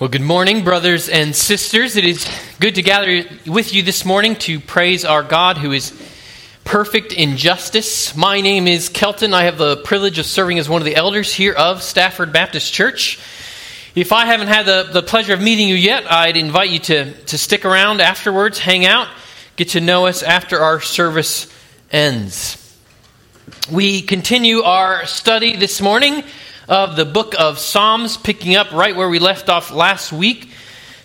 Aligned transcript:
Well, 0.00 0.08
good 0.08 0.22
morning, 0.22 0.64
brothers 0.64 1.08
and 1.08 1.36
sisters. 1.36 1.94
It 1.94 2.04
is 2.04 2.28
good 2.58 2.74
to 2.74 2.82
gather 2.82 3.22
with 3.46 3.72
you 3.72 3.84
this 3.84 4.04
morning 4.04 4.34
to 4.40 4.58
praise 4.58 5.04
our 5.04 5.22
God 5.22 5.56
who 5.56 5.70
is 5.70 5.92
perfect 6.64 7.12
in 7.12 7.36
justice. 7.36 8.16
My 8.16 8.40
name 8.40 8.66
is 8.66 8.88
Kelton. 8.88 9.32
I 9.32 9.44
have 9.44 9.56
the 9.56 9.76
privilege 9.76 10.18
of 10.18 10.26
serving 10.26 10.58
as 10.58 10.68
one 10.68 10.82
of 10.82 10.84
the 10.84 10.96
elders 10.96 11.32
here 11.32 11.52
of 11.52 11.80
Stafford 11.80 12.32
Baptist 12.32 12.72
Church. 12.72 13.20
If 13.94 14.10
I 14.10 14.26
haven't 14.26 14.48
had 14.48 14.66
the, 14.66 14.88
the 14.92 15.00
pleasure 15.00 15.32
of 15.32 15.40
meeting 15.40 15.68
you 15.68 15.76
yet, 15.76 16.10
I'd 16.10 16.36
invite 16.36 16.70
you 16.70 16.80
to, 16.80 17.12
to 17.12 17.38
stick 17.38 17.64
around 17.64 18.00
afterwards, 18.00 18.58
hang 18.58 18.84
out, 18.84 19.06
get 19.54 19.68
to 19.70 19.80
know 19.80 20.06
us 20.06 20.24
after 20.24 20.58
our 20.58 20.80
service 20.80 21.46
ends. 21.92 22.60
We 23.70 24.02
continue 24.02 24.62
our 24.62 25.06
study 25.06 25.54
this 25.54 25.80
morning 25.80 26.24
of 26.68 26.96
the 26.96 27.04
book 27.04 27.34
of 27.38 27.58
Psalms, 27.58 28.16
picking 28.16 28.56
up 28.56 28.72
right 28.72 28.96
where 28.96 29.08
we 29.08 29.18
left 29.18 29.48
off 29.48 29.70
last 29.70 30.12
week. 30.12 30.50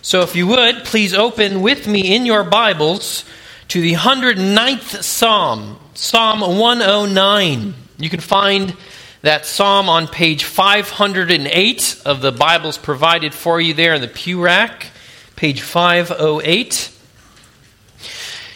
So, 0.02 0.22
if 0.22 0.34
you 0.34 0.46
would, 0.46 0.84
please 0.84 1.12
open 1.12 1.60
with 1.60 1.86
me 1.86 2.14
in 2.14 2.24
your 2.24 2.44
Bibles 2.44 3.24
to 3.68 3.80
the 3.80 3.94
109th 3.94 5.02
Psalm, 5.02 5.78
Psalm 5.94 6.40
109. 6.40 7.74
You 7.98 8.10
can 8.10 8.20
find 8.20 8.76
that 9.22 9.44
psalm 9.44 9.88
on 9.88 10.08
page 10.08 10.44
508 10.44 12.02
of 12.06 12.22
the 12.22 12.32
Bibles 12.32 12.78
provided 12.78 13.34
for 13.34 13.60
you 13.60 13.74
there 13.74 13.94
in 13.94 14.00
the 14.00 14.08
pew 14.08 14.42
rack, 14.42 14.86
page 15.36 15.60
508. 15.60 16.99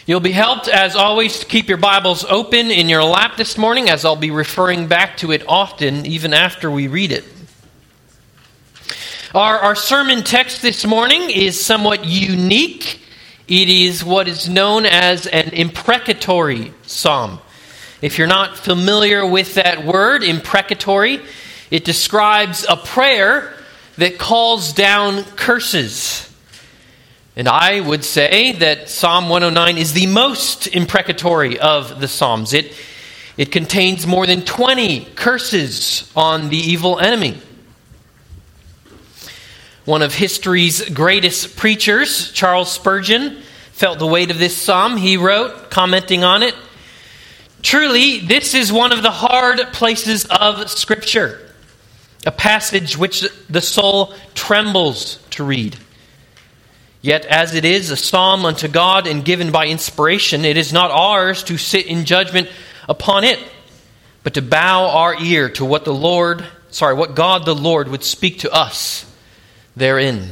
You'll 0.07 0.19
be 0.19 0.33
helped, 0.33 0.67
as 0.67 0.95
always, 0.95 1.39
to 1.39 1.47
keep 1.47 1.67
your 1.67 1.79
Bibles 1.79 2.25
open 2.25 2.69
in 2.69 2.89
your 2.89 3.03
lap 3.03 3.37
this 3.37 3.57
morning, 3.57 3.89
as 3.89 4.05
I'll 4.05 4.15
be 4.15 4.29
referring 4.29 4.85
back 4.85 5.17
to 5.17 5.31
it 5.31 5.43
often, 5.47 6.05
even 6.05 6.31
after 6.31 6.69
we 6.69 6.87
read 6.87 7.11
it. 7.11 7.23
Our, 9.33 9.57
our 9.57 9.73
sermon 9.73 10.21
text 10.21 10.61
this 10.61 10.85
morning 10.85 11.31
is 11.31 11.59
somewhat 11.59 12.05
unique. 12.05 12.99
It 13.47 13.67
is 13.67 14.03
what 14.03 14.27
is 14.27 14.47
known 14.47 14.85
as 14.85 15.25
an 15.25 15.49
imprecatory 15.49 16.71
psalm. 16.83 17.39
If 17.99 18.19
you're 18.19 18.27
not 18.27 18.59
familiar 18.59 19.25
with 19.25 19.55
that 19.55 19.87
word, 19.87 20.21
imprecatory, 20.21 21.19
it 21.71 21.83
describes 21.83 22.63
a 22.69 22.77
prayer 22.77 23.55
that 23.97 24.19
calls 24.19 24.71
down 24.71 25.23
curses. 25.23 26.31
And 27.35 27.49
I 27.49 27.81
would 27.81 28.05
say 28.05 28.53
that 28.53 28.89
Psalm 28.89 29.27
109 29.27 29.77
is 29.77 29.93
the 29.93 30.07
most 30.07 30.67
imprecatory 30.67 31.59
of 31.59 31.99
the 31.99 32.07
Psalms. 32.07 32.53
It, 32.53 32.73
it 33.35 33.51
contains 33.51 34.07
more 34.07 34.25
than 34.25 34.43
20 34.43 35.05
curses 35.15 36.09
on 36.15 36.49
the 36.49 36.57
evil 36.57 36.99
enemy. 36.99 37.37
One 39.83 40.01
of 40.01 40.15
history's 40.15 40.89
greatest 40.89 41.57
preachers, 41.57 42.31
Charles 42.31 42.71
Spurgeon, 42.71 43.41
felt 43.73 43.99
the 43.99 44.07
weight 44.07 44.31
of 44.31 44.39
this 44.39 44.55
psalm. 44.55 44.95
He 44.95 45.17
wrote, 45.17 45.69
commenting 45.69 46.23
on 46.23 46.41
it 46.41 46.55
Truly, 47.65 48.19
this 48.19 48.53
is 48.53 48.71
one 48.71 48.91
of 48.91 49.01
the 49.01 49.09
hard 49.09 49.59
places 49.73 50.25
of 50.25 50.69
Scripture, 50.69 51.51
a 52.23 52.31
passage 52.31 52.95
which 52.95 53.25
the 53.49 53.59
soul 53.59 54.13
trembles 54.35 55.17
to 55.31 55.43
read. 55.43 55.75
Yet, 57.05 57.27
as 57.27 57.53
it 57.53 57.65
is 57.65 57.91
a 57.91 57.95
psalm 57.95 58.45
unto 58.45 58.67
God 58.67 59.05
and 59.05 59.23
given 59.23 59.51
by 59.51 59.67
inspiration, 59.67 60.43
it 60.43 60.57
is 60.57 60.73
not 60.73 60.89
ours 60.89 61.43
to 61.43 61.55
sit 61.55 61.85
in 61.85 62.03
judgment 62.03 62.49
upon 62.89 63.23
it, 63.23 63.37
but 64.23 64.33
to 64.33 64.41
bow 64.41 64.89
our 64.89 65.13
ear 65.21 65.49
to 65.49 65.65
what 65.65 65.85
the 65.85 65.93
Lord, 65.93 66.43
sorry, 66.71 66.95
what 66.95 67.13
God 67.13 67.45
the 67.45 67.53
Lord 67.53 67.89
would 67.89 68.03
speak 68.03 68.39
to 68.39 68.51
us 68.51 69.05
therein. 69.75 70.31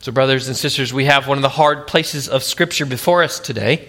So, 0.00 0.12
brothers 0.12 0.48
and 0.48 0.56
sisters, 0.56 0.92
we 0.92 1.06
have 1.06 1.26
one 1.26 1.38
of 1.38 1.42
the 1.42 1.48
hard 1.48 1.86
places 1.86 2.28
of 2.28 2.42
Scripture 2.42 2.84
before 2.84 3.22
us 3.22 3.40
today. 3.40 3.88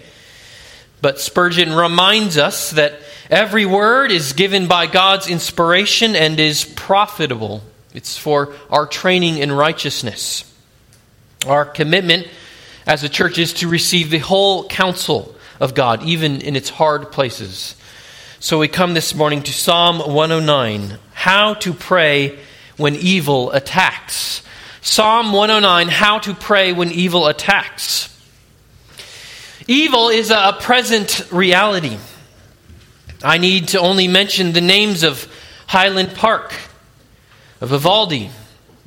But 1.02 1.20
Spurgeon 1.20 1.74
reminds 1.74 2.38
us 2.38 2.70
that 2.70 2.94
every 3.28 3.66
word 3.66 4.10
is 4.10 4.32
given 4.32 4.66
by 4.66 4.86
God's 4.86 5.28
inspiration 5.28 6.16
and 6.16 6.40
is 6.40 6.64
profitable. 6.64 7.62
It's 7.92 8.16
for 8.16 8.54
our 8.70 8.86
training 8.86 9.36
in 9.36 9.52
righteousness. 9.52 10.50
Our 11.46 11.66
commitment 11.66 12.26
as 12.86 13.02
a 13.02 13.08
church 13.08 13.38
is 13.38 13.52
to 13.54 13.68
receive 13.68 14.10
the 14.10 14.18
whole 14.18 14.66
counsel 14.66 15.34
of 15.60 15.74
God, 15.74 16.02
even 16.02 16.40
in 16.40 16.56
its 16.56 16.70
hard 16.70 17.12
places. 17.12 17.76
So 18.40 18.58
we 18.58 18.68
come 18.68 18.94
this 18.94 19.14
morning 19.14 19.42
to 19.42 19.52
Psalm 19.52 19.98
109 19.98 20.98
How 21.12 21.54
to 21.54 21.72
Pray 21.72 22.38
When 22.76 22.94
Evil 22.94 23.52
Attacks. 23.52 24.42
Psalm 24.80 25.32
109 25.32 25.88
How 25.88 26.18
to 26.20 26.34
Pray 26.34 26.72
When 26.72 26.90
Evil 26.90 27.26
Attacks. 27.26 28.10
Evil 29.66 30.08
is 30.08 30.30
a 30.30 30.56
present 30.60 31.26
reality. 31.30 31.98
I 33.22 33.38
need 33.38 33.68
to 33.68 33.80
only 33.80 34.08
mention 34.08 34.52
the 34.52 34.60
names 34.60 35.02
of 35.02 35.26
Highland 35.66 36.14
Park, 36.14 36.54
of 37.60 37.70
Uvalde, 37.70 38.30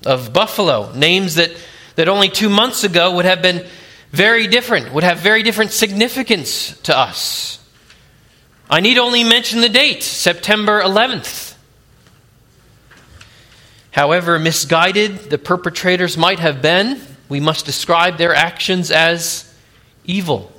of 0.05 0.31
Buffalo, 0.33 0.91
names 0.93 1.35
that 1.35 1.51
that 1.97 2.07
only 2.07 2.29
two 2.29 2.47
months 2.47 2.83
ago 2.83 3.15
would 3.15 3.25
have 3.25 3.41
been 3.41 3.65
very 4.11 4.47
different, 4.47 4.93
would 4.93 5.03
have 5.03 5.17
very 5.17 5.43
different 5.43 5.71
significance 5.71 6.77
to 6.81 6.97
us. 6.97 7.59
I 8.69 8.81
need 8.81 8.97
only 8.97 9.23
mention 9.23 9.61
the 9.61 9.69
date, 9.69 10.03
September 10.03 10.79
11th. 10.81 11.55
However 13.91 14.37
misguided 14.37 15.31
the 15.31 15.39
perpetrators 15.39 16.17
might 16.17 16.37
have 16.37 16.61
been, 16.61 17.01
we 17.29 17.39
must 17.39 17.65
describe 17.65 18.17
their 18.17 18.35
actions 18.35 18.91
as 18.91 19.51
evil. 20.05 20.51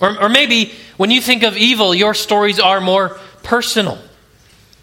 Or, 0.00 0.24
or 0.24 0.28
maybe 0.28 0.72
when 0.98 1.10
you 1.10 1.22
think 1.22 1.42
of 1.42 1.56
evil, 1.56 1.94
your 1.94 2.12
stories 2.12 2.60
are 2.60 2.82
more 2.82 3.18
personal. 3.42 3.98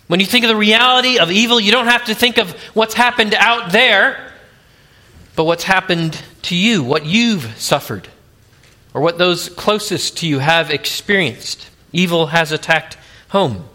When 0.08 0.20
you 0.20 0.26
think 0.26 0.46
of 0.46 0.50
the 0.50 0.56
reality 0.56 1.20
of 1.20 1.30
evil, 1.30 1.60
you 1.60 1.72
don't 1.72 1.88
have 1.88 2.06
to 2.06 2.16
think 2.16 2.40
of 2.40 2.52
what's 2.74 2.96
happened 2.96 3.36
out 3.36 3.72
there 3.72 4.25
but 5.36 5.44
what's 5.44 5.64
happened 5.64 6.22
to 6.44 6.56
you, 6.56 6.84
what 6.84 7.06
you've 7.06 7.60
suffered, 7.60 8.08
or 8.94 9.02
what 9.02 9.18
those 9.18 9.50
closest 9.50 10.18
to 10.20 10.28
you 10.28 10.40
have 10.40 10.72
experienced. 10.72 11.70
Evil 11.92 12.28
has 12.28 12.52
attacked 12.52 12.98
home. 13.30 13.66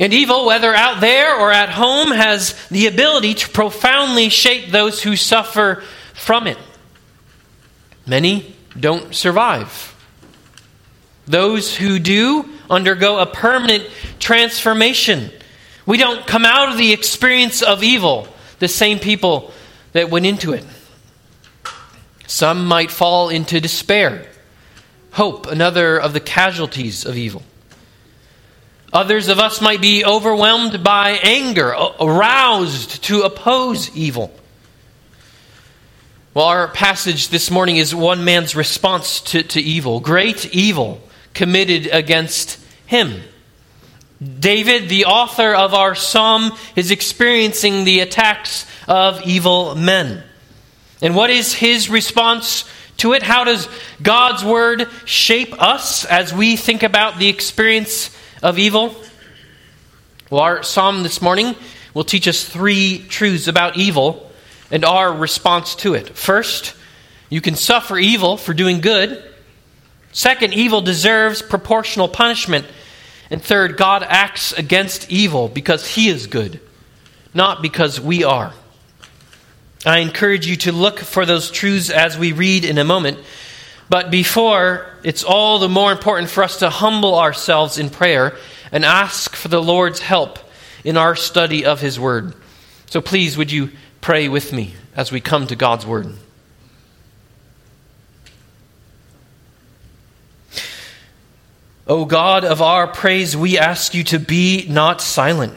And 0.00 0.12
evil, 0.12 0.46
whether 0.46 0.74
out 0.74 1.00
there 1.00 1.38
or 1.38 1.52
at 1.52 1.68
home, 1.68 2.10
has 2.10 2.54
the 2.68 2.86
ability 2.86 3.34
to 3.34 3.48
profoundly 3.48 4.28
shape 4.30 4.70
those 4.70 5.02
who 5.02 5.14
suffer 5.14 5.84
from 6.14 6.46
it. 6.46 6.58
Many 8.06 8.56
don't 8.78 9.14
survive. 9.14 9.94
Those 11.26 11.76
who 11.76 11.98
do 12.00 12.48
undergo 12.68 13.18
a 13.18 13.26
permanent 13.26 13.88
transformation. 14.18 15.30
We 15.86 15.98
don't 15.98 16.26
come 16.26 16.44
out 16.44 16.70
of 16.70 16.78
the 16.78 16.92
experience 16.92 17.62
of 17.62 17.82
evil 17.84 18.26
the 18.62 18.68
same 18.68 19.00
people 19.00 19.50
that 19.92 20.08
went 20.08 20.24
into 20.24 20.52
it. 20.52 20.64
Some 22.28 22.64
might 22.64 22.92
fall 22.92 23.28
into 23.28 23.60
despair, 23.60 24.24
hope, 25.10 25.48
another 25.48 25.98
of 25.98 26.12
the 26.12 26.20
casualties 26.20 27.04
of 27.04 27.16
evil. 27.16 27.42
Others 28.92 29.26
of 29.26 29.40
us 29.40 29.60
might 29.60 29.80
be 29.80 30.04
overwhelmed 30.04 30.84
by 30.84 31.18
anger, 31.24 31.74
aroused 31.98 33.02
to 33.02 33.22
oppose 33.22 33.90
evil. 33.96 34.32
Well, 36.32 36.46
our 36.46 36.68
passage 36.68 37.30
this 37.30 37.50
morning 37.50 37.78
is 37.78 37.92
one 37.92 38.24
man's 38.24 38.54
response 38.54 39.20
to, 39.22 39.42
to 39.42 39.60
evil, 39.60 39.98
great 39.98 40.54
evil 40.54 41.00
committed 41.34 41.88
against 41.88 42.60
him. 42.86 43.22
David, 44.22 44.88
the 44.88 45.06
author 45.06 45.54
of 45.54 45.74
our 45.74 45.94
psalm, 45.94 46.52
is 46.76 46.90
experiencing 46.90 47.84
the 47.84 48.00
attacks 48.00 48.66
of 48.86 49.22
evil 49.26 49.74
men. 49.74 50.22
And 51.00 51.16
what 51.16 51.30
is 51.30 51.52
his 51.52 51.90
response 51.90 52.68
to 52.98 53.14
it? 53.14 53.22
How 53.22 53.44
does 53.44 53.68
God's 54.00 54.44
word 54.44 54.88
shape 55.04 55.60
us 55.60 56.04
as 56.04 56.32
we 56.32 56.56
think 56.56 56.82
about 56.82 57.18
the 57.18 57.28
experience 57.28 58.16
of 58.42 58.58
evil? 58.58 58.94
Well, 60.30 60.42
our 60.42 60.62
psalm 60.62 61.02
this 61.02 61.20
morning 61.20 61.56
will 61.94 62.04
teach 62.04 62.28
us 62.28 62.44
three 62.44 63.04
truths 63.08 63.48
about 63.48 63.76
evil 63.76 64.30
and 64.70 64.84
our 64.84 65.12
response 65.12 65.74
to 65.76 65.94
it. 65.94 66.10
First, 66.16 66.74
you 67.28 67.40
can 67.40 67.56
suffer 67.56 67.98
evil 67.98 68.36
for 68.36 68.54
doing 68.54 68.80
good. 68.80 69.22
Second, 70.12 70.54
evil 70.54 70.80
deserves 70.80 71.42
proportional 71.42 72.08
punishment. 72.08 72.66
And 73.32 73.42
third, 73.42 73.78
God 73.78 74.02
acts 74.06 74.52
against 74.52 75.10
evil 75.10 75.48
because 75.48 75.88
he 75.88 76.10
is 76.10 76.26
good, 76.26 76.60
not 77.32 77.62
because 77.62 77.98
we 77.98 78.24
are. 78.24 78.52
I 79.86 80.00
encourage 80.00 80.46
you 80.46 80.56
to 80.56 80.72
look 80.72 80.98
for 80.98 81.24
those 81.24 81.50
truths 81.50 81.88
as 81.88 82.18
we 82.18 82.32
read 82.32 82.66
in 82.66 82.76
a 82.76 82.84
moment. 82.84 83.18
But 83.88 84.10
before, 84.10 84.86
it's 85.02 85.24
all 85.24 85.58
the 85.58 85.70
more 85.70 85.92
important 85.92 86.28
for 86.28 86.44
us 86.44 86.58
to 86.58 86.68
humble 86.68 87.18
ourselves 87.18 87.78
in 87.78 87.88
prayer 87.88 88.36
and 88.70 88.84
ask 88.84 89.34
for 89.34 89.48
the 89.48 89.62
Lord's 89.62 90.00
help 90.00 90.38
in 90.84 90.98
our 90.98 91.16
study 91.16 91.64
of 91.64 91.80
His 91.80 91.98
Word. 91.98 92.34
So 92.90 93.00
please, 93.00 93.38
would 93.38 93.50
you 93.50 93.70
pray 94.02 94.28
with 94.28 94.52
me 94.52 94.74
as 94.94 95.10
we 95.10 95.22
come 95.22 95.46
to 95.46 95.56
God's 95.56 95.86
Word? 95.86 96.12
O 101.86 102.04
God 102.04 102.44
of 102.44 102.62
our 102.62 102.86
praise, 102.86 103.36
we 103.36 103.58
ask 103.58 103.94
you 103.94 104.04
to 104.04 104.18
be 104.18 104.66
not 104.68 105.00
silent. 105.00 105.54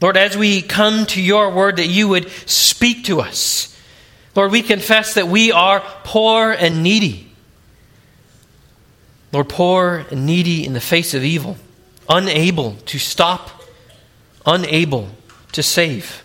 Lord, 0.00 0.16
as 0.16 0.36
we 0.36 0.62
come 0.62 1.06
to 1.06 1.20
your 1.20 1.50
word, 1.50 1.76
that 1.76 1.88
you 1.88 2.08
would 2.08 2.30
speak 2.46 3.04
to 3.04 3.20
us. 3.20 3.76
Lord, 4.36 4.52
we 4.52 4.62
confess 4.62 5.14
that 5.14 5.26
we 5.26 5.50
are 5.50 5.80
poor 6.04 6.52
and 6.52 6.84
needy. 6.84 7.28
Lord, 9.32 9.48
poor 9.48 10.06
and 10.10 10.24
needy 10.24 10.64
in 10.64 10.72
the 10.72 10.80
face 10.80 11.14
of 11.14 11.24
evil, 11.24 11.56
unable 12.08 12.74
to 12.86 12.98
stop, 12.98 13.50
unable 14.46 15.08
to 15.52 15.62
save. 15.62 16.22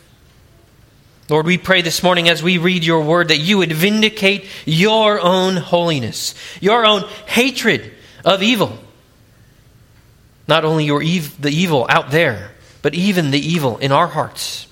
Lord, 1.30 1.48
we 1.48 1.58
pray 1.58 1.82
this 1.82 2.04
morning 2.04 2.30
as 2.30 2.44
we 2.44 2.60
read 2.60 2.84
your 2.84 3.02
word 3.02 3.30
that 3.30 3.40
you 3.40 3.58
would 3.58 3.72
vindicate 3.72 4.46
your 4.66 5.20
own 5.20 5.58
holiness, 5.58 6.36
your 6.62 6.86
own 6.86 7.02
hatred 7.26 7.93
of 8.24 8.44
evil. 8.44 8.78
Not 10.48 10.66
only 10.66 10.86
your 10.86 11.02
ev- 11.02 11.42
the 11.42 11.52
evil 11.52 11.86
out 11.90 12.12
there, 12.12 12.52
but 12.82 12.94
even 12.94 13.32
the 13.32 13.40
evil 13.40 13.78
in 13.78 13.92
our 13.92 14.08
hearts. 14.08 14.68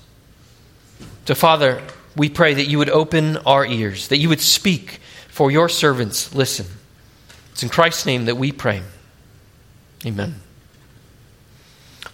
So, 1.26 1.34
Father, 1.34 1.82
we 2.16 2.28
pray 2.28 2.54
that 2.54 2.68
you 2.68 2.78
would 2.78 2.90
open 2.90 3.38
our 3.38 3.64
ears, 3.64 4.08
that 4.08 4.18
you 4.18 4.28
would 4.28 4.40
speak, 4.40 5.00
for 5.28 5.50
your 5.50 5.68
servants 5.68 6.34
listen. 6.34 6.66
It's 7.52 7.62
in 7.62 7.68
Christ's 7.68 8.06
name 8.06 8.26
that 8.26 8.36
we 8.36 8.52
pray. 8.52 8.82
Amen. 10.04 10.36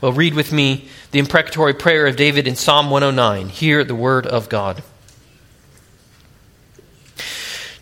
Well, 0.00 0.12
read 0.12 0.34
with 0.34 0.52
me 0.52 0.88
the 1.10 1.18
imprecatory 1.18 1.74
prayer 1.74 2.06
of 2.06 2.14
David 2.14 2.46
in 2.46 2.54
Psalm 2.54 2.90
109. 2.90 3.48
Hear 3.48 3.82
the 3.82 3.94
word 3.94 4.26
of 4.26 4.48
God. 4.48 4.82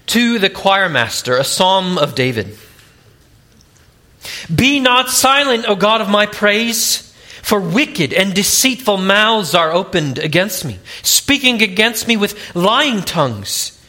To 0.06 0.38
the 0.38 0.48
choir 0.48 0.88
master, 0.88 1.36
a 1.36 1.44
psalm 1.44 1.98
of 1.98 2.14
David. 2.14 2.56
Be 4.55 4.81
not 4.81 5.11
silent, 5.11 5.67
O 5.69 5.76
God 5.76 6.00
of 6.00 6.08
my 6.08 6.26
praise. 6.26 7.02
For 7.43 7.61
wicked 7.61 8.12
and 8.12 8.34
deceitful 8.34 8.96
mouths 8.96 9.55
are 9.55 9.70
opened 9.70 10.19
against 10.19 10.64
me, 10.64 10.81
speaking 11.02 11.62
against 11.62 12.08
me 12.08 12.17
with 12.17 12.56
lying 12.56 13.02
tongues. 13.02 13.81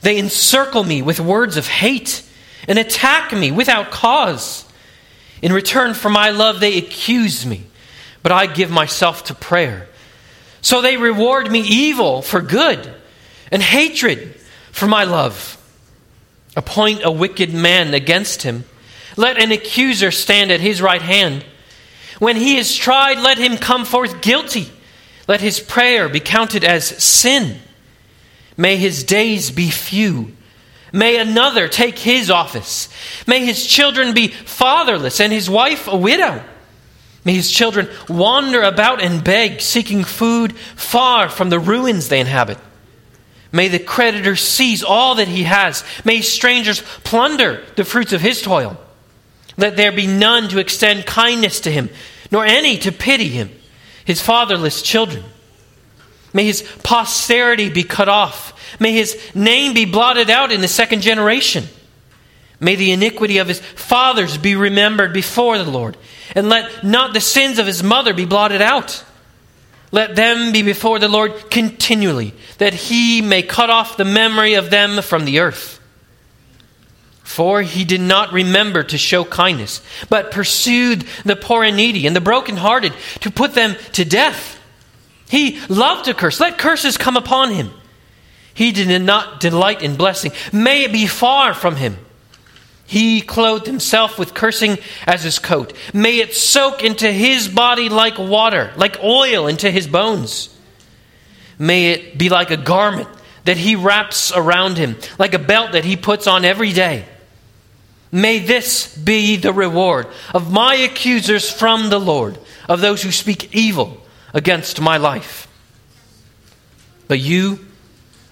They 0.00 0.18
encircle 0.18 0.82
me 0.82 1.02
with 1.02 1.20
words 1.20 1.56
of 1.56 1.68
hate 1.68 2.24
and 2.66 2.78
attack 2.78 3.32
me 3.32 3.52
without 3.52 3.92
cause. 3.92 4.64
In 5.40 5.52
return 5.52 5.94
for 5.94 6.08
my 6.08 6.30
love, 6.30 6.58
they 6.58 6.76
accuse 6.76 7.46
me, 7.46 7.66
but 8.24 8.32
I 8.32 8.46
give 8.46 8.70
myself 8.70 9.24
to 9.24 9.34
prayer. 9.34 9.88
So 10.60 10.82
they 10.82 10.96
reward 10.96 11.50
me 11.50 11.60
evil 11.60 12.20
for 12.20 12.40
good 12.40 12.92
and 13.52 13.62
hatred 13.62 14.34
for 14.72 14.86
my 14.86 15.04
love. 15.04 15.54
Appoint 16.56 17.02
a 17.04 17.12
wicked 17.12 17.54
man 17.54 17.94
against 17.94 18.42
him. 18.42 18.64
Let 19.18 19.42
an 19.42 19.50
accuser 19.50 20.12
stand 20.12 20.52
at 20.52 20.60
his 20.60 20.80
right 20.80 21.02
hand. 21.02 21.44
When 22.20 22.36
he 22.36 22.56
is 22.56 22.72
tried, 22.72 23.18
let 23.18 23.36
him 23.36 23.56
come 23.56 23.84
forth 23.84 24.22
guilty. 24.22 24.70
Let 25.26 25.40
his 25.40 25.58
prayer 25.58 26.08
be 26.08 26.20
counted 26.20 26.62
as 26.62 26.86
sin. 27.02 27.58
May 28.56 28.76
his 28.76 29.02
days 29.02 29.50
be 29.50 29.70
few. 29.70 30.36
May 30.92 31.16
another 31.16 31.66
take 31.66 31.98
his 31.98 32.30
office. 32.30 32.88
May 33.26 33.44
his 33.44 33.66
children 33.66 34.14
be 34.14 34.28
fatherless 34.28 35.20
and 35.20 35.32
his 35.32 35.50
wife 35.50 35.88
a 35.88 35.96
widow. 35.96 36.40
May 37.24 37.34
his 37.34 37.50
children 37.50 37.88
wander 38.08 38.62
about 38.62 39.02
and 39.02 39.24
beg, 39.24 39.60
seeking 39.60 40.04
food 40.04 40.56
far 40.56 41.28
from 41.28 41.50
the 41.50 41.58
ruins 41.58 42.08
they 42.08 42.20
inhabit. 42.20 42.58
May 43.50 43.66
the 43.66 43.80
creditor 43.80 44.36
seize 44.36 44.84
all 44.84 45.16
that 45.16 45.26
he 45.26 45.42
has. 45.42 45.82
May 46.04 46.20
strangers 46.20 46.82
plunder 47.02 47.64
the 47.74 47.84
fruits 47.84 48.12
of 48.12 48.20
his 48.20 48.40
toil. 48.40 48.78
Let 49.58 49.76
there 49.76 49.92
be 49.92 50.06
none 50.06 50.48
to 50.48 50.58
extend 50.58 51.04
kindness 51.04 51.60
to 51.60 51.70
him, 51.70 51.90
nor 52.30 52.46
any 52.46 52.78
to 52.78 52.92
pity 52.92 53.28
him, 53.28 53.50
his 54.04 54.22
fatherless 54.22 54.80
children. 54.80 55.24
May 56.32 56.44
his 56.44 56.62
posterity 56.82 57.68
be 57.68 57.82
cut 57.82 58.08
off. 58.08 58.54
May 58.80 58.92
his 58.92 59.18
name 59.34 59.74
be 59.74 59.84
blotted 59.84 60.30
out 60.30 60.52
in 60.52 60.60
the 60.60 60.68
second 60.68 61.02
generation. 61.02 61.64
May 62.60 62.76
the 62.76 62.92
iniquity 62.92 63.38
of 63.38 63.48
his 63.48 63.60
fathers 63.60 64.38
be 64.38 64.54
remembered 64.54 65.12
before 65.12 65.58
the 65.58 65.70
Lord, 65.70 65.96
and 66.34 66.48
let 66.48 66.84
not 66.84 67.12
the 67.12 67.20
sins 67.20 67.58
of 67.58 67.66
his 67.66 67.82
mother 67.82 68.14
be 68.14 68.24
blotted 68.24 68.62
out. 68.62 69.04
Let 69.90 70.14
them 70.14 70.52
be 70.52 70.62
before 70.62 70.98
the 70.98 71.08
Lord 71.08 71.50
continually, 71.50 72.34
that 72.58 72.74
he 72.74 73.22
may 73.22 73.42
cut 73.42 73.70
off 73.70 73.96
the 73.96 74.04
memory 74.04 74.54
of 74.54 74.70
them 74.70 75.02
from 75.02 75.24
the 75.24 75.40
earth. 75.40 75.77
For 77.28 77.60
he 77.60 77.84
did 77.84 78.00
not 78.00 78.32
remember 78.32 78.82
to 78.82 78.96
show 78.96 79.22
kindness, 79.22 79.82
but 80.08 80.30
pursued 80.30 81.04
the 81.26 81.36
poor 81.36 81.62
and 81.62 81.76
needy 81.76 82.06
and 82.06 82.16
the 82.16 82.22
brokenhearted 82.22 82.94
to 83.20 83.30
put 83.30 83.52
them 83.52 83.76
to 83.92 84.04
death. 84.06 84.58
He 85.28 85.60
loved 85.68 86.06
to 86.06 86.14
curse. 86.14 86.40
Let 86.40 86.56
curses 86.56 86.96
come 86.96 87.18
upon 87.18 87.52
him. 87.52 87.70
He 88.54 88.72
did 88.72 89.02
not 89.02 89.40
delight 89.40 89.82
in 89.82 89.96
blessing. 89.96 90.32
May 90.54 90.84
it 90.84 90.92
be 90.92 91.06
far 91.06 91.52
from 91.52 91.76
him. 91.76 91.98
He 92.86 93.20
clothed 93.20 93.66
himself 93.66 94.18
with 94.18 94.32
cursing 94.32 94.78
as 95.06 95.22
his 95.22 95.38
coat. 95.38 95.74
May 95.92 96.20
it 96.20 96.34
soak 96.34 96.82
into 96.82 97.12
his 97.12 97.46
body 97.46 97.90
like 97.90 98.16
water, 98.16 98.72
like 98.76 99.04
oil 99.04 99.48
into 99.48 99.70
his 99.70 99.86
bones. 99.86 100.48
May 101.58 101.92
it 101.92 102.16
be 102.16 102.30
like 102.30 102.50
a 102.50 102.56
garment 102.56 103.10
that 103.44 103.58
he 103.58 103.76
wraps 103.76 104.32
around 104.34 104.78
him, 104.78 104.96
like 105.18 105.34
a 105.34 105.38
belt 105.38 105.72
that 105.72 105.84
he 105.84 105.94
puts 105.94 106.26
on 106.26 106.46
every 106.46 106.72
day. 106.72 107.04
May 108.10 108.38
this 108.38 108.96
be 108.96 109.36
the 109.36 109.52
reward 109.52 110.06
of 110.34 110.52
my 110.52 110.74
accusers 110.74 111.50
from 111.50 111.90
the 111.90 112.00
Lord, 112.00 112.38
of 112.68 112.80
those 112.80 113.02
who 113.02 113.10
speak 113.10 113.54
evil 113.54 114.02
against 114.32 114.80
my 114.80 114.96
life. 114.96 115.46
But 117.06 117.20
you, 117.20 117.66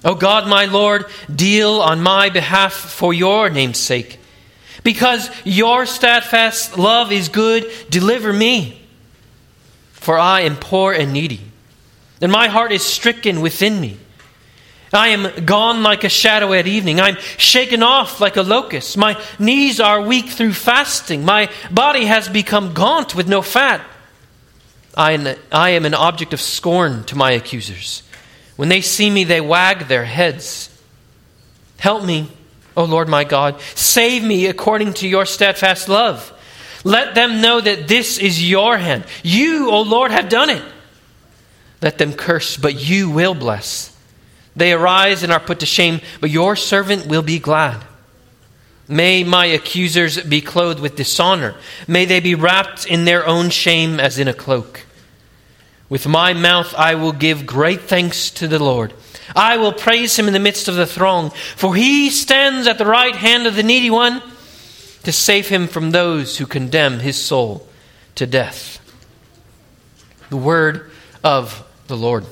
O 0.05 0.15
God 0.15 0.49
my 0.49 0.67
Lord, 0.67 1.07
deal 1.35 1.81
on 1.81 2.01
my 2.03 2.31
behalf 2.31 2.73
for 2.73 3.13
your 3.13 3.51
name's 3.51 3.79
sake. 3.79 4.19
Because 4.83 5.31
your 5.45 5.85
steadfast 5.85 6.79
love 6.79 7.11
is 7.11 7.29
good, 7.29 7.71
deliver 7.91 8.33
me. 8.33 8.81
For 9.93 10.19
I 10.19 10.43
am 10.43 10.57
poor 10.57 10.93
and 10.93 11.13
needy, 11.13 11.41
and 12.21 12.31
my 12.31 12.49
heart 12.49 12.71
is 12.71 12.85
stricken 12.85 13.41
within 13.41 13.81
me. 13.81 13.99
I 14.93 15.09
am 15.09 15.45
gone 15.45 15.83
like 15.83 16.05
a 16.05 16.09
shadow 16.09 16.53
at 16.53 16.67
evening. 16.67 17.01
I'm 17.01 17.17
shaken 17.39 17.83
off 17.83 18.21
like 18.21 18.37
a 18.37 18.43
locust. 18.43 18.97
My 18.97 19.21
knees 19.39 19.81
are 19.81 20.01
weak 20.01 20.29
through 20.29 20.53
fasting. 20.53 21.25
My 21.25 21.51
body 21.71 22.05
has 22.07 22.29
become 22.29 22.73
gaunt 22.73 23.15
with 23.15 23.29
no 23.29 23.43
fat. 23.43 23.81
I 24.97 25.13
am, 25.13 25.37
I 25.53 25.71
am 25.71 25.85
an 25.85 25.95
object 25.95 26.33
of 26.33 26.41
scorn 26.41 27.05
to 27.05 27.17
my 27.17 27.33
accusers. 27.33 28.03
When 28.57 28.69
they 28.69 28.81
see 28.81 29.11
me, 29.11 29.25
they 29.25 29.41
wag 29.41 29.89
their 29.89 30.05
heads. 30.05 30.71
Help 31.79 32.05
me, 32.05 32.31
O 32.77 32.85
Lord 32.85 33.09
my 33.09 33.25
God. 33.25 33.61
Save 33.75 34.25
me 34.25 34.47
according 34.47 34.95
to 34.95 35.09
your 35.09 35.27
steadfast 35.27 35.89
love. 35.89 36.33
Let 36.85 37.15
them 37.15 37.41
know 37.41 37.61
that 37.61 37.89
this 37.89 38.19
is 38.19 38.49
your 38.49 38.79
hand. 38.79 39.05
You, 39.23 39.71
O 39.71 39.83
Lord, 39.83 40.13
have 40.13 40.29
done 40.29 40.51
it. 40.51 40.63
Let 41.83 41.99
them 41.99 42.13
curse, 42.13 42.57
but 42.57 42.81
you 42.81 43.11
will 43.11 43.35
bless. 43.35 43.96
They 44.57 44.73
arise 44.73 45.23
and 45.23 45.31
are 45.31 45.39
put 45.39 45.61
to 45.61 45.67
shame, 45.67 46.01
but 46.21 46.31
your 46.31 46.57
servant 46.57 47.07
will 47.07 47.23
be 47.23 47.39
glad. 47.39 47.85
May 48.89 49.23
my 49.23 49.47
accusers 49.47 50.21
be 50.23 50.41
clothed 50.41 50.81
with 50.81 50.97
dishonor. 50.97 51.57
May 51.87 52.05
they 52.05 52.21
be 52.21 52.35
wrapped 52.35 52.87
in 52.87 53.05
their 53.05 53.27
own 53.27 53.51
shame 53.51 54.01
as 54.01 54.19
in 54.19 54.29
a 54.29 54.35
cloak. 54.35 54.83
With 55.89 56.07
my 56.07 56.33
mouth 56.33 56.75
I 56.75 56.95
will 56.95 57.13
give 57.13 57.47
great 57.47 57.83
thanks 57.83 58.31
to 58.31 58.49
the 58.49 58.63
Lord. 58.63 58.93
I 59.35 59.57
will 59.57 59.73
praise 59.73 60.17
him 60.17 60.29
in 60.29 60.33
the 60.33 60.41
midst 60.41 60.69
of 60.69 60.77
the 60.77 60.87
throng, 60.87 61.31
for 61.57 61.75
he 61.75 62.11
stands 62.11 62.67
at 62.67 62.79
the 62.79 62.87
right 62.87 63.15
hand 63.15 63.47
of 63.47 63.57
the 63.57 63.63
needy 63.63 63.91
one 63.91 64.23
to 65.03 65.13
save 65.13 65.49
him 65.49 65.69
from 65.69 65.91
those 65.91 66.39
who 66.39 66.47
condemn 66.47 67.01
his 67.01 67.21
soul 67.21 67.69
to 68.15 68.27
death. 68.27 68.81
The 70.31 70.37
word 70.37 70.91
of 71.23 71.65
the 71.89 71.97
Lord. 71.97 72.25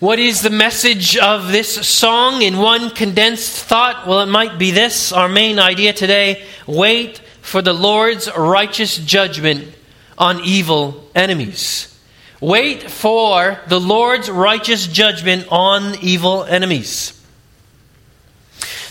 What 0.00 0.18
is 0.18 0.42
the 0.42 0.50
message 0.50 1.16
of 1.16 1.52
this 1.52 1.86
song 1.86 2.42
in 2.42 2.58
one 2.58 2.90
condensed 2.90 3.64
thought? 3.64 4.08
Well, 4.08 4.20
it 4.22 4.26
might 4.26 4.58
be 4.58 4.72
this 4.72 5.12
our 5.12 5.28
main 5.28 5.60
idea 5.60 5.92
today 5.92 6.44
wait 6.66 7.18
for 7.42 7.62
the 7.62 7.72
Lord's 7.72 8.28
righteous 8.36 8.98
judgment 8.98 9.72
on 10.18 10.40
evil 10.40 11.08
enemies. 11.14 11.96
Wait 12.40 12.90
for 12.90 13.60
the 13.68 13.78
Lord's 13.78 14.28
righteous 14.28 14.88
judgment 14.88 15.46
on 15.50 15.94
evil 16.02 16.42
enemies. 16.42 17.24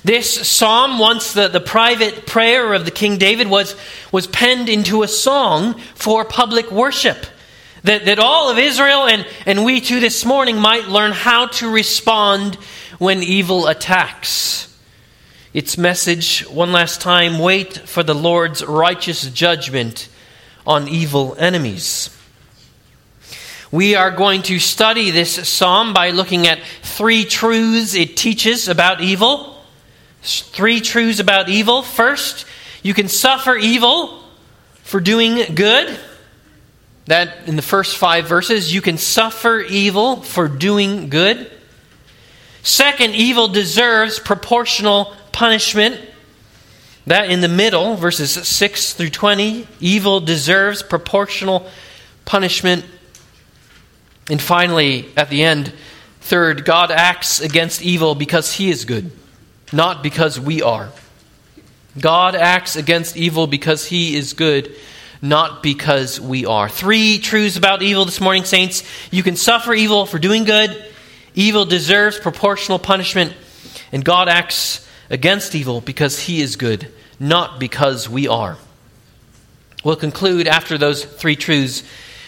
This 0.05 0.47
psalm, 0.47 0.99
once 0.99 1.33
the, 1.33 1.49
the 1.49 1.59
private 1.59 2.25
prayer 2.25 2.73
of 2.73 2.85
the 2.85 2.91
King 2.91 3.17
David, 3.17 3.47
was, 3.47 3.75
was 4.11 4.25
penned 4.25 4.69
into 4.69 5.03
a 5.03 5.07
song 5.09 5.73
for 5.95 6.23
public 6.23 6.71
worship. 6.71 7.25
That, 7.83 8.05
that 8.05 8.19
all 8.19 8.49
of 8.49 8.57
Israel 8.57 9.07
and, 9.07 9.27
and 9.45 9.65
we 9.65 9.81
too 9.81 9.99
this 9.99 10.23
morning 10.23 10.57
might 10.57 10.87
learn 10.87 11.11
how 11.11 11.47
to 11.47 11.69
respond 11.69 12.55
when 12.97 13.21
evil 13.21 13.67
attacks. 13.67 14.73
Its 15.53 15.77
message, 15.77 16.47
one 16.47 16.71
last 16.71 17.01
time 17.01 17.39
wait 17.39 17.77
for 17.77 18.01
the 18.01 18.15
Lord's 18.15 18.63
righteous 18.63 19.29
judgment 19.29 20.07
on 20.65 20.87
evil 20.87 21.35
enemies. 21.37 22.09
We 23.69 23.95
are 23.95 24.11
going 24.11 24.43
to 24.43 24.59
study 24.59 25.11
this 25.11 25.47
psalm 25.49 25.93
by 25.93 26.11
looking 26.11 26.47
at 26.47 26.59
three 26.83 27.25
truths 27.25 27.95
it 27.95 28.15
teaches 28.15 28.67
about 28.67 29.01
evil. 29.01 29.61
Three 30.21 30.79
truths 30.79 31.19
about 31.19 31.49
evil. 31.49 31.81
First, 31.81 32.45
you 32.81 32.93
can 32.93 33.09
suffer 33.09 33.55
evil 33.55 34.23
for 34.83 34.99
doing 34.99 35.55
good. 35.55 35.99
That 37.05 37.47
in 37.47 37.55
the 37.55 37.61
first 37.61 37.97
five 37.97 38.27
verses, 38.27 38.73
you 38.73 38.81
can 38.81 38.97
suffer 38.97 39.59
evil 39.59 40.21
for 40.21 40.47
doing 40.47 41.09
good. 41.09 41.51
Second, 42.61 43.13
evil 43.15 43.49
deserves 43.49 44.19
proportional 44.19 45.13
punishment. 45.33 45.99
That 47.05 47.29
in 47.29 47.41
the 47.41 47.49
middle, 47.49 47.95
verses 47.95 48.31
6 48.31 48.93
through 48.93 49.09
20, 49.09 49.67
evil 49.81 50.21
deserves 50.21 50.81
proportional 50.81 51.69
punishment. 52.23 52.85
And 54.29 54.41
finally, 54.41 55.09
at 55.17 55.29
the 55.29 55.43
end, 55.43 55.73
third, 56.21 56.63
God 56.63 56.91
acts 56.91 57.41
against 57.41 57.81
evil 57.81 58.15
because 58.15 58.53
he 58.53 58.69
is 58.69 58.85
good, 58.85 59.11
not 59.73 60.01
because 60.01 60.39
we 60.39 60.61
are. 60.61 60.89
God 61.99 62.35
acts 62.35 62.77
against 62.77 63.17
evil 63.17 63.45
because 63.45 63.85
he 63.85 64.15
is 64.15 64.33
good, 64.33 64.73
not 65.23 65.63
because 65.63 66.19
we 66.19 66.45
are. 66.45 66.67
Three 66.67 67.17
truths 67.17 67.55
about 67.55 67.81
evil 67.81 68.03
this 68.03 68.19
morning, 68.19 68.43
saints. 68.43 68.83
You 69.09 69.23
can 69.23 69.37
suffer 69.37 69.73
evil 69.73 70.05
for 70.05 70.19
doing 70.19 70.43
good, 70.43 70.85
evil 71.33 71.63
deserves 71.63 72.19
proportional 72.19 72.77
punishment, 72.77 73.33
and 73.93 74.03
God 74.03 74.27
acts 74.27 74.85
against 75.09 75.55
evil 75.55 75.79
because 75.79 76.19
he 76.19 76.41
is 76.41 76.57
good, 76.57 76.91
not 77.21 77.57
because 77.57 78.09
we 78.09 78.27
are. 78.27 78.57
We'll 79.85 79.95
conclude 79.95 80.45
after 80.45 80.77
those 80.77 81.05
three 81.05 81.37
truths 81.37 81.83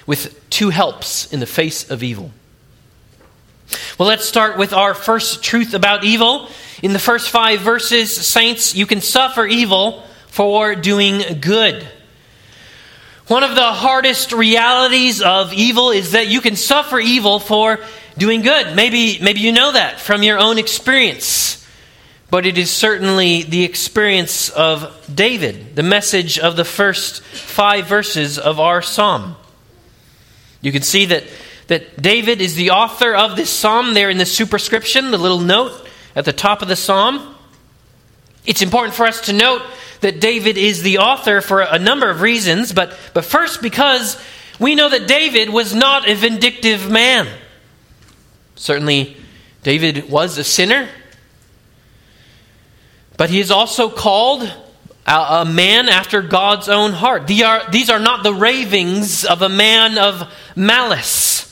with 0.07 0.49
two 0.49 0.69
helps 0.69 1.31
in 1.33 1.41
the 1.41 1.45
face 1.45 1.91
of 1.91 2.01
evil. 2.01 2.31
Well, 3.99 4.07
let's 4.07 4.25
start 4.25 4.57
with 4.57 4.71
our 4.71 4.93
first 4.93 5.43
truth 5.43 5.73
about 5.73 6.05
evil. 6.05 6.47
In 6.81 6.93
the 6.93 6.99
first 6.99 7.29
five 7.29 7.59
verses, 7.59 8.15
saints, 8.15 8.73
you 8.73 8.85
can 8.85 9.01
suffer 9.01 9.45
evil 9.45 10.03
for 10.27 10.75
doing 10.75 11.41
good. 11.41 11.85
One 13.27 13.43
of 13.43 13.55
the 13.55 13.71
hardest 13.71 14.31
realities 14.33 15.19
of 15.19 15.51
evil 15.51 15.89
is 15.89 16.11
that 16.11 16.27
you 16.27 16.41
can 16.41 16.55
suffer 16.55 16.99
evil 16.99 17.39
for 17.39 17.79
doing 18.17 18.41
good. 18.41 18.75
Maybe, 18.75 19.17
maybe 19.19 19.39
you 19.39 19.51
know 19.51 19.71
that 19.71 19.99
from 19.99 20.21
your 20.21 20.37
own 20.37 20.59
experience. 20.59 21.65
But 22.29 22.45
it 22.45 22.59
is 22.59 22.69
certainly 22.69 23.41
the 23.41 23.63
experience 23.63 24.49
of 24.49 25.11
David, 25.13 25.75
the 25.75 25.83
message 25.83 26.37
of 26.37 26.55
the 26.55 26.65
first 26.65 27.23
five 27.23 27.87
verses 27.87 28.37
of 28.37 28.59
our 28.59 28.83
psalm. 28.83 29.35
You 30.61 30.71
can 30.71 30.83
see 30.83 31.05
that, 31.05 31.23
that 31.67 31.99
David 31.99 32.41
is 32.41 32.55
the 32.55 32.71
author 32.71 33.15
of 33.15 33.35
this 33.35 33.49
psalm 33.49 33.95
there 33.95 34.11
in 34.11 34.17
the 34.19 34.25
superscription, 34.25 35.09
the 35.09 35.17
little 35.17 35.39
note 35.39 35.87
at 36.15 36.25
the 36.25 36.33
top 36.33 36.61
of 36.61 36.67
the 36.67 36.75
psalm. 36.75 37.35
It's 38.45 38.61
important 38.61 38.93
for 38.93 39.07
us 39.07 39.21
to 39.21 39.33
note 39.33 39.63
that 40.05 40.21
David 40.21 40.55
is 40.55 40.83
the 40.83 40.99
author 40.99 41.41
for 41.41 41.61
a 41.61 41.79
number 41.79 42.07
of 42.11 42.21
reasons, 42.21 42.71
but, 42.71 42.95
but 43.15 43.25
first 43.25 43.59
because 43.59 44.23
we 44.59 44.75
know 44.75 44.87
that 44.87 45.07
David 45.07 45.49
was 45.49 45.73
not 45.73 46.07
a 46.07 46.13
vindictive 46.13 46.91
man. 46.91 47.27
Certainly, 48.53 49.17
David 49.63 50.07
was 50.07 50.37
a 50.37 50.43
sinner, 50.43 50.87
but 53.17 53.31
he 53.31 53.39
is 53.39 53.49
also 53.49 53.89
called 53.89 54.47
a, 55.07 55.43
man 55.43 55.89
after 55.89 56.21
God's 56.21 56.69
own 56.69 56.91
heart. 56.91 57.25
These 57.25 57.41
are, 57.41 57.67
these 57.71 57.89
are 57.89 57.97
not 57.97 58.21
the 58.21 58.33
ravings 58.33 59.25
of 59.25 59.41
a 59.41 59.49
man 59.49 59.97
of 59.97 60.31
malice. 60.55 61.51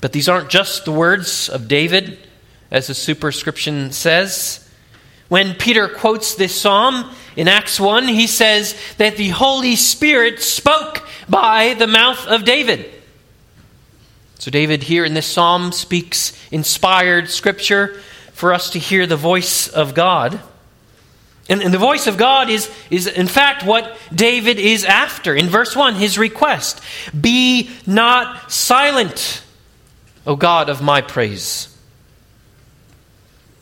But 0.00 0.12
these 0.12 0.28
aren't 0.28 0.50
just 0.50 0.84
the 0.84 0.92
words 0.92 1.48
of 1.48 1.66
David, 1.66 2.16
as 2.70 2.86
the 2.86 2.94
superscription 2.94 3.90
says. 3.90 4.61
When 5.32 5.54
Peter 5.54 5.88
quotes 5.88 6.34
this 6.34 6.54
psalm 6.54 7.10
in 7.36 7.48
Acts 7.48 7.80
1, 7.80 8.06
he 8.06 8.26
says 8.26 8.76
that 8.98 9.16
the 9.16 9.30
Holy 9.30 9.76
Spirit 9.76 10.42
spoke 10.42 11.08
by 11.26 11.72
the 11.72 11.86
mouth 11.86 12.26
of 12.26 12.44
David. 12.44 12.92
So, 14.38 14.50
David 14.50 14.82
here 14.82 15.06
in 15.06 15.14
this 15.14 15.24
psalm 15.24 15.72
speaks 15.72 16.38
inspired 16.50 17.30
scripture 17.30 17.98
for 18.34 18.52
us 18.52 18.68
to 18.72 18.78
hear 18.78 19.06
the 19.06 19.16
voice 19.16 19.68
of 19.68 19.94
God. 19.94 20.38
And, 21.48 21.62
and, 21.62 21.72
the 21.72 21.78
voice 21.78 22.06
of 22.06 22.18
God 22.18 22.50
is, 22.50 22.70
is, 22.90 23.06
in 23.06 23.26
fact, 23.26 23.64
what 23.64 23.96
David 24.14 24.58
is 24.58 24.84
after. 24.84 25.34
In 25.34 25.46
verse 25.46 25.74
1, 25.74 25.94
his 25.94 26.18
request 26.18 26.82
Be 27.18 27.70
not 27.86 28.52
silent, 28.52 29.42
O 30.26 30.36
God 30.36 30.68
of 30.68 30.82
my 30.82 31.00
praise. 31.00 31.71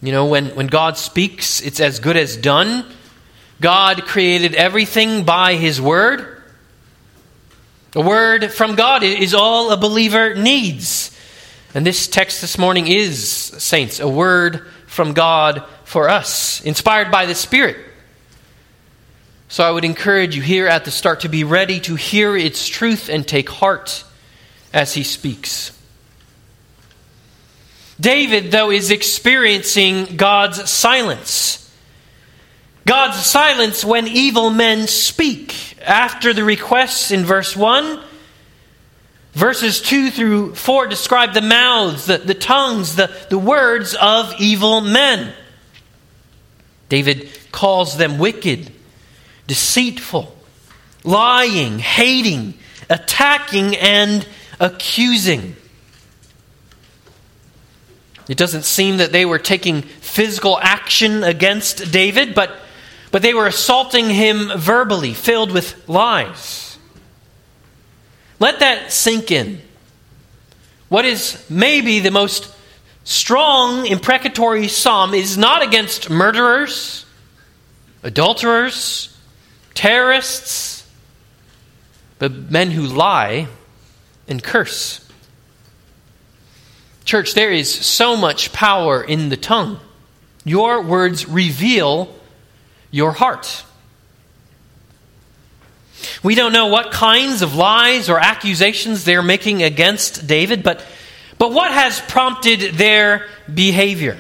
You 0.03 0.13
know, 0.13 0.27
when, 0.27 0.47
when 0.57 0.67
God 0.67 0.97
speaks, 0.97 1.61
it's 1.61 1.81
as 1.81 2.01
good 2.01 2.17
as 2.17 2.37
done. 2.37 2.87
God 3.61 4.03
created 4.05 4.55
everything 4.55 5.25
by 5.25 5.57
his 5.57 5.81
word. 5.81 6.43
A 7.95 8.01
word 8.01 8.51
from 8.53 8.77
God 8.77 9.03
is 9.03 9.35
all 9.35 9.73
a 9.73 9.77
believer 9.77 10.35
needs. 10.35 11.17
And 11.75 11.87
this 11.87 12.09
text 12.09 12.41
this 12.41 12.57
morning 12.57 12.89
is, 12.89 13.29
saints, 13.29 14.01
a 14.01 14.09
word 14.09 14.67
from 14.87 15.13
God 15.13 15.65
for 15.85 16.09
us, 16.09 16.61
inspired 16.63 17.11
by 17.11 17.27
the 17.27 17.35
Spirit. 17.35 17.77
So 19.49 19.65
I 19.65 19.71
would 19.71 19.85
encourage 19.85 20.35
you 20.35 20.43
here 20.43 20.67
at 20.67 20.85
the 20.85 20.91
start 20.91 21.21
to 21.21 21.29
be 21.29 21.45
ready 21.45 21.81
to 21.81 21.97
hear 21.97 22.37
its 22.37 22.67
truth 22.69 23.09
and 23.09 23.27
take 23.27 23.51
heart 23.51 24.05
as 24.73 24.95
he 24.95 25.03
speaks. 25.03 25.77
David, 28.01 28.51
though, 28.51 28.71
is 28.71 28.91
experiencing 28.91 30.17
God's 30.17 30.71
silence. 30.71 31.71
God's 32.87 33.25
silence 33.25 33.85
when 33.85 34.09
evil 34.09 34.51
men 34.51 34.87
speak. 34.87 35.79
After 35.83 36.33
the 36.33 36.45
requests 36.45 37.11
in 37.11 37.25
verse 37.25 37.55
1, 37.55 38.03
verses 39.33 39.81
2 39.83 40.11
through 40.11 40.55
4 40.55 40.87
describe 40.87 41.35
the 41.35 41.43
mouths, 41.43 42.07
the, 42.07 42.19
the 42.19 42.35
tongues, 42.35 42.97
the, 42.97 43.11
the 43.29 43.39
words 43.39 43.95
of 44.01 44.35
evil 44.39 44.81
men. 44.81 45.33
David 46.89 47.31
calls 47.53 47.97
them 47.97 48.19
wicked, 48.19 48.73
deceitful, 49.47 50.37
lying, 51.05 51.79
hating, 51.79 52.55
attacking, 52.89 53.77
and 53.77 54.27
accusing. 54.59 55.57
It 58.31 58.39
doesn't 58.39 58.63
seem 58.63 58.99
that 58.99 59.11
they 59.11 59.25
were 59.25 59.41
taking 59.41 59.83
physical 59.83 60.57
action 60.63 61.25
against 61.25 61.91
David, 61.91 62.33
but, 62.33 62.53
but 63.11 63.23
they 63.23 63.35
were 63.35 63.49
assaulting 63.49 64.09
him 64.09 64.53
verbally, 64.57 65.15
filled 65.15 65.51
with 65.51 65.89
lies. 65.89 66.79
Let 68.39 68.61
that 68.61 68.93
sink 68.93 69.33
in. 69.33 69.61
What 70.89 71.05
is 71.05 71.45
maybe 71.51 71.99
the 71.99 72.13
most 72.13 72.55
strong 73.03 73.87
imprecatory 73.87 74.69
psalm 74.69 75.13
is 75.13 75.37
not 75.37 75.65
against 75.65 76.09
murderers, 76.09 77.05
adulterers, 78.05 79.13
terrorists, 79.75 80.89
but 82.21 82.49
men 82.49 82.71
who 82.71 82.83
lie 82.83 83.49
and 84.29 84.41
curse. 84.41 85.10
Church, 87.11 87.35
there 87.35 87.51
is 87.51 87.69
so 87.69 88.17
much 88.17 88.53
power 88.53 89.03
in 89.03 89.31
the 89.31 89.37
tongue. 89.37 89.81
Your 90.45 90.81
words 90.81 91.27
reveal 91.27 92.09
your 92.93 93.11
heart. 93.11 93.65
We 96.23 96.37
don't 96.37 96.53
know 96.53 96.69
what 96.69 96.93
kinds 96.93 97.43
of 97.43 97.57
lies 97.57 98.09
or 98.09 98.21
accusations 98.21 99.03
they're 99.03 99.25
making 99.25 99.65
against 99.65 100.29
David, 100.29 100.63
but 100.63 100.87
but 101.37 101.53
what 101.53 101.73
has 101.73 102.01
prompted 102.01 102.75
their 102.75 103.27
behavior? 103.53 104.17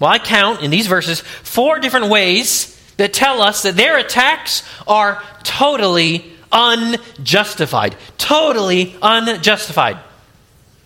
Well, 0.00 0.10
I 0.10 0.18
count 0.18 0.62
in 0.62 0.72
these 0.72 0.88
verses 0.88 1.20
four 1.20 1.78
different 1.78 2.08
ways 2.08 2.76
that 2.96 3.12
tell 3.12 3.40
us 3.40 3.62
that 3.62 3.76
their 3.76 3.98
attacks 3.98 4.64
are 4.88 5.22
totally 5.44 6.24
unjustified. 6.50 7.94
Totally 8.18 8.96
unjustified. 9.00 10.00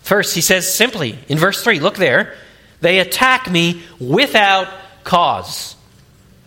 First, 0.05 0.35
he 0.35 0.43
says 0.43 0.73
simply 0.73 1.19
in 1.29 1.39
verse 1.39 1.65
3, 1.65 1.81
look 1.81 1.97
there, 1.97 2.35
they 2.83 2.99
attack 2.99 3.51
me 3.51 3.83
without 3.99 4.69
cause. 5.03 5.77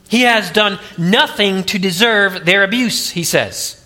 He 0.10 0.22
has 0.22 0.52
done 0.52 0.78
nothing 0.96 1.64
to 1.64 1.80
deserve 1.80 2.46
their 2.46 2.64
abuse, 2.64 3.10
he 3.10 3.24
says. 3.24 3.84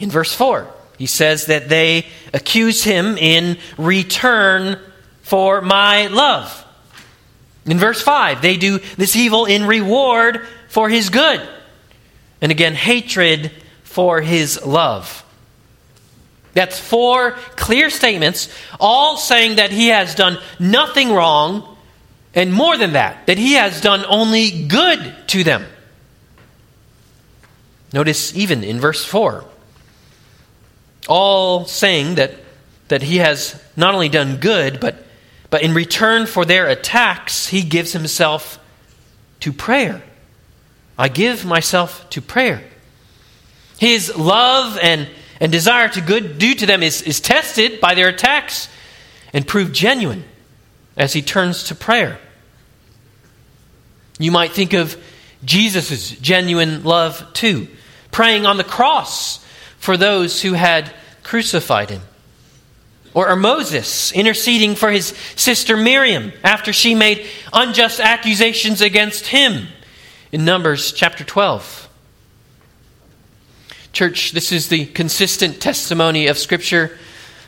In 0.00 0.08
verse 0.08 0.32
4, 0.32 0.66
He 0.96 1.04
says 1.04 1.46
that 1.46 1.68
they 1.68 2.06
accuse 2.32 2.82
him 2.82 3.18
in 3.18 3.58
return 3.76 4.80
for 5.20 5.60
my 5.60 6.06
love. 6.06 6.64
In 7.66 7.76
verse 7.76 8.00
5, 8.00 8.40
they 8.40 8.56
do 8.56 8.78
this 8.96 9.14
evil 9.14 9.44
in 9.44 9.66
reward 9.66 10.46
for 10.70 10.88
his 10.88 11.10
good. 11.10 11.46
And 12.40 12.50
again, 12.50 12.74
hatred 12.74 13.52
for 13.82 14.22
his 14.22 14.64
love. 14.64 15.22
That's 16.52 16.78
four 16.78 17.32
clear 17.56 17.90
statements, 17.90 18.48
all 18.80 19.16
saying 19.16 19.56
that 19.56 19.70
he 19.70 19.88
has 19.88 20.14
done 20.14 20.38
nothing 20.58 21.12
wrong, 21.12 21.76
and 22.34 22.52
more 22.52 22.76
than 22.76 22.94
that, 22.94 23.26
that 23.26 23.38
he 23.38 23.54
has 23.54 23.80
done 23.80 24.04
only 24.08 24.66
good 24.66 25.14
to 25.28 25.44
them. 25.44 25.64
Notice 27.92 28.34
even 28.36 28.64
in 28.64 28.80
verse 28.80 29.04
4, 29.04 29.44
all 31.08 31.64
saying 31.66 32.16
that, 32.16 32.34
that 32.88 33.02
he 33.02 33.16
has 33.16 33.60
not 33.76 33.94
only 33.94 34.08
done 34.08 34.36
good, 34.36 34.80
but, 34.80 35.04
but 35.50 35.62
in 35.62 35.74
return 35.74 36.26
for 36.26 36.44
their 36.44 36.68
attacks, 36.68 37.48
he 37.48 37.62
gives 37.62 37.92
himself 37.92 38.58
to 39.40 39.52
prayer. 39.52 40.02
I 40.98 41.08
give 41.08 41.44
myself 41.44 42.08
to 42.10 42.20
prayer. 42.20 42.62
His 43.78 44.14
love 44.16 44.78
and, 44.80 45.08
and 45.40 45.50
desire 45.50 45.88
to 45.88 46.00
good 46.00 46.38
do 46.38 46.54
to 46.54 46.66
them 46.66 46.82
is, 46.82 47.02
is 47.02 47.20
tested 47.20 47.80
by 47.80 47.94
their 47.94 48.08
attacks 48.08 48.68
and 49.32 49.46
proved 49.46 49.74
genuine 49.74 50.24
as 50.96 51.12
he 51.14 51.22
turns 51.22 51.64
to 51.64 51.74
prayer. 51.74 52.18
You 54.18 54.30
might 54.30 54.52
think 54.52 54.74
of 54.74 55.02
Jesus' 55.44 56.10
genuine 56.10 56.84
love 56.84 57.32
too, 57.32 57.68
praying 58.10 58.44
on 58.44 58.58
the 58.58 58.64
cross 58.64 59.42
for 59.78 59.96
those 59.96 60.42
who 60.42 60.52
had 60.52 60.92
crucified 61.22 61.88
him. 61.88 62.02
Or, 63.14 63.28
or, 63.30 63.36
Moses 63.36 64.12
interceding 64.12 64.76
for 64.76 64.90
his 64.90 65.08
sister 65.34 65.76
Miriam 65.76 66.32
after 66.44 66.72
she 66.72 66.94
made 66.94 67.26
unjust 67.52 67.98
accusations 67.98 68.80
against 68.80 69.26
him 69.26 69.66
in 70.30 70.44
Numbers 70.44 70.92
chapter 70.92 71.24
12. 71.24 71.79
Church, 73.92 74.32
this 74.32 74.52
is 74.52 74.68
the 74.68 74.86
consistent 74.86 75.60
testimony 75.60 76.28
of 76.28 76.38
Scripture 76.38 76.96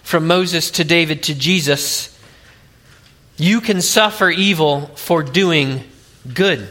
from 0.02 0.26
Moses 0.26 0.70
to 0.72 0.84
David 0.84 1.22
to 1.24 1.34
Jesus. 1.34 2.18
You 3.36 3.60
can 3.60 3.80
suffer 3.80 4.28
evil 4.30 4.86
for 4.96 5.22
doing 5.22 5.84
good. 6.34 6.68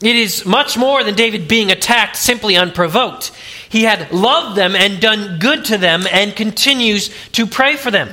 It 0.00 0.16
is 0.16 0.44
much 0.44 0.76
more 0.76 1.02
than 1.04 1.14
David 1.14 1.48
being 1.48 1.70
attacked 1.70 2.16
simply 2.16 2.56
unprovoked. 2.56 3.32
He 3.68 3.84
had 3.84 4.12
loved 4.12 4.56
them 4.56 4.74
and 4.76 5.00
done 5.00 5.38
good 5.38 5.64
to 5.66 5.78
them 5.78 6.04
and 6.10 6.36
continues 6.36 7.10
to 7.32 7.46
pray 7.46 7.76
for 7.76 7.90
them. 7.90 8.10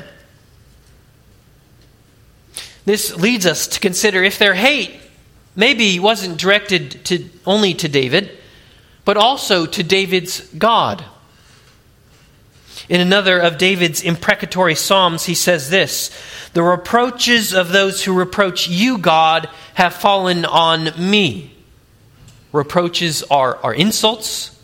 This 2.85 3.15
leads 3.15 3.45
us 3.45 3.67
to 3.67 3.79
consider 3.79 4.23
if 4.23 4.39
their 4.39 4.53
hate 4.53 5.00
maybe 5.55 6.00
wasn't 6.00 6.38
directed 6.38 7.03
to, 7.05 7.29
only 7.45 7.73
to 7.75 7.88
David, 7.88 8.38
but 9.05 9.17
also 9.17 9.65
to 9.65 9.84
David's 9.84 10.41
God. 10.53 11.03
In 12.89 13.00
another 13.00 13.39
of 13.39 13.58
David's 13.58 14.01
imprecatory 14.01 14.75
psalms, 14.75 15.25
he 15.25 15.36
says 15.36 15.70
this 15.70 16.12
The 16.53 16.63
reproaches 16.63 17.53
of 17.53 17.70
those 17.70 18.03
who 18.03 18.13
reproach 18.13 18.67
you, 18.67 18.98
God, 18.98 19.50
have 19.75 19.93
fallen 19.93 20.46
on 20.46 20.89
me. 20.98 21.55
Reproaches 22.51 23.24
are, 23.24 23.58
are 23.58 23.74
insults. 23.74 24.60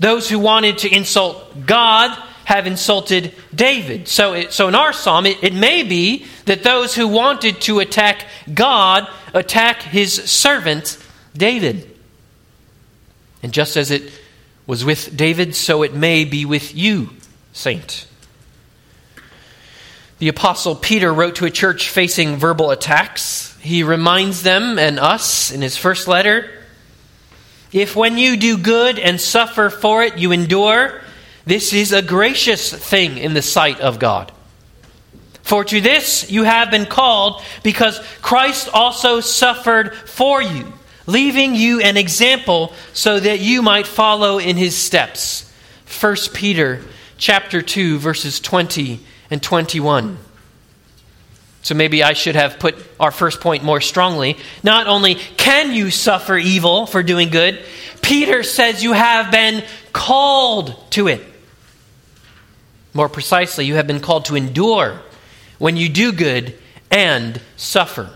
Those 0.00 0.28
who 0.28 0.38
wanted 0.38 0.78
to 0.78 0.94
insult 0.94 1.66
God 1.66 2.10
have 2.46 2.66
insulted 2.66 3.32
David. 3.54 4.08
So, 4.08 4.32
it, 4.32 4.52
so 4.52 4.66
in 4.66 4.74
our 4.74 4.92
psalm, 4.92 5.26
it, 5.26 5.44
it 5.44 5.54
may 5.54 5.84
be 5.84 6.26
that 6.46 6.64
those 6.64 6.96
who 6.96 7.06
wanted 7.06 7.60
to 7.62 7.78
attack 7.78 8.26
God 8.52 9.06
attack 9.32 9.82
his 9.82 10.14
servant 10.14 10.98
David. 11.36 11.89
And 13.42 13.52
just 13.52 13.76
as 13.76 13.90
it 13.90 14.10
was 14.66 14.84
with 14.84 15.16
David, 15.16 15.54
so 15.54 15.82
it 15.82 15.94
may 15.94 16.24
be 16.24 16.44
with 16.44 16.74
you, 16.74 17.10
saint. 17.52 18.06
The 20.18 20.28
Apostle 20.28 20.76
Peter 20.76 21.12
wrote 21.12 21.36
to 21.36 21.46
a 21.46 21.50
church 21.50 21.88
facing 21.88 22.36
verbal 22.36 22.70
attacks. 22.70 23.56
He 23.60 23.82
reminds 23.82 24.42
them 24.42 24.78
and 24.78 24.98
us 24.98 25.50
in 25.50 25.62
his 25.62 25.76
first 25.76 26.06
letter 26.06 26.50
if 27.72 27.94
when 27.94 28.18
you 28.18 28.36
do 28.36 28.58
good 28.58 28.98
and 28.98 29.20
suffer 29.20 29.70
for 29.70 30.02
it, 30.02 30.18
you 30.18 30.32
endure, 30.32 31.00
this 31.44 31.72
is 31.72 31.92
a 31.92 32.02
gracious 32.02 32.72
thing 32.72 33.18
in 33.18 33.34
the 33.34 33.42
sight 33.42 33.80
of 33.80 33.98
God. 33.98 34.32
For 35.42 35.64
to 35.64 35.80
this 35.80 36.30
you 36.30 36.44
have 36.44 36.70
been 36.70 36.86
called, 36.86 37.42
because 37.62 37.98
Christ 38.22 38.68
also 38.72 39.20
suffered 39.20 39.94
for 39.94 40.42
you, 40.42 40.72
leaving 41.10 41.54
you 41.54 41.80
an 41.80 41.96
example 41.96 42.72
so 42.92 43.18
that 43.18 43.40
you 43.40 43.62
might 43.62 43.86
follow 43.86 44.38
in 44.38 44.56
his 44.56 44.76
steps. 44.76 45.50
1 46.00 46.16
Peter 46.32 46.82
chapter 47.18 47.62
2 47.62 47.98
verses 47.98 48.40
20 48.40 49.00
and 49.30 49.42
21. 49.42 50.18
So 51.62 51.74
maybe 51.74 52.02
I 52.02 52.14
should 52.14 52.36
have 52.36 52.58
put 52.58 52.74
our 52.98 53.10
first 53.10 53.40
point 53.40 53.62
more 53.62 53.80
strongly. 53.80 54.38
Not 54.62 54.86
only 54.86 55.16
can 55.16 55.72
you 55.72 55.90
suffer 55.90 56.36
evil 56.36 56.86
for 56.86 57.02
doing 57.02 57.28
good, 57.28 57.62
Peter 58.00 58.42
says 58.42 58.82
you 58.82 58.92
have 58.92 59.30
been 59.30 59.62
called 59.92 60.74
to 60.92 61.08
it. 61.08 61.20
More 62.92 63.08
precisely, 63.08 63.66
you 63.66 63.74
have 63.74 63.86
been 63.86 64.00
called 64.00 64.24
to 64.26 64.36
endure 64.36 65.00
when 65.58 65.76
you 65.76 65.88
do 65.88 66.12
good 66.12 66.58
and 66.90 67.40
suffer. 67.56 68.10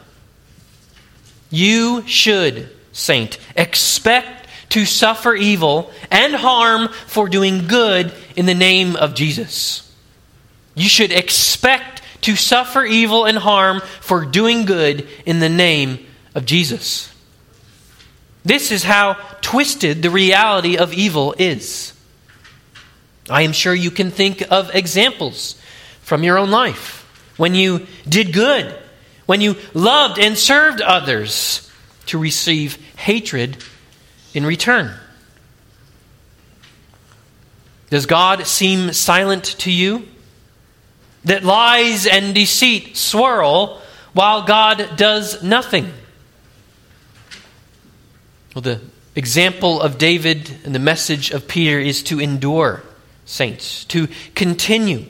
You 1.51 2.03
should, 2.07 2.69
saint, 2.95 3.39
expect 3.55 4.49
to 4.71 4.87
suffer 4.87 5.35
evil 5.35 5.91
and 6.11 6.35
harm 6.35 6.89
for 7.07 7.29
doing 7.29 7.67
good 7.67 8.15
in 8.35 8.47
the 8.47 8.55
name 8.55 8.97
of 8.97 9.15
Jesus. 9.15 9.93
You 10.75 10.89
should 10.89 11.13
expect 11.13 12.03
to 12.23 12.37
suffer 12.37 12.85
evil 12.85 13.27
and 13.27 13.37
harm 13.37 13.83
for 14.01 14.25
doing 14.25 14.65
good 14.65 15.07
in 15.27 15.41
the 15.41 15.51
name 15.51 16.07
of 16.35 16.47
Jesus. 16.47 17.13
This 18.45 18.71
is 18.71 18.83
how 18.83 19.15
twisted 19.43 20.03
the 20.03 20.11
reality 20.11 20.77
of 20.79 20.93
evil 20.95 21.35
is. 21.39 21.93
I 23.29 23.43
am 23.43 23.53
sure 23.53 23.75
you 23.75 23.91
can 23.91 24.11
think 24.11 24.43
of 24.51 24.75
examples 24.75 25.61
from 26.03 26.23
your 26.23 26.39
own 26.39 26.51
life 26.51 27.03
when 27.37 27.55
you 27.55 27.87
did 28.09 28.33
good, 28.33 28.75
when 29.27 29.41
you 29.41 29.57
loved 29.73 30.19
and 30.19 30.37
served 30.37 30.81
others 30.81 31.71
to 32.07 32.19
receive 32.19 32.77
hatred 32.97 33.57
in 34.33 34.45
return. 34.47 34.95
Does 37.91 38.07
God 38.07 38.47
seem 38.47 38.93
silent 38.93 39.45
to 39.61 39.71
you? 39.71 40.09
That 41.25 41.45
lies 41.45 42.07
and 42.07 42.35
deceit 42.35 42.97
swirl 42.97 43.81
while 44.13 44.43
God 44.43 44.97
does 44.97 45.43
nothing? 45.43 45.93
Well, 48.55 48.63
the 48.63 48.81
example 49.15 49.81
of 49.81 49.99
David 49.99 50.51
and 50.65 50.75
the 50.75 50.81
message 50.81 51.31
of 51.31 51.49
Peter 51.49 51.79
is 51.79 52.03
to 52.05 52.21
endure 52.21 52.83
saints, 53.27 53.85
to 53.87 54.09
continue. 54.35 55.07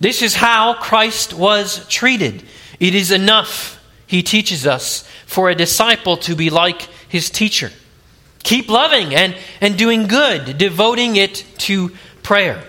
This 0.00 0.22
is 0.22 0.34
how 0.34 0.74
Christ 0.74 1.32
was 1.32 1.86
treated. 1.88 2.42
It 2.80 2.94
is 2.94 3.10
enough, 3.10 3.81
he 4.12 4.22
teaches 4.22 4.66
us, 4.66 5.08
for 5.24 5.48
a 5.48 5.54
disciple 5.54 6.18
to 6.18 6.36
be 6.36 6.50
like 6.50 6.82
his 7.08 7.30
teacher. 7.30 7.70
Keep 8.42 8.68
loving 8.68 9.14
and, 9.14 9.34
and 9.62 9.78
doing 9.78 10.06
good, 10.06 10.58
devoting 10.58 11.16
it 11.16 11.46
to 11.56 11.92
prayer. 12.22 12.62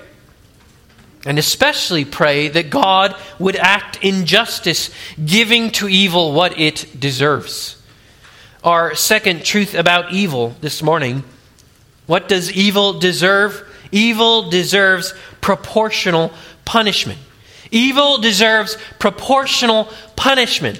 And 1.26 1.38
especially 1.38 2.06
pray 2.06 2.48
that 2.48 2.70
God 2.70 3.14
would 3.40 3.58
act 3.58 4.00
in 4.02 4.26
justice, 4.26 4.90
giving 5.24 5.70
to 5.72 5.90
evil 5.90 6.32
what 6.32 6.58
it 6.58 6.98
deserves. 6.98 7.76
Our 8.64 8.96
second 8.96 9.44
truth 9.44 9.76
about 9.76 10.14
evil 10.14 10.56
this 10.62 10.82
morning 10.82 11.26
what 12.06 12.30
does 12.30 12.54
evil 12.54 13.00
deserve? 13.00 13.70
Evil 13.92 14.50
deserves 14.50 15.14
proportional 15.42 16.32
punishment. 16.64 17.20
Evil 17.70 18.20
deserves 18.20 18.78
proportional 18.98 19.90
punishment. 20.16 20.80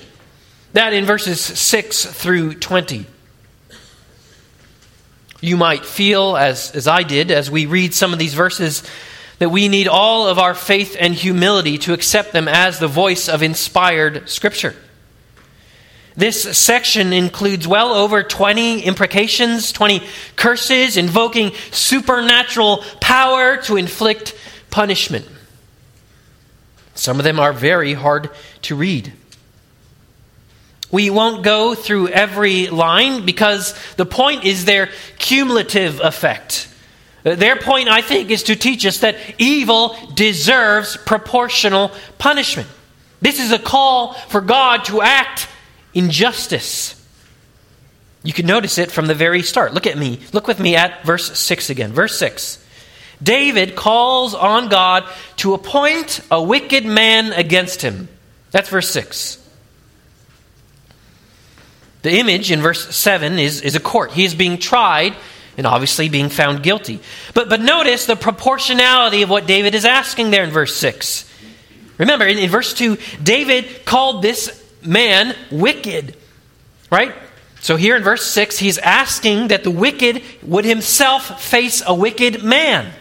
That 0.74 0.94
in 0.94 1.06
verses 1.06 1.40
6 1.40 2.06
through 2.06 2.56
20. 2.56 3.06
You 5.40 5.58
might 5.58 5.86
feel, 5.86 6.36
as, 6.36 6.72
as 6.72 6.88
I 6.88 7.04
did, 7.04 7.30
as 7.30 7.52
we 7.52 7.66
read 7.66 7.94
some 7.94 8.14
of 8.14 8.20
these 8.20 8.34
verses, 8.34 8.84
that 9.40 9.50
we 9.50 9.68
need 9.68 9.88
all 9.88 10.28
of 10.28 10.40
our 10.40 10.56
faith 10.56 10.96
and 11.00 11.14
humility 11.14 11.78
to 11.80 11.94
accept 11.94 12.32
them 12.32 12.48
as 12.48 12.80
the 12.80 12.88
voice 12.88 13.28
of 13.28 13.44
inspired 13.44 14.30
Scripture. 14.30 14.76
This 16.16 16.58
section 16.58 17.12
includes 17.12 17.68
well 17.68 17.94
over 17.94 18.24
20 18.24 18.82
imprecations, 18.82 19.72
20 19.72 20.04
curses, 20.36 20.96
invoking 20.96 21.52
supernatural 21.72 22.84
power 23.02 23.58
to 23.64 23.78
inflict 23.78 24.36
punishment. 24.70 25.28
Some 26.96 27.20
of 27.20 27.24
them 27.24 27.40
are 27.40 27.52
very 27.52 27.94
hard 27.94 28.30
to 28.64 28.76
read. 28.76 29.12
We 30.94 31.10
won't 31.10 31.44
go 31.44 31.74
through 31.74 32.10
every 32.10 32.68
line 32.68 33.26
because 33.26 33.74
the 33.96 34.06
point 34.06 34.44
is 34.44 34.66
their 34.66 34.92
cumulative 35.18 36.00
effect. 36.00 36.70
Uh, 37.26 37.34
their 37.34 37.56
point, 37.56 37.90
I 37.90 38.02
think, 38.02 38.30
is 38.30 38.44
to 38.44 38.56
teach 38.56 38.86
us 38.86 39.00
that 39.00 39.16
evil 39.40 39.98
deserves 40.14 40.96
proportional 40.98 41.92
punishment. 42.20 42.70
This 43.24 43.40
is 43.40 43.52
a 43.52 43.58
call 43.58 44.14
for 44.14 44.40
God 44.40 44.86
to 44.86 45.02
act 45.02 45.48
in 45.96 46.12
justice. 46.12 46.94
You 48.22 48.32
can 48.32 48.46
notice 48.46 48.78
it 48.78 48.92
from 48.92 49.08
the 49.08 49.16
very 49.16 49.42
start. 49.42 49.74
Look 49.74 49.88
at 49.88 49.98
me. 49.98 50.20
Look 50.32 50.48
with 50.48 50.60
me 50.60 50.76
at 50.76 51.04
verse 51.04 51.40
6 51.40 51.72
again. 51.72 51.92
Verse 51.92 52.20
6. 52.20 52.64
David 53.22 53.76
calls 53.76 54.36
on 54.36 54.70
God 54.70 55.10
to 55.38 55.56
appoint 55.56 56.20
a 56.30 56.40
wicked 56.40 56.86
man 56.86 57.34
against 57.34 57.82
him. 57.82 58.10
That's 58.52 58.70
verse 58.70 58.92
6. 58.92 59.43
The 62.04 62.20
image 62.20 62.52
in 62.52 62.62
verse 62.62 62.96
7 62.96 63.40
is, 63.40 63.62
is 63.62 63.76
a 63.76 63.80
court. 63.80 64.12
He 64.12 64.26
is 64.26 64.36
being 64.36 64.60
tried 64.60 65.16
and 65.58 65.66
obviously 65.66 66.10
being 66.10 66.30
found 66.30 66.62
guilty. 66.62 67.00
But, 67.34 67.50
but 67.50 67.62
notice 67.62 68.06
the 68.06 68.16
proportionality 68.16 69.22
of 69.22 69.30
what 69.30 69.48
David 69.48 69.74
is 69.74 69.86
asking 69.86 70.30
there 70.30 70.44
in 70.44 70.52
verse 70.52 70.76
6. 70.76 71.30
Remember, 71.98 72.26
in, 72.26 72.38
in 72.38 72.50
verse 72.50 72.74
2, 72.74 72.98
David 73.24 73.86
called 73.86 74.22
this 74.22 74.62
man 74.84 75.34
wicked, 75.50 76.18
right? 76.92 77.14
So 77.62 77.78
here 77.78 77.96
in 77.96 78.04
verse 78.04 78.26
6, 78.26 78.58
he's 78.60 78.78
asking 78.78 79.48
that 79.48 79.64
the 79.64 79.72
wicked 79.72 80.22
would 80.42 80.66
himself 80.66 81.42
face 81.42 81.82
a 81.86 81.96
wicked 81.96 82.44
man. 82.44 82.92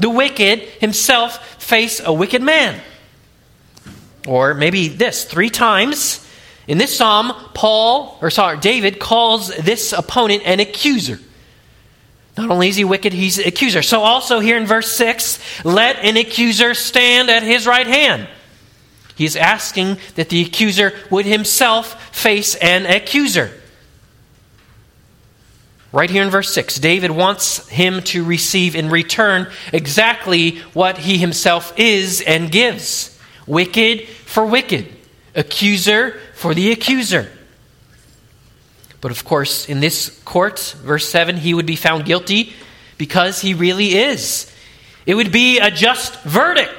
The 0.00 0.10
wicked 0.10 0.60
himself 0.80 1.62
face 1.62 2.00
a 2.04 2.12
wicked 2.12 2.42
man. 2.42 2.80
Or 4.26 4.54
maybe 4.54 4.88
this 4.88 5.24
three 5.24 5.50
times 5.50 6.26
in 6.70 6.78
this 6.78 6.96
psalm, 6.96 7.32
Paul, 7.52 8.16
or 8.22 8.30
sorry, 8.30 8.56
David 8.56 9.00
calls 9.00 9.48
this 9.56 9.92
opponent 9.92 10.44
an 10.46 10.60
accuser. 10.60 11.18
Not 12.36 12.48
only 12.48 12.68
is 12.68 12.76
he 12.76 12.84
wicked, 12.84 13.12
he's 13.12 13.40
an 13.40 13.48
accuser. 13.48 13.82
So 13.82 14.02
also 14.02 14.38
here 14.38 14.56
in 14.56 14.66
verse 14.66 14.88
6, 14.92 15.64
let 15.64 15.96
an 15.96 16.16
accuser 16.16 16.74
stand 16.74 17.28
at 17.28 17.42
his 17.42 17.66
right 17.66 17.88
hand. 17.88 18.28
He's 19.16 19.34
asking 19.34 19.98
that 20.14 20.28
the 20.28 20.42
accuser 20.42 20.92
would 21.10 21.26
himself 21.26 22.14
face 22.14 22.54
an 22.54 22.86
accuser. 22.86 23.50
Right 25.90 26.08
here 26.08 26.22
in 26.22 26.30
verse 26.30 26.54
6, 26.54 26.76
David 26.76 27.10
wants 27.10 27.68
him 27.68 28.00
to 28.04 28.22
receive 28.22 28.76
in 28.76 28.90
return 28.90 29.50
exactly 29.72 30.58
what 30.72 30.98
he 30.98 31.18
himself 31.18 31.76
is 31.76 32.20
and 32.20 32.48
gives 32.48 33.18
wicked 33.44 34.06
for 34.06 34.46
wicked, 34.46 34.86
accuser 35.34 36.20
for 36.40 36.54
the 36.54 36.72
accuser. 36.72 37.30
But 39.02 39.10
of 39.10 39.26
course, 39.26 39.68
in 39.68 39.80
this 39.80 40.18
court, 40.24 40.74
verse 40.78 41.06
7, 41.06 41.36
he 41.36 41.52
would 41.52 41.66
be 41.66 41.76
found 41.76 42.06
guilty 42.06 42.54
because 42.96 43.42
he 43.42 43.52
really 43.52 43.94
is. 43.94 44.50
It 45.04 45.16
would 45.16 45.32
be 45.32 45.58
a 45.58 45.70
just 45.70 46.18
verdict 46.22 46.72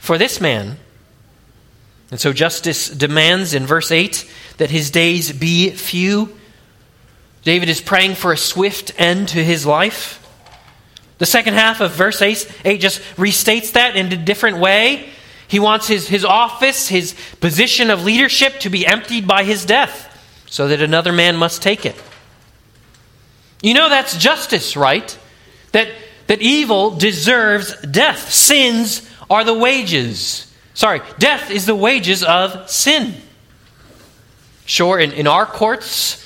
for 0.00 0.18
this 0.18 0.38
man. 0.38 0.76
And 2.10 2.20
so 2.20 2.34
justice 2.34 2.90
demands 2.90 3.54
in 3.54 3.64
verse 3.64 3.90
8 3.90 4.30
that 4.58 4.68
his 4.68 4.90
days 4.90 5.32
be 5.32 5.70
few. 5.70 6.36
David 7.42 7.70
is 7.70 7.80
praying 7.80 8.16
for 8.16 8.34
a 8.34 8.36
swift 8.36 8.92
end 8.98 9.28
to 9.28 9.42
his 9.42 9.64
life. 9.64 10.22
The 11.16 11.26
second 11.26 11.54
half 11.54 11.80
of 11.80 11.92
verse 11.92 12.20
8, 12.20 12.52
8 12.66 12.80
just 12.82 13.00
restates 13.16 13.72
that 13.72 13.96
in 13.96 14.12
a 14.12 14.16
different 14.16 14.58
way. 14.58 15.08
He 15.48 15.58
wants 15.58 15.86
his, 15.86 16.08
his 16.08 16.24
office, 16.24 16.88
his 16.88 17.14
position 17.40 17.90
of 17.90 18.04
leadership 18.04 18.60
to 18.60 18.70
be 18.70 18.86
emptied 18.86 19.26
by 19.26 19.44
his 19.44 19.64
death 19.64 20.12
so 20.46 20.68
that 20.68 20.80
another 20.80 21.12
man 21.12 21.36
must 21.36 21.62
take 21.62 21.86
it. 21.86 22.00
You 23.62 23.74
know 23.74 23.88
that's 23.88 24.16
justice, 24.16 24.76
right? 24.76 25.16
That, 25.72 25.88
that 26.26 26.42
evil 26.42 26.90
deserves 26.90 27.74
death. 27.82 28.32
Sins 28.32 29.08
are 29.30 29.44
the 29.44 29.54
wages. 29.54 30.52
Sorry, 30.74 31.00
death 31.18 31.50
is 31.50 31.66
the 31.66 31.74
wages 31.74 32.22
of 32.22 32.68
sin. 32.70 33.14
Sure, 34.66 34.98
in, 34.98 35.12
in 35.12 35.26
our 35.26 35.46
courts, 35.46 36.24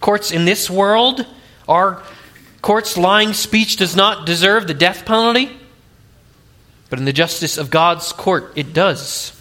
courts 0.00 0.30
in 0.30 0.44
this 0.44 0.68
world, 0.68 1.24
our 1.68 2.02
courts' 2.60 2.96
lying 2.96 3.32
speech 3.32 3.76
does 3.76 3.94
not 3.94 4.26
deserve 4.26 4.66
the 4.66 4.74
death 4.74 5.04
penalty. 5.04 5.57
But 6.90 6.98
in 6.98 7.04
the 7.04 7.12
justice 7.12 7.58
of 7.58 7.70
God's 7.70 8.12
court, 8.12 8.52
it 8.56 8.72
does. 8.72 9.34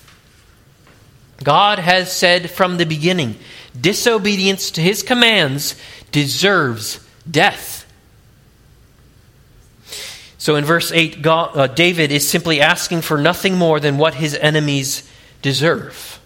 God 1.43 1.79
has 1.79 2.11
said 2.11 2.49
from 2.49 2.77
the 2.77 2.85
beginning 2.85 3.37
disobedience 3.79 4.71
to 4.71 4.81
his 4.81 5.03
commands 5.03 5.75
deserves 6.11 6.99
death. 7.29 7.85
So 10.37 10.55
in 10.55 10.65
verse 10.65 10.91
8, 10.91 11.21
God, 11.21 11.57
uh, 11.57 11.67
David 11.67 12.11
is 12.11 12.27
simply 12.27 12.61
asking 12.61 13.01
for 13.01 13.17
nothing 13.17 13.55
more 13.55 13.79
than 13.79 13.97
what 13.97 14.15
his 14.15 14.33
enemies 14.35 15.09
deserve. 15.41 16.19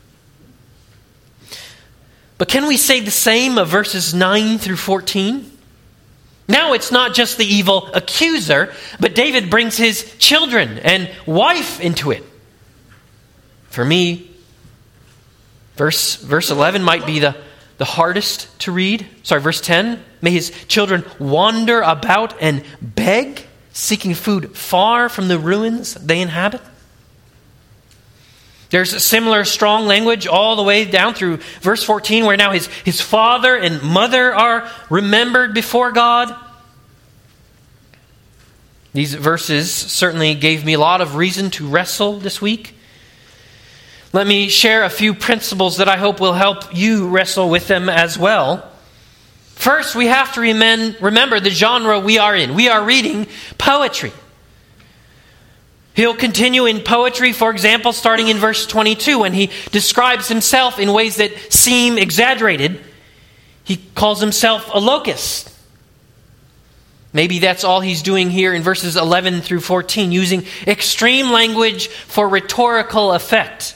But 2.38 2.48
can 2.48 2.68
we 2.68 2.78
say 2.78 3.00
the 3.00 3.12
same 3.12 3.58
of 3.58 3.68
verses 3.68 4.14
9 4.14 4.58
through 4.58 4.78
14? 4.78 5.51
Now 6.52 6.74
it's 6.74 6.92
not 6.92 7.16
just 7.16 7.38
the 7.38 7.46
evil 7.46 7.88
accuser, 7.94 8.74
but 9.00 9.16
David 9.16 9.50
brings 9.50 9.78
his 9.78 10.16
children 10.18 10.78
and 10.80 11.10
wife 11.26 11.80
into 11.80 12.12
it. 12.12 12.24
For 13.70 13.86
me, 13.86 14.32
Verse, 15.82 16.16
verse 16.18 16.52
11 16.52 16.84
might 16.84 17.08
be 17.08 17.18
the, 17.18 17.36
the 17.78 17.86
hardest 17.86 18.60
to 18.60 18.72
read. 18.72 19.08
Sorry, 19.24 19.42
verse 19.42 19.62
10. 19.62 20.00
May 20.22 20.30
his 20.30 20.52
children 20.68 21.04
wander 21.18 21.82
about 21.82 22.40
and 22.40 22.64
beg, 22.82 23.48
seeking 23.74 24.14
food 24.14 24.56
far 24.56 25.10
from 25.10 25.28
the 25.28 25.40
ruins 25.40 25.96
they 25.96 26.22
inhabit. 26.22 26.62
There's 28.72 28.94
a 28.94 29.02
similar 29.02 29.44
strong 29.44 29.86
language 29.86 30.28
all 30.28 30.56
the 30.56 30.64
way 30.64 30.86
down 30.86 31.14
through 31.14 31.38
verse 31.60 31.84
14, 31.84 32.26
where 32.26 32.38
now 32.38 32.52
his, 32.52 32.68
his 32.68 33.02
father 33.02 33.56
and 33.56 33.84
mother 33.84 34.34
are 34.34 34.70
remembered 34.90 35.54
before 35.54 35.92
God. 35.92 36.34
These 38.94 39.14
verses 39.14 39.72
certainly 39.72 40.36
gave 40.36 40.66
me 40.66 40.74
a 40.74 40.80
lot 40.80 41.02
of 41.02 41.16
reason 41.16 41.50
to 41.52 41.68
wrestle 41.68 42.18
this 42.20 42.42
week. 42.42 42.74
Let 44.14 44.26
me 44.26 44.48
share 44.48 44.84
a 44.84 44.90
few 44.90 45.14
principles 45.14 45.78
that 45.78 45.90
I 45.90 45.98
hope 45.98 46.20
will 46.20 46.34
help 46.34 46.76
you 46.76 47.10
wrestle 47.10 47.50
with 47.50 47.68
them 47.68 47.90
as 47.90 48.18
well. 48.18 48.70
First, 49.56 49.96
we 49.96 50.08
have 50.08 50.34
to 50.34 50.42
remember 50.42 51.40
the 51.40 51.50
genre 51.50 52.00
we 52.00 52.18
are 52.18 52.36
in. 52.36 52.56
We 52.56 52.70
are 52.70 52.84
reading 52.84 53.28
poetry. 53.58 54.12
He'll 55.94 56.16
continue 56.16 56.66
in 56.66 56.82
poetry, 56.82 57.34
for 57.34 57.52
example, 57.52 57.92
starting 57.92 58.30
in 58.30 58.38
verse 58.38 58.66
22, 58.66 59.20
when 59.20 59.34
he 59.34 59.52
describes 59.72 60.28
himself 60.28 60.80
in 60.80 60.94
ways 60.94 61.18
that 61.18 61.32
seem 61.52 61.98
exaggerated. 61.98 62.80
He 63.64 63.78
calls 63.96 64.22
himself 64.22 64.70
a 64.74 64.80
locust. 64.80 65.50
Maybe 67.14 67.40
that's 67.40 67.66
all 67.66 67.82
he's 67.82 68.02
doing 68.02 68.30
here 68.30 68.54
in 68.54 68.62
verses 68.62 68.96
11 68.96 69.42
through 69.42 69.60
14, 69.60 70.14
using 70.14 70.46
extreme 70.66 71.30
language 71.30 71.90
for 71.90 72.28
rhetorical 72.28 73.12
effect. 73.12 73.76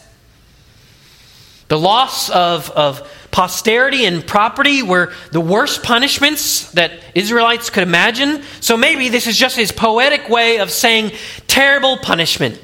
The 1.68 1.78
loss 1.78 2.30
of, 2.30 2.70
of 2.72 3.12
posterity 3.36 4.06
and 4.06 4.26
property 4.26 4.82
were 4.82 5.12
the 5.34 5.42
worst 5.42 5.84
punishments 5.84 6.72
that 6.72 6.94
Israelites 7.14 7.70
could 7.70 7.84
imagine. 7.84 8.42
So 8.62 8.78
maybe 8.78 9.10
this 9.10 9.28
is 9.28 9.36
just 9.36 9.58
his 9.58 9.74
poetic 9.74 10.30
way 10.30 10.60
of 10.60 10.72
saying 10.72 11.12
terrible 11.46 11.98
punishment. 11.98 12.58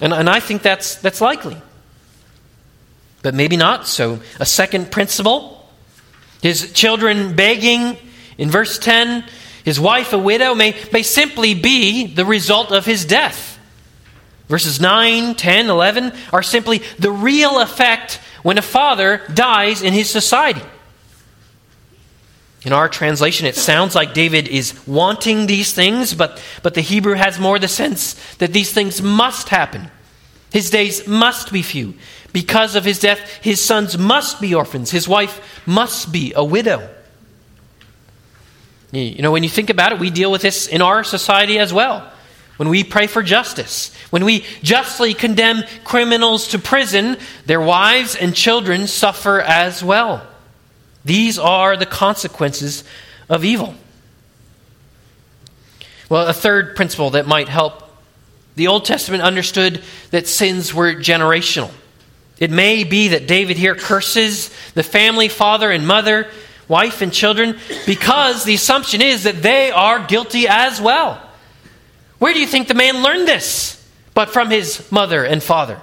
And, 0.00 0.12
and 0.12 0.30
I 0.30 0.38
think 0.38 0.62
that's, 0.62 0.94
that's 0.94 1.20
likely. 1.20 1.56
But 3.22 3.34
maybe 3.34 3.56
not. 3.56 3.88
So, 3.88 4.20
a 4.38 4.46
second 4.46 4.92
principle 4.92 5.68
his 6.40 6.72
children 6.72 7.34
begging 7.34 7.96
in 8.38 8.48
verse 8.48 8.78
10, 8.78 9.24
his 9.64 9.80
wife 9.80 10.12
a 10.12 10.18
widow, 10.18 10.54
may, 10.54 10.76
may 10.92 11.02
simply 11.02 11.54
be 11.54 12.06
the 12.06 12.24
result 12.24 12.70
of 12.70 12.86
his 12.86 13.04
death. 13.04 13.57
Verses 14.48 14.80
9, 14.80 15.34
10, 15.34 15.68
11 15.68 16.12
are 16.32 16.42
simply 16.42 16.82
the 16.98 17.10
real 17.10 17.60
effect 17.60 18.20
when 18.42 18.58
a 18.58 18.62
father 18.62 19.22
dies 19.32 19.82
in 19.82 19.92
his 19.92 20.08
society. 20.08 20.62
In 22.62 22.72
our 22.72 22.88
translation, 22.88 23.46
it 23.46 23.56
sounds 23.56 23.94
like 23.94 24.14
David 24.14 24.48
is 24.48 24.74
wanting 24.86 25.46
these 25.46 25.72
things, 25.72 26.14
but, 26.14 26.42
but 26.62 26.74
the 26.74 26.80
Hebrew 26.80 27.14
has 27.14 27.38
more 27.38 27.58
the 27.58 27.68
sense 27.68 28.14
that 28.36 28.52
these 28.52 28.72
things 28.72 29.00
must 29.00 29.50
happen. 29.50 29.90
His 30.50 30.70
days 30.70 31.06
must 31.06 31.52
be 31.52 31.62
few. 31.62 31.94
Because 32.32 32.74
of 32.74 32.84
his 32.84 32.98
death, 32.98 33.18
his 33.42 33.60
sons 33.64 33.96
must 33.96 34.40
be 34.40 34.54
orphans. 34.54 34.90
His 34.90 35.06
wife 35.06 35.62
must 35.66 36.10
be 36.10 36.32
a 36.34 36.44
widow. 36.44 36.88
You 38.92 39.22
know, 39.22 39.32
when 39.32 39.42
you 39.42 39.50
think 39.50 39.70
about 39.70 39.92
it, 39.92 39.98
we 39.98 40.10
deal 40.10 40.32
with 40.32 40.42
this 40.42 40.66
in 40.66 40.80
our 40.80 41.04
society 41.04 41.58
as 41.58 41.72
well. 41.72 42.10
When 42.58 42.68
we 42.68 42.82
pray 42.82 43.06
for 43.06 43.22
justice, 43.22 43.94
when 44.10 44.24
we 44.24 44.44
justly 44.64 45.14
condemn 45.14 45.62
criminals 45.84 46.48
to 46.48 46.58
prison, 46.58 47.16
their 47.46 47.60
wives 47.60 48.16
and 48.16 48.34
children 48.34 48.88
suffer 48.88 49.40
as 49.40 49.82
well. 49.82 50.26
These 51.04 51.38
are 51.38 51.76
the 51.76 51.86
consequences 51.86 52.82
of 53.28 53.44
evil. 53.44 53.74
Well, 56.08 56.26
a 56.26 56.32
third 56.32 56.74
principle 56.74 57.10
that 57.10 57.28
might 57.28 57.48
help 57.48 57.84
the 58.56 58.66
Old 58.66 58.84
Testament 58.84 59.22
understood 59.22 59.80
that 60.10 60.26
sins 60.26 60.74
were 60.74 60.94
generational. 60.94 61.70
It 62.40 62.50
may 62.50 62.82
be 62.82 63.08
that 63.08 63.28
David 63.28 63.56
here 63.56 63.76
curses 63.76 64.50
the 64.74 64.82
family, 64.82 65.28
father 65.28 65.70
and 65.70 65.86
mother, 65.86 66.28
wife 66.66 67.02
and 67.02 67.12
children, 67.12 67.56
because 67.86 68.42
the 68.42 68.54
assumption 68.54 69.00
is 69.00 69.22
that 69.22 69.42
they 69.42 69.70
are 69.70 70.04
guilty 70.04 70.48
as 70.48 70.80
well. 70.80 71.22
Where 72.18 72.32
do 72.32 72.40
you 72.40 72.46
think 72.46 72.68
the 72.68 72.74
man 72.74 73.02
learned 73.02 73.28
this? 73.28 73.74
But 74.14 74.30
from 74.30 74.50
his 74.50 74.90
mother 74.90 75.24
and 75.24 75.42
father. 75.42 75.80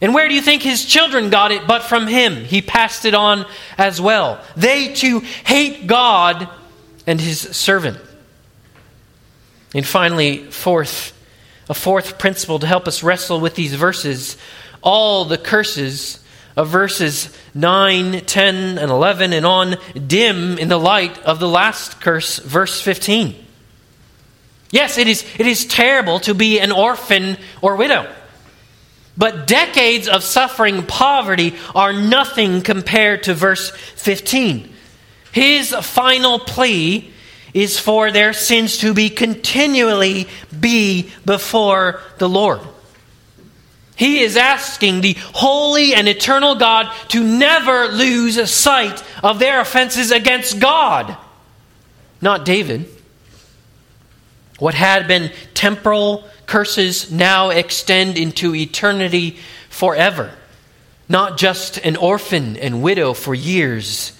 And 0.00 0.14
where 0.14 0.28
do 0.28 0.34
you 0.34 0.42
think 0.42 0.62
his 0.62 0.84
children 0.84 1.30
got 1.30 1.52
it 1.52 1.66
but 1.66 1.82
from 1.82 2.06
him? 2.06 2.36
He 2.36 2.62
passed 2.62 3.04
it 3.04 3.14
on 3.14 3.46
as 3.78 4.00
well. 4.00 4.42
They 4.56 4.92
too 4.92 5.20
hate 5.20 5.86
God 5.86 6.48
and 7.06 7.20
his 7.20 7.40
servant. 7.40 7.98
And 9.74 9.86
finally, 9.86 10.38
fourth, 10.50 11.12
a 11.68 11.74
fourth 11.74 12.18
principle 12.18 12.58
to 12.58 12.66
help 12.66 12.86
us 12.86 13.02
wrestle 13.02 13.40
with 13.40 13.54
these 13.54 13.74
verses 13.74 14.36
all 14.82 15.24
the 15.24 15.38
curses 15.38 16.22
of 16.56 16.68
verses 16.68 17.36
9, 17.54 18.20
10, 18.20 18.78
and 18.78 18.90
11 18.90 19.32
and 19.32 19.46
on 19.46 19.76
dim 20.06 20.58
in 20.58 20.68
the 20.68 20.78
light 20.78 21.18
of 21.24 21.40
the 21.40 21.48
last 21.48 22.00
curse, 22.00 22.38
verse 22.38 22.80
15. 22.80 23.43
Yes, 24.74 24.98
it 24.98 25.06
is, 25.06 25.24
it 25.38 25.46
is 25.46 25.66
terrible 25.66 26.18
to 26.26 26.34
be 26.34 26.58
an 26.58 26.72
orphan 26.72 27.36
or 27.62 27.76
widow. 27.76 28.12
But 29.16 29.46
decades 29.46 30.08
of 30.08 30.24
suffering 30.24 30.82
poverty 30.84 31.54
are 31.76 31.92
nothing 31.92 32.60
compared 32.60 33.22
to 33.22 33.34
verse 33.34 33.70
15. 33.70 34.68
His 35.30 35.70
final 35.72 36.40
plea 36.40 37.08
is 37.52 37.78
for 37.78 38.10
their 38.10 38.32
sins 38.32 38.78
to 38.78 38.92
be 38.92 39.10
continually 39.10 40.26
be 40.58 41.08
before 41.24 42.00
the 42.18 42.28
Lord. 42.28 42.58
He 43.94 44.22
is 44.22 44.36
asking 44.36 45.02
the 45.02 45.12
holy 45.34 45.94
and 45.94 46.08
eternal 46.08 46.56
God 46.56 46.92
to 47.10 47.22
never 47.22 47.86
lose 47.86 48.50
sight 48.50 49.04
of 49.22 49.38
their 49.38 49.60
offenses 49.60 50.10
against 50.10 50.58
God, 50.58 51.16
not 52.20 52.44
David. 52.44 52.90
What 54.64 54.72
had 54.72 55.06
been 55.06 55.30
temporal 55.52 56.24
curses 56.46 57.12
now 57.12 57.50
extend 57.50 58.16
into 58.16 58.54
eternity 58.54 59.36
forever, 59.68 60.30
not 61.06 61.36
just 61.36 61.76
an 61.76 61.96
orphan 61.96 62.56
and 62.56 62.82
widow 62.82 63.12
for 63.12 63.34
years. 63.34 64.18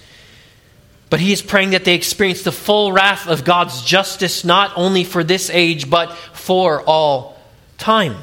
But 1.09 1.21
he 1.21 1.33
is 1.33 1.41
praying 1.41 1.71
that 1.71 1.87
they 1.87 1.95
experience 1.95 2.43
the 2.43 2.53
full 2.53 2.93
wrath 2.93 3.27
of 3.27 3.47
God's 3.47 3.81
justice, 3.87 4.45
not 4.45 4.71
only 4.77 5.03
for 5.03 5.25
this 5.25 5.49
age, 5.49 5.89
but 5.89 6.13
for 6.35 6.83
all 6.83 7.41
time. 7.79 8.17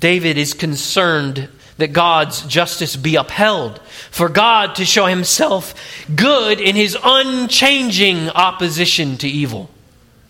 David 0.00 0.36
is 0.36 0.52
concerned 0.52 1.48
that 1.76 1.92
God's 1.92 2.42
justice 2.42 2.96
be 2.96 3.14
upheld, 3.14 3.80
for 4.10 4.28
God 4.28 4.74
to 4.74 4.84
show 4.84 5.06
himself 5.06 5.76
good 6.12 6.58
in 6.58 6.74
his 6.74 6.98
unchanging 7.04 8.30
opposition 8.30 9.16
to 9.18 9.28
evil 9.28 9.70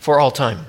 for 0.08 0.18
all 0.18 0.30
time. 0.30 0.64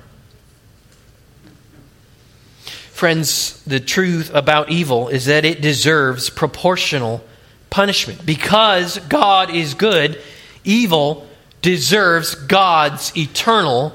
Friends, 2.92 3.64
the 3.64 3.80
truth 3.80 4.30
about 4.34 4.68
evil 4.68 5.08
is 5.08 5.24
that 5.24 5.46
it 5.46 5.62
deserves 5.62 6.28
proportional 6.28 7.24
punishment. 7.70 8.26
Because 8.26 8.98
God 9.08 9.48
is 9.48 9.72
good, 9.72 10.20
evil 10.62 11.26
deserves 11.62 12.34
God's 12.34 13.16
eternal 13.16 13.94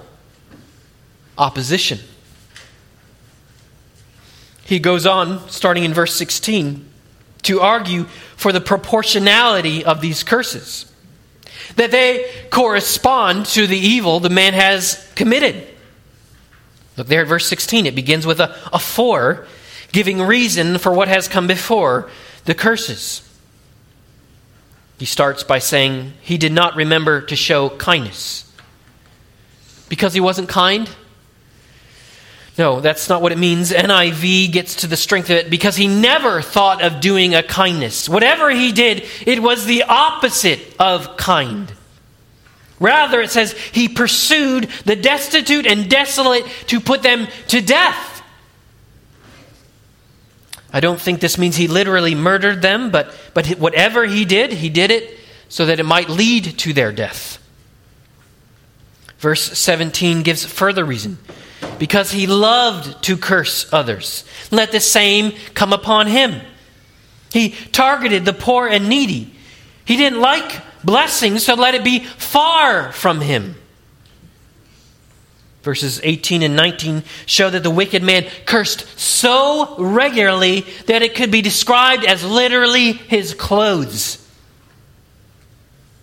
opposition. 1.37 1.99
He 4.63 4.79
goes 4.79 5.05
on, 5.05 5.47
starting 5.47 5.83
in 5.83 5.93
verse 5.93 6.15
16, 6.15 6.89
to 7.43 7.61
argue 7.61 8.05
for 8.35 8.51
the 8.51 8.61
proportionality 8.61 9.85
of 9.85 10.01
these 10.01 10.23
curses, 10.23 10.91
that 11.75 11.91
they 11.91 12.29
correspond 12.49 13.45
to 13.47 13.67
the 13.67 13.77
evil 13.77 14.19
the 14.19 14.29
man 14.29 14.53
has 14.53 15.11
committed. 15.15 15.67
Look 16.97 17.07
there 17.07 17.21
at 17.21 17.27
verse 17.27 17.47
16. 17.47 17.85
It 17.85 17.95
begins 17.95 18.25
with 18.25 18.39
a, 18.39 18.55
a 18.71 18.79
for, 18.79 19.45
giving 19.91 20.21
reason 20.21 20.77
for 20.77 20.93
what 20.93 21.07
has 21.07 21.27
come 21.27 21.47
before 21.47 22.09
the 22.45 22.55
curses. 22.55 23.21
He 24.97 25.05
starts 25.05 25.43
by 25.43 25.59
saying 25.59 26.13
he 26.21 26.37
did 26.37 26.53
not 26.53 26.75
remember 26.75 27.21
to 27.21 27.35
show 27.35 27.69
kindness. 27.69 28.49
Because 29.89 30.13
he 30.13 30.21
wasn't 30.21 30.47
kind? 30.47 30.89
No, 32.57 32.79
that's 32.79 33.09
not 33.09 33.21
what 33.21 33.33
it 33.33 33.37
means. 33.37 33.71
NIV 33.71 34.51
gets 34.51 34.75
to 34.77 34.87
the 34.87 34.95
strength 34.95 35.29
of 35.29 35.35
it 35.35 35.49
because 35.49 35.75
he 35.75 35.87
never 35.87 36.41
thought 36.41 36.81
of 36.81 37.01
doing 37.01 37.35
a 37.35 37.43
kindness. 37.43 38.07
Whatever 38.07 38.49
he 38.49 38.71
did, 38.71 39.03
it 39.25 39.41
was 39.41 39.65
the 39.65 39.83
opposite 39.83 40.61
of 40.79 41.17
kind. 41.17 41.71
Rather, 42.79 43.19
it 43.21 43.29
says 43.29 43.51
he 43.51 43.89
pursued 43.89 44.69
the 44.85 44.95
destitute 44.95 45.65
and 45.65 45.89
desolate 45.89 46.45
to 46.67 46.79
put 46.79 47.03
them 47.03 47.27
to 47.49 47.61
death. 47.61 48.23
I 50.71 50.79
don't 50.79 50.99
think 50.99 51.19
this 51.19 51.37
means 51.37 51.55
he 51.55 51.67
literally 51.67 52.15
murdered 52.15 52.61
them, 52.61 52.89
but, 52.89 53.13
but 53.33 53.47
whatever 53.59 54.05
he 54.05 54.25
did, 54.25 54.51
he 54.51 54.69
did 54.69 54.91
it 54.91 55.19
so 55.47 55.65
that 55.65 55.79
it 55.79 55.85
might 55.85 56.09
lead 56.09 56.57
to 56.59 56.73
their 56.73 56.91
death. 56.91 57.41
Verse 59.19 59.57
17 59.57 60.23
gives 60.23 60.45
further 60.45 60.83
reason 60.83 61.17
because 61.79 62.11
he 62.11 62.27
loved 62.27 63.03
to 63.03 63.17
curse 63.17 63.71
others. 63.73 64.23
Let 64.51 64.71
the 64.71 64.79
same 64.79 65.33
come 65.53 65.73
upon 65.73 66.07
him. 66.07 66.41
He 67.31 67.49
targeted 67.49 68.25
the 68.25 68.33
poor 68.33 68.67
and 68.67 68.87
needy. 68.87 69.33
He 69.83 69.97
didn't 69.97 70.21
like 70.21 70.61
blessings, 70.83 71.45
so 71.45 71.55
let 71.55 71.75
it 71.75 71.83
be 71.83 71.99
far 71.99 72.91
from 72.91 73.21
him. 73.21 73.55
Verses 75.63 75.99
18 76.03 76.43
and 76.43 76.55
19 76.55 77.03
show 77.25 77.49
that 77.49 77.63
the 77.63 77.71
wicked 77.71 78.03
man 78.03 78.25
cursed 78.45 78.87
so 78.99 79.75
regularly 79.77 80.61
that 80.85 81.01
it 81.01 81.15
could 81.15 81.31
be 81.31 81.41
described 81.41 82.05
as 82.05 82.23
literally 82.23 82.93
his 82.93 83.33
clothes. 83.33 84.21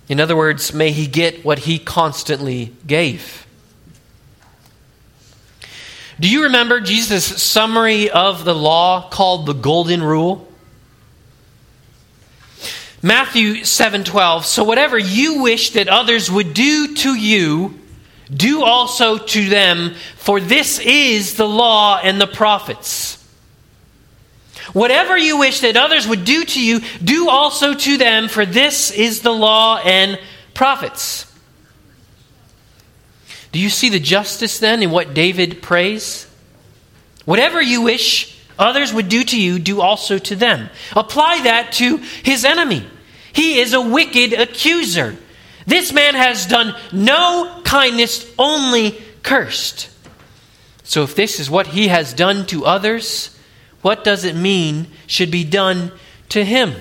In 0.08 0.20
other 0.20 0.36
words, 0.36 0.74
may 0.74 0.90
he 0.90 1.06
get 1.06 1.44
what 1.44 1.60
he 1.60 1.78
constantly 1.78 2.72
gave. 2.86 3.46
Do 6.20 6.28
you 6.28 6.44
remember 6.44 6.80
Jesus' 6.80 7.42
summary 7.42 8.10
of 8.10 8.44
the 8.44 8.54
law 8.54 9.08
called 9.08 9.46
the 9.46 9.54
Golden 9.54 10.02
Rule? 10.02 10.48
Matthew 13.02 13.64
7:12 13.64 14.44
So 14.44 14.62
whatever 14.62 14.98
you 14.98 15.42
wish 15.42 15.70
that 15.70 15.88
others 15.88 16.30
would 16.30 16.54
do 16.54 16.94
to 16.96 17.14
you 17.14 17.78
do 18.34 18.62
also 18.62 19.18
to 19.18 19.48
them 19.48 19.94
for 20.16 20.40
this 20.40 20.78
is 20.78 21.34
the 21.34 21.48
law 21.48 21.98
and 21.98 22.20
the 22.20 22.26
prophets. 22.26 23.18
Whatever 24.72 25.18
you 25.18 25.38
wish 25.38 25.60
that 25.60 25.76
others 25.76 26.06
would 26.06 26.24
do 26.24 26.44
to 26.44 26.60
you 26.62 26.80
do 27.02 27.28
also 27.28 27.74
to 27.74 27.96
them 27.96 28.28
for 28.28 28.46
this 28.46 28.90
is 28.90 29.20
the 29.20 29.32
law 29.32 29.78
and 29.78 30.18
prophets. 30.54 31.26
Do 33.52 33.58
you 33.58 33.68
see 33.68 33.90
the 33.90 34.00
justice 34.00 34.58
then 34.58 34.82
in 34.82 34.90
what 34.90 35.14
David 35.14 35.62
prays? 35.62 36.26
Whatever 37.26 37.60
you 37.62 37.82
wish 37.82 38.38
others 38.58 38.92
would 38.92 39.08
do 39.08 39.22
to 39.22 39.40
you, 39.40 39.58
do 39.58 39.80
also 39.80 40.18
to 40.18 40.34
them. 40.34 40.70
Apply 40.96 41.42
that 41.44 41.72
to 41.72 41.98
his 41.98 42.44
enemy. 42.44 42.84
He 43.34 43.58
is 43.60 43.74
a 43.74 43.80
wicked 43.80 44.32
accuser. 44.32 45.16
This 45.66 45.92
man 45.92 46.14
has 46.14 46.46
done 46.46 46.74
no 46.92 47.60
kindness, 47.64 48.30
only 48.38 49.00
cursed. 49.22 49.90
So, 50.82 51.04
if 51.04 51.14
this 51.14 51.38
is 51.38 51.48
what 51.48 51.68
he 51.68 51.88
has 51.88 52.12
done 52.12 52.46
to 52.46 52.66
others, 52.66 53.38
what 53.82 54.02
does 54.02 54.24
it 54.24 54.34
mean 54.34 54.88
should 55.06 55.30
be 55.30 55.44
done 55.44 55.92
to 56.30 56.44
him? 56.44 56.74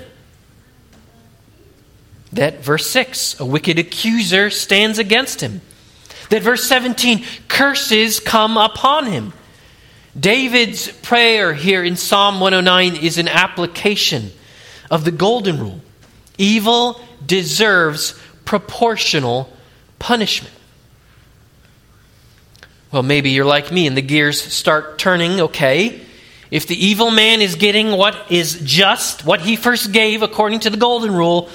That 2.33 2.63
verse 2.63 2.89
6 2.89 3.39
a 3.39 3.45
wicked 3.45 3.77
accuser 3.77 4.49
stands 4.49 4.97
against 4.99 5.41
him 5.41 5.61
that 6.31 6.41
verse 6.41 6.63
17 6.63 7.25
curses 7.49 8.21
come 8.21 8.57
upon 8.57 9.05
him. 9.05 9.33
David's 10.17 10.89
prayer 10.89 11.53
here 11.53 11.83
in 11.83 11.97
Psalm 11.97 12.39
109 12.39 12.95
is 13.03 13.17
an 13.17 13.27
application 13.27 14.31
of 14.89 15.05
the 15.05 15.11
golden 15.11 15.59
rule 15.59 15.79
evil 16.37 16.99
deserves 17.25 18.19
proportional 18.45 19.51
punishment. 19.99 20.53
Well, 22.91 23.03
maybe 23.03 23.29
you're 23.29 23.45
like 23.45 23.71
me 23.71 23.85
and 23.85 23.95
the 23.95 24.01
gears 24.01 24.41
start 24.41 24.97
turning. 24.97 25.39
Okay, 25.39 26.01
if 26.49 26.65
the 26.65 26.85
evil 26.85 27.11
man 27.11 27.41
is 27.41 27.55
getting 27.55 27.91
what 27.91 28.31
is 28.31 28.59
just, 28.63 29.23
what 29.25 29.41
he 29.41 29.55
first 29.55 29.91
gave 29.91 30.23
according 30.23 30.61
to 30.61 30.69
the 30.69 30.77
golden 30.77 31.13
rule, 31.13 31.49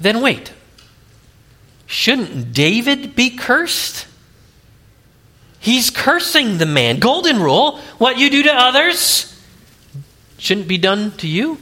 then 0.00 0.20
wait. 0.22 0.52
Shouldn't 1.90 2.52
David 2.52 3.16
be 3.16 3.30
cursed? 3.30 4.06
He's 5.58 5.90
cursing 5.90 6.58
the 6.58 6.64
man. 6.64 7.00
Golden 7.00 7.42
rule 7.42 7.78
what 7.98 8.16
you 8.16 8.30
do 8.30 8.44
to 8.44 8.54
others 8.54 9.36
shouldn't 10.38 10.68
be 10.68 10.78
done 10.78 11.10
to 11.16 11.26
you. 11.26 11.58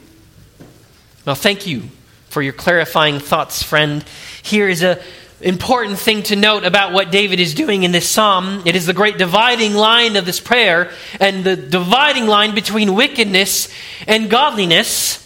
Well, 1.25 1.35
thank 1.35 1.67
you 1.67 1.85
for 2.29 2.43
your 2.43 2.53
clarifying 2.53 3.21
thoughts, 3.21 3.63
friend. 3.63 4.05
Here 4.43 4.69
is 4.69 4.83
a 4.83 5.03
important 5.41 5.99
thing 5.99 6.25
to 6.25 6.37
note 6.37 6.63
about 6.63 6.93
what 6.93 7.11
David 7.11 7.41
is 7.41 7.55
doing 7.55 7.85
in 7.85 7.93
this 7.93 8.07
psalm. 8.07 8.65
It 8.67 8.77
is 8.77 8.85
the 8.85 8.93
great 8.93 9.17
dividing 9.17 9.73
line 9.73 10.17
of 10.17 10.27
this 10.27 10.41
prayer 10.41 10.91
and 11.21 11.43
the 11.43 11.57
dividing 11.57 12.27
line 12.27 12.55
between 12.55 12.95
wickedness 12.95 13.73
and 14.07 14.29
godliness. 14.29 15.25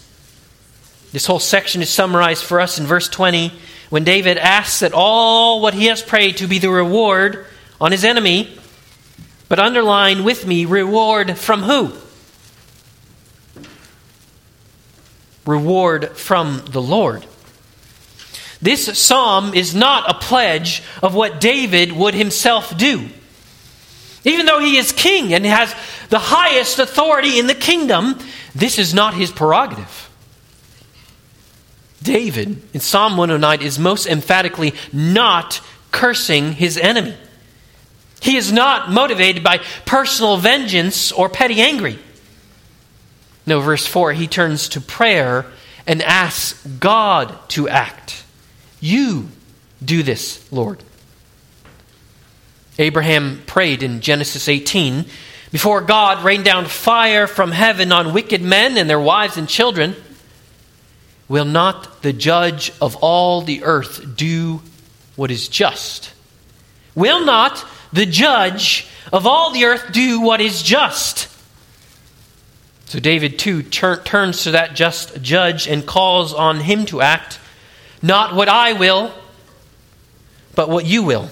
This 1.10 1.26
whole 1.26 1.40
section 1.40 1.82
is 1.82 1.90
summarized 1.90 2.44
for 2.44 2.60
us 2.60 2.78
in 2.78 2.86
verse 2.86 3.08
20 3.08 3.52
when 3.92 4.04
David 4.04 4.38
asks 4.38 4.80
that 4.80 4.94
all 4.94 5.60
what 5.60 5.74
he 5.74 5.84
has 5.88 6.00
prayed 6.00 6.38
to 6.38 6.46
be 6.46 6.58
the 6.58 6.70
reward 6.70 7.44
on 7.78 7.92
his 7.92 8.06
enemy. 8.06 8.56
But 9.50 9.58
underline 9.58 10.24
with 10.24 10.46
me 10.46 10.64
reward 10.64 11.36
from 11.36 11.60
who? 11.60 11.92
Reward 15.44 16.16
from 16.16 16.62
the 16.70 16.80
Lord. 16.80 17.26
This 18.62 18.98
psalm 18.98 19.52
is 19.52 19.74
not 19.74 20.08
a 20.08 20.14
pledge 20.14 20.82
of 21.02 21.14
what 21.14 21.38
David 21.38 21.92
would 21.92 22.14
himself 22.14 22.74
do. 22.78 23.10
Even 24.24 24.46
though 24.46 24.60
he 24.60 24.78
is 24.78 24.92
king 24.92 25.34
and 25.34 25.44
has 25.44 25.74
the 26.08 26.18
highest 26.18 26.78
authority 26.78 27.38
in 27.38 27.46
the 27.46 27.54
kingdom, 27.54 28.18
this 28.54 28.78
is 28.78 28.94
not 28.94 29.12
his 29.12 29.30
prerogative. 29.30 30.01
David 32.02 32.62
in 32.72 32.80
Psalm 32.80 33.16
109 33.16 33.62
is 33.62 33.78
most 33.78 34.06
emphatically 34.06 34.74
not 34.92 35.60
cursing 35.90 36.52
his 36.52 36.76
enemy. 36.78 37.14
He 38.20 38.36
is 38.36 38.52
not 38.52 38.90
motivated 38.90 39.42
by 39.42 39.58
personal 39.84 40.36
vengeance 40.36 41.12
or 41.12 41.28
petty 41.28 41.60
anger. 41.60 41.94
No, 43.46 43.60
verse 43.60 43.86
4, 43.86 44.12
he 44.12 44.26
turns 44.26 44.68
to 44.70 44.80
prayer 44.80 45.46
and 45.86 46.02
asks 46.02 46.64
God 46.66 47.36
to 47.50 47.68
act. 47.68 48.24
You 48.80 49.28
do 49.84 50.02
this, 50.02 50.50
Lord. 50.52 50.82
Abraham 52.78 53.42
prayed 53.46 53.82
in 53.82 54.00
Genesis 54.00 54.48
18 54.48 55.04
before 55.50 55.82
God 55.82 56.24
rained 56.24 56.44
down 56.44 56.66
fire 56.66 57.26
from 57.26 57.52
heaven 57.52 57.92
on 57.92 58.14
wicked 58.14 58.40
men 58.40 58.78
and 58.78 58.88
their 58.88 59.00
wives 59.00 59.36
and 59.36 59.48
children. 59.48 59.94
Will 61.32 61.46
not 61.46 62.02
the 62.02 62.12
judge 62.12 62.74
of 62.78 62.96
all 62.96 63.40
the 63.40 63.64
earth 63.64 64.16
do 64.16 64.60
what 65.16 65.30
is 65.30 65.48
just? 65.48 66.12
Will 66.94 67.24
not 67.24 67.64
the 67.90 68.04
judge 68.04 68.86
of 69.14 69.26
all 69.26 69.50
the 69.50 69.64
earth 69.64 69.92
do 69.92 70.20
what 70.20 70.42
is 70.42 70.62
just? 70.62 71.34
So 72.84 73.00
David 73.00 73.38
too 73.38 73.62
tur- 73.62 74.02
turns 74.02 74.42
to 74.42 74.50
that 74.50 74.74
just 74.74 75.22
judge 75.22 75.66
and 75.66 75.86
calls 75.86 76.34
on 76.34 76.60
him 76.60 76.84
to 76.84 77.00
act. 77.00 77.38
Not 78.02 78.34
what 78.34 78.50
I 78.50 78.74
will, 78.74 79.10
but 80.54 80.68
what 80.68 80.84
you 80.84 81.02
will. 81.02 81.30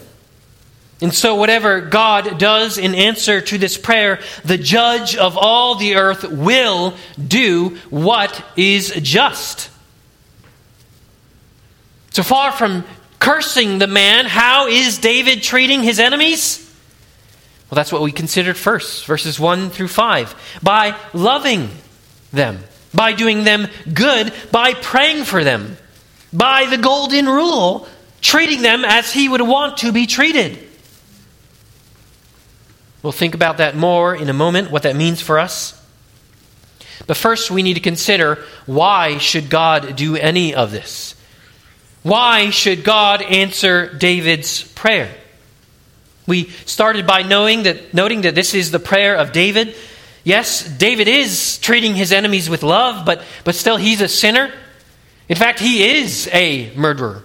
And 1.02 1.14
so, 1.14 1.34
whatever 1.34 1.82
God 1.82 2.38
does 2.38 2.78
in 2.78 2.94
answer 2.94 3.42
to 3.42 3.58
this 3.58 3.76
prayer, 3.76 4.20
the 4.46 4.56
judge 4.56 5.14
of 5.14 5.36
all 5.36 5.74
the 5.74 5.96
earth 5.96 6.24
will 6.24 6.94
do 7.22 7.76
what 7.90 8.42
is 8.56 8.94
just. 9.02 9.69
So 12.10 12.22
far 12.22 12.52
from 12.52 12.84
cursing 13.18 13.78
the 13.78 13.86
man, 13.86 14.26
how 14.26 14.66
is 14.66 14.98
David 14.98 15.42
treating 15.42 15.82
his 15.82 15.98
enemies? 15.98 16.66
Well, 17.70 17.76
that's 17.76 17.92
what 17.92 18.02
we 18.02 18.12
considered 18.12 18.56
first, 18.56 19.06
verses 19.06 19.38
1 19.38 19.70
through 19.70 19.88
5. 19.88 20.60
By 20.62 20.96
loving 21.12 21.70
them, 22.32 22.58
by 22.92 23.12
doing 23.12 23.44
them 23.44 23.68
good, 23.92 24.32
by 24.50 24.74
praying 24.74 25.24
for 25.24 25.44
them 25.44 25.76
by 26.32 26.66
the 26.66 26.78
golden 26.78 27.26
rule, 27.26 27.86
treating 28.20 28.62
them 28.62 28.84
as 28.84 29.12
he 29.12 29.28
would 29.28 29.40
want 29.40 29.78
to 29.78 29.92
be 29.92 30.06
treated. 30.06 30.58
We'll 33.02 33.12
think 33.12 33.34
about 33.34 33.58
that 33.58 33.76
more 33.76 34.14
in 34.14 34.28
a 34.28 34.34
moment, 34.34 34.70
what 34.70 34.82
that 34.82 34.94
means 34.94 35.20
for 35.20 35.38
us. 35.38 35.76
But 37.06 37.16
first, 37.16 37.50
we 37.50 37.62
need 37.62 37.74
to 37.74 37.80
consider 37.80 38.44
why 38.66 39.18
should 39.18 39.48
God 39.48 39.96
do 39.96 40.16
any 40.16 40.54
of 40.54 40.70
this? 40.70 41.14
Why 42.02 42.50
should 42.50 42.84
God 42.84 43.22
answer 43.22 43.92
David's 43.92 44.62
prayer? 44.62 45.14
We 46.26 46.48
started 46.64 47.06
by 47.06 47.22
knowing 47.22 47.64
that, 47.64 47.92
noting 47.92 48.22
that 48.22 48.34
this 48.34 48.54
is 48.54 48.70
the 48.70 48.78
prayer 48.78 49.16
of 49.16 49.32
David. 49.32 49.74
Yes, 50.24 50.64
David 50.64 51.08
is 51.08 51.58
treating 51.58 51.94
his 51.94 52.12
enemies 52.12 52.48
with 52.48 52.62
love, 52.62 53.04
but, 53.04 53.22
but 53.44 53.54
still 53.54 53.76
he's 53.76 54.00
a 54.00 54.08
sinner. 54.08 54.52
In 55.28 55.36
fact, 55.36 55.58
he 55.60 55.98
is 55.98 56.28
a 56.32 56.74
murderer. 56.74 57.22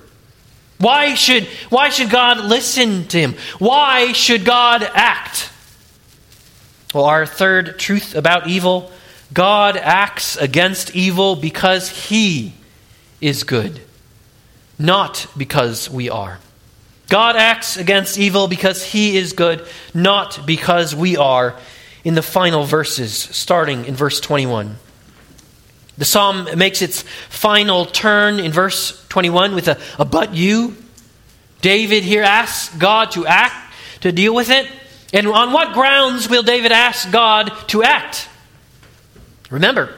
Why 0.78 1.14
should, 1.14 1.46
why 1.70 1.90
should 1.90 2.10
God 2.10 2.44
listen 2.44 3.08
to 3.08 3.20
him? 3.20 3.36
Why 3.60 4.12
should 4.12 4.44
God 4.44 4.84
act? 4.84 5.50
Well, 6.94 7.06
our 7.06 7.26
third 7.26 7.80
truth 7.80 8.16
about 8.16 8.48
evil 8.48 8.92
God 9.34 9.76
acts 9.76 10.38
against 10.38 10.96
evil 10.96 11.36
because 11.36 12.08
he 12.08 12.54
is 13.20 13.44
good, 13.44 13.82
not 14.78 15.28
because 15.38 15.90
we 15.90 16.10
are. 16.10 16.40
God 17.10 17.36
acts 17.36 17.78
against 17.78 18.18
evil 18.18 18.48
because 18.48 18.84
he 18.84 19.18
is 19.18 19.34
good, 19.34 19.66
not 19.94 20.46
because 20.46 20.96
we 20.96 21.18
are, 21.18 21.56
in 22.04 22.16
the 22.16 22.22
final 22.22 22.66
verses, 22.66 23.14
starting 23.14 23.86
in 23.86 23.96
verse 23.96 24.20
21. 24.20 24.76
The 25.98 26.06
psalm 26.06 26.48
makes 26.58 26.82
its 26.82 27.04
final 27.30 27.86
turn 27.86 28.40
in 28.40 28.52
verse 28.52 29.06
21 29.10 29.56
with 29.56 29.68
a, 29.68 29.80
a 29.98 30.06
but 30.06 30.34
you. 30.34 30.76
David 31.62 32.04
here 32.04 32.24
asks 32.24 32.76
God 32.78 33.12
to 33.12 33.26
act, 33.26 33.74
to 34.02 34.12
deal 34.12 34.36
with 34.36 34.50
it. 34.50 34.70
And 35.14 35.28
on 35.28 35.54
what 35.54 35.74
grounds 35.74 36.30
will 36.30 36.44
David 36.44 36.72
ask 36.72 37.10
God 37.12 37.52
to 37.70 37.82
act? 37.82 38.28
Remember, 39.50 39.94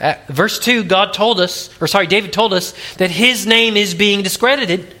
at 0.00 0.26
verse 0.28 0.58
2, 0.58 0.84
God 0.84 1.12
told 1.12 1.40
us, 1.40 1.70
or 1.80 1.86
sorry, 1.86 2.06
David 2.06 2.32
told 2.32 2.54
us 2.54 2.74
that 2.94 3.10
his 3.10 3.46
name 3.46 3.76
is 3.76 3.94
being 3.94 4.22
discredited. 4.22 4.94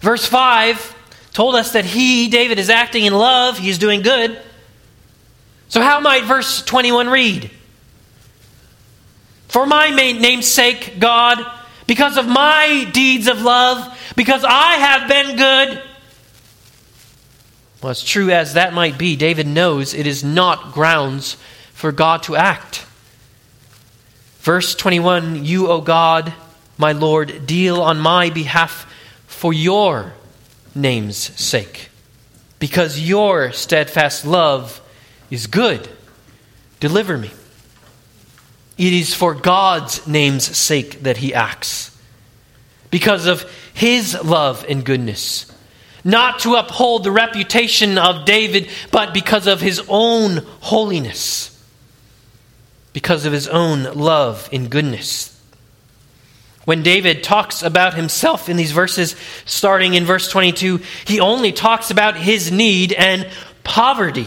Verse 0.00 0.24
5 0.24 0.94
told 1.32 1.56
us 1.56 1.72
that 1.72 1.84
he, 1.84 2.28
David, 2.28 2.58
is 2.58 2.70
acting 2.70 3.04
in 3.04 3.12
love, 3.12 3.58
he's 3.58 3.78
doing 3.78 4.02
good. 4.02 4.40
So, 5.68 5.82
how 5.82 6.00
might 6.00 6.24
verse 6.24 6.64
21 6.64 7.08
read? 7.08 7.50
For 9.48 9.66
my 9.66 9.90
name's 9.90 10.46
sake, 10.46 10.94
God, 10.98 11.44
because 11.86 12.16
of 12.16 12.26
my 12.26 12.88
deeds 12.92 13.26
of 13.26 13.42
love, 13.42 13.98
because 14.14 14.44
I 14.44 14.74
have 14.74 15.08
been 15.08 15.36
good. 15.36 15.82
Well, 17.82 17.90
as 17.90 18.02
true 18.02 18.30
as 18.30 18.54
that 18.54 18.72
might 18.72 18.98
be, 18.98 19.16
David 19.16 19.46
knows 19.46 19.94
it 19.94 20.06
is 20.06 20.22
not 20.22 20.72
grounds 20.72 21.36
for 21.72 21.92
God 21.92 22.22
to 22.24 22.36
act. 22.36 22.84
Verse 24.38 24.74
21 24.74 25.44
You, 25.44 25.68
O 25.68 25.80
God, 25.80 26.32
my 26.76 26.92
Lord, 26.92 27.46
deal 27.46 27.80
on 27.82 27.98
my 27.98 28.30
behalf 28.30 28.92
for 29.26 29.52
your 29.52 30.14
name's 30.74 31.16
sake, 31.16 31.90
because 32.58 33.00
your 33.00 33.52
steadfast 33.52 34.24
love 34.24 34.80
is 35.30 35.46
good. 35.46 35.88
Deliver 36.80 37.18
me. 37.18 37.30
It 38.76 38.92
is 38.92 39.12
for 39.12 39.34
God's 39.34 40.06
name's 40.06 40.56
sake 40.56 41.02
that 41.02 41.16
he 41.16 41.34
acts. 41.34 41.96
Because 42.90 43.26
of 43.26 43.42
his 43.74 44.16
love 44.22 44.64
and 44.68 44.84
goodness. 44.84 45.52
Not 46.04 46.38
to 46.40 46.54
uphold 46.54 47.02
the 47.02 47.10
reputation 47.10 47.98
of 47.98 48.24
David, 48.24 48.70
but 48.92 49.12
because 49.12 49.48
of 49.48 49.60
his 49.60 49.82
own 49.88 50.38
holiness. 50.60 51.57
Because 52.98 53.26
of 53.26 53.32
his 53.32 53.46
own 53.46 53.84
love 53.84 54.48
and 54.52 54.68
goodness. 54.68 55.32
When 56.64 56.82
David 56.82 57.22
talks 57.22 57.62
about 57.62 57.94
himself 57.94 58.48
in 58.48 58.56
these 58.56 58.72
verses, 58.72 59.14
starting 59.44 59.94
in 59.94 60.04
verse 60.04 60.28
22, 60.28 60.80
he 61.06 61.20
only 61.20 61.52
talks 61.52 61.92
about 61.92 62.16
his 62.16 62.50
need 62.50 62.92
and 62.92 63.28
poverty. 63.62 64.26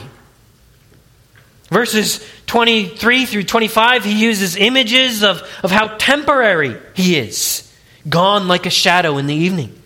Verses 1.68 2.26
23 2.46 3.26
through 3.26 3.44
25, 3.44 4.06
he 4.06 4.24
uses 4.24 4.56
images 4.56 5.22
of, 5.22 5.42
of 5.64 5.70
how 5.70 5.88
temporary 5.98 6.78
he 6.94 7.18
is, 7.18 7.70
gone 8.08 8.48
like 8.48 8.66
a 8.66 8.70
shadow 8.70 9.18
in 9.18 9.28
the 9.28 9.36
evening, 9.36 9.78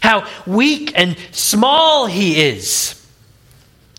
how 0.00 0.28
weak 0.46 0.92
and 0.94 1.16
small 1.32 2.06
he 2.06 2.40
is, 2.40 3.04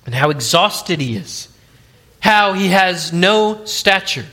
and 0.05 0.15
how 0.15 0.29
exhausted 0.29 1.01
he 1.01 1.17
is, 1.17 1.49
how 2.30 2.53
he 2.53 2.67
has 2.67 3.11
no 3.11 3.65
stature. 3.65 4.27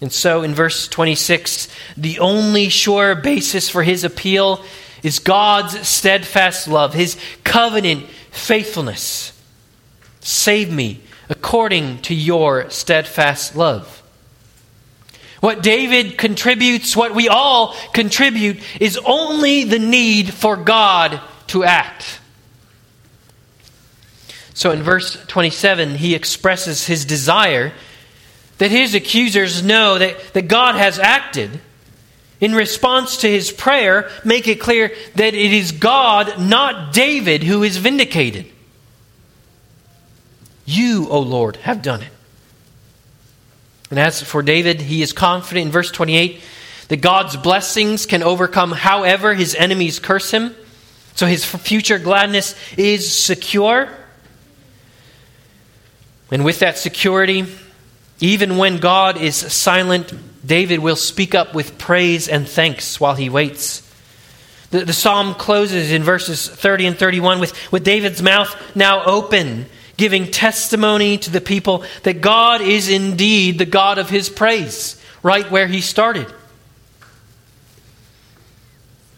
And 0.00 0.10
so 0.10 0.42
in 0.42 0.54
verse 0.54 0.88
26, 0.88 1.68
the 1.94 2.20
only 2.20 2.70
sure 2.70 3.14
basis 3.14 3.68
for 3.68 3.82
his 3.82 4.02
appeal 4.02 4.64
is 5.02 5.18
God's 5.18 5.86
steadfast 5.86 6.66
love, 6.66 6.94
his 6.94 7.18
covenant 7.44 8.06
faithfulness. 8.30 9.38
Save 10.20 10.72
me 10.72 11.02
according 11.28 12.00
to 12.02 12.14
your 12.14 12.70
steadfast 12.70 13.54
love. 13.54 14.02
What 15.40 15.62
David 15.62 16.16
contributes, 16.16 16.96
what 16.96 17.14
we 17.14 17.28
all 17.28 17.76
contribute, 17.92 18.56
is 18.80 18.98
only 19.04 19.64
the 19.64 19.78
need 19.78 20.32
for 20.32 20.56
God 20.56 21.20
to 21.48 21.64
act. 21.64 22.17
So 24.58 24.72
in 24.72 24.82
verse 24.82 25.16
27, 25.28 25.94
he 25.94 26.16
expresses 26.16 26.84
his 26.84 27.04
desire 27.04 27.72
that 28.58 28.72
his 28.72 28.92
accusers 28.96 29.62
know 29.62 29.98
that, 29.98 30.34
that 30.34 30.48
God 30.48 30.74
has 30.74 30.98
acted. 30.98 31.60
In 32.40 32.56
response 32.56 33.18
to 33.18 33.30
his 33.30 33.52
prayer, 33.52 34.10
make 34.24 34.48
it 34.48 34.58
clear 34.58 34.92
that 35.14 35.34
it 35.34 35.52
is 35.52 35.70
God, 35.70 36.40
not 36.40 36.92
David, 36.92 37.44
who 37.44 37.62
is 37.62 37.76
vindicated. 37.76 38.46
You, 40.64 41.06
O 41.08 41.20
Lord, 41.20 41.54
have 41.58 41.80
done 41.80 42.02
it. 42.02 42.10
And 43.90 44.00
as 44.00 44.20
for 44.20 44.42
David, 44.42 44.80
he 44.80 45.02
is 45.02 45.12
confident 45.12 45.66
in 45.66 45.72
verse 45.72 45.92
28 45.92 46.40
that 46.88 46.96
God's 46.96 47.36
blessings 47.36 48.06
can 48.06 48.24
overcome 48.24 48.72
however 48.72 49.34
his 49.34 49.54
enemies 49.54 50.00
curse 50.00 50.32
him. 50.32 50.52
So 51.14 51.26
his 51.26 51.44
future 51.44 52.00
gladness 52.00 52.56
is 52.76 53.16
secure. 53.16 53.88
And 56.30 56.44
with 56.44 56.58
that 56.58 56.78
security, 56.78 57.46
even 58.20 58.56
when 58.56 58.78
God 58.78 59.16
is 59.16 59.36
silent, 59.36 60.12
David 60.46 60.80
will 60.80 60.96
speak 60.96 61.34
up 61.34 61.54
with 61.54 61.78
praise 61.78 62.28
and 62.28 62.48
thanks 62.48 63.00
while 63.00 63.14
he 63.14 63.28
waits. 63.28 63.82
The, 64.70 64.84
the 64.84 64.92
psalm 64.92 65.34
closes 65.34 65.90
in 65.92 66.02
verses 66.02 66.46
30 66.48 66.86
and 66.86 66.98
31 66.98 67.40
with, 67.40 67.72
with 67.72 67.84
David's 67.84 68.22
mouth 68.22 68.54
now 68.76 69.04
open 69.04 69.66
giving 69.98 70.30
testimony 70.30 71.18
to 71.18 71.30
the 71.30 71.40
people 71.40 71.84
that 72.04 72.20
God 72.20 72.62
is 72.62 72.88
indeed 72.88 73.58
the 73.58 73.66
God 73.66 73.98
of 73.98 74.08
his 74.08 74.30
praise, 74.30 75.00
right 75.22 75.50
where 75.50 75.66
he 75.66 75.80
started. 75.80 76.32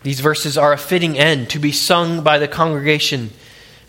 These 0.03 0.21
verses 0.21 0.57
are 0.57 0.73
a 0.73 0.79
fitting 0.79 1.19
end 1.19 1.51
to 1.51 1.59
be 1.59 1.73
sung 1.73 2.23
by 2.23 2.39
the 2.39 2.49
congregation 2.49 3.31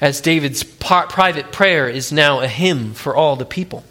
as 0.01 0.19
David's 0.19 0.63
private 0.63 1.51
prayer 1.51 1.87
is 1.87 2.11
now 2.11 2.41
a 2.41 2.47
hymn 2.47 2.93
for 2.93 3.15
all 3.15 3.35
the 3.35 3.45
people. 3.45 3.83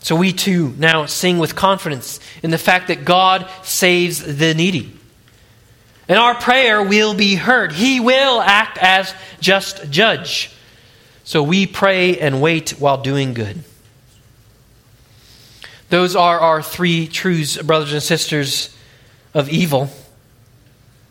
So 0.00 0.14
we 0.14 0.32
too 0.32 0.74
now 0.78 1.06
sing 1.06 1.38
with 1.38 1.56
confidence 1.56 2.20
in 2.42 2.50
the 2.50 2.58
fact 2.58 2.88
that 2.88 3.04
God 3.04 3.48
saves 3.62 4.20
the 4.20 4.52
needy. 4.52 4.94
And 6.08 6.18
our 6.18 6.34
prayer 6.34 6.82
will 6.82 7.14
be 7.14 7.36
heard. 7.36 7.72
He 7.72 7.98
will 8.00 8.40
act 8.40 8.76
as 8.78 9.14
just 9.40 9.90
judge. 9.90 10.50
So 11.24 11.42
we 11.42 11.66
pray 11.66 12.18
and 12.18 12.42
wait 12.42 12.70
while 12.72 13.00
doing 13.00 13.32
good. 13.32 13.62
Those 15.88 16.16
are 16.16 16.40
our 16.40 16.62
three 16.62 17.06
truths, 17.06 17.56
brothers 17.62 17.92
and 17.92 18.02
sisters, 18.02 18.74
of 19.32 19.48
evil. 19.48 19.88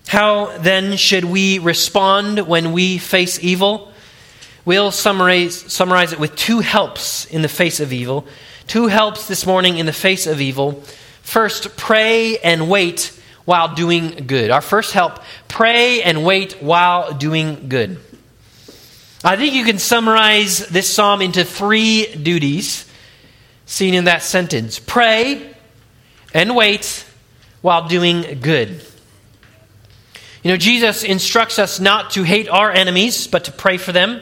How 0.08 0.58
then 0.58 0.98
should 0.98 1.26
we 1.26 1.60
respond 1.60 2.40
when 2.48 2.74
we 2.74 2.98
face 2.98 3.42
evil? 3.44 3.92
We'll 4.66 4.92
summarize, 4.92 5.56
summarize 5.72 6.14
it 6.14 6.20
with 6.20 6.36
two 6.36 6.60
helps 6.60 7.26
in 7.26 7.42
the 7.42 7.48
face 7.48 7.80
of 7.80 7.92
evil. 7.94 8.28
Two 8.68 8.88
helps 8.88 9.28
this 9.28 9.46
morning 9.46 9.78
in 9.78 9.86
the 9.86 9.94
face 9.94 10.28
of 10.28 10.40
evil. 10.40 10.84
First, 11.22 11.78
pray 11.78 12.38
and 12.38 12.70
wait 12.70 13.18
while 13.46 13.74
doing 13.74 14.28
good. 14.28 14.52
Our 14.52 14.62
first 14.62 14.94
help 14.94 15.20
pray 15.48 16.04
and 16.04 16.24
wait 16.24 16.62
while 16.62 17.14
doing 17.14 17.70
good. 17.70 18.00
I 19.24 19.36
think 19.36 19.54
you 19.54 19.66
can 19.66 19.78
summarize 19.78 20.68
this 20.68 20.92
psalm 20.92 21.22
into 21.22 21.44
three 21.44 22.08
duties 22.16 22.86
seen 23.66 23.94
in 23.94 24.04
that 24.06 24.22
sentence 24.22 24.80
pray 24.80 25.56
and 26.34 26.56
wait 26.56 27.06
while 27.62 27.88
doing 27.88 28.40
good. 28.42 28.84
You 30.44 30.52
know, 30.52 30.58
Jesus 30.58 31.04
instructs 31.04 31.60
us 31.60 31.80
not 31.80 32.12
to 32.12 32.24
hate 32.24 32.50
our 32.50 32.72
enemies, 32.72 33.28
but 33.28 33.46
to 33.46 33.52
pray 33.52 33.78
for 33.78 33.92
them. 33.92 34.22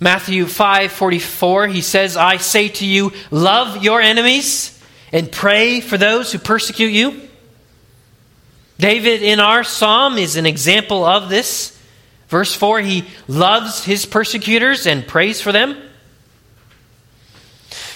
Matthew 0.00 0.46
5:44 0.46 1.66
he 1.66 1.82
says, 1.82 2.16
"I 2.16 2.36
say 2.36 2.68
to 2.68 2.86
you, 2.86 3.12
love 3.30 3.82
your 3.82 4.00
enemies 4.00 4.78
and 5.12 5.30
pray 5.30 5.80
for 5.80 5.98
those 5.98 6.32
who 6.32 6.38
persecute 6.38 6.92
you." 6.92 7.28
David 8.78 9.22
in 9.22 9.40
our 9.40 9.64
psalm 9.64 10.18
is 10.18 10.36
an 10.36 10.46
example 10.46 11.04
of 11.04 11.28
this. 11.28 11.72
Verse 12.28 12.54
4 12.54 12.80
he 12.80 13.04
loves 13.26 13.84
his 13.84 14.06
persecutors 14.06 14.86
and 14.86 15.06
prays 15.06 15.40
for 15.40 15.50
them. 15.50 15.76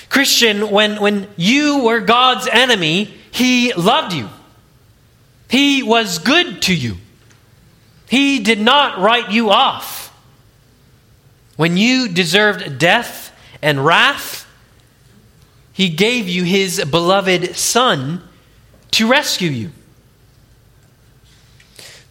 Christian, 0.08 0.70
when, 0.70 1.00
when 1.00 1.28
you 1.36 1.78
were 1.84 2.00
God's 2.00 2.46
enemy, 2.46 3.14
he 3.30 3.72
loved 3.72 4.12
you. 4.12 4.28
He 5.52 5.82
was 5.82 6.18
good 6.18 6.62
to 6.62 6.74
you. 6.74 6.96
He 8.08 8.38
did 8.38 8.58
not 8.58 8.98
write 8.98 9.30
you 9.30 9.50
off. 9.50 10.08
When 11.56 11.76
you 11.76 12.08
deserved 12.08 12.78
death 12.78 13.36
and 13.60 13.84
wrath, 13.84 14.46
he 15.74 15.90
gave 15.90 16.26
you 16.26 16.42
his 16.44 16.82
beloved 16.82 17.54
Son 17.54 18.26
to 18.92 19.06
rescue 19.06 19.50
you. 19.50 19.72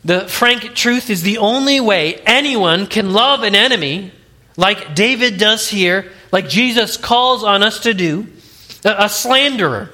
The 0.06 0.28
frank 0.28 0.76
truth 0.76 1.10
is 1.10 1.24
the 1.24 1.39
only 1.39 1.80
way 1.80 2.18
anyone 2.28 2.86
can 2.86 3.12
love 3.12 3.42
an 3.42 3.56
enemy, 3.56 4.12
like 4.56 4.94
David 4.94 5.39
does 5.39 5.68
here, 5.68 6.12
like 6.32 6.48
Jesus 6.48 6.96
calls 6.96 7.44
on 7.44 7.64
us 7.64 7.80
to 7.80 7.96
do, 7.96 8.28
a 8.86 9.10
slanderer, 9.10 9.89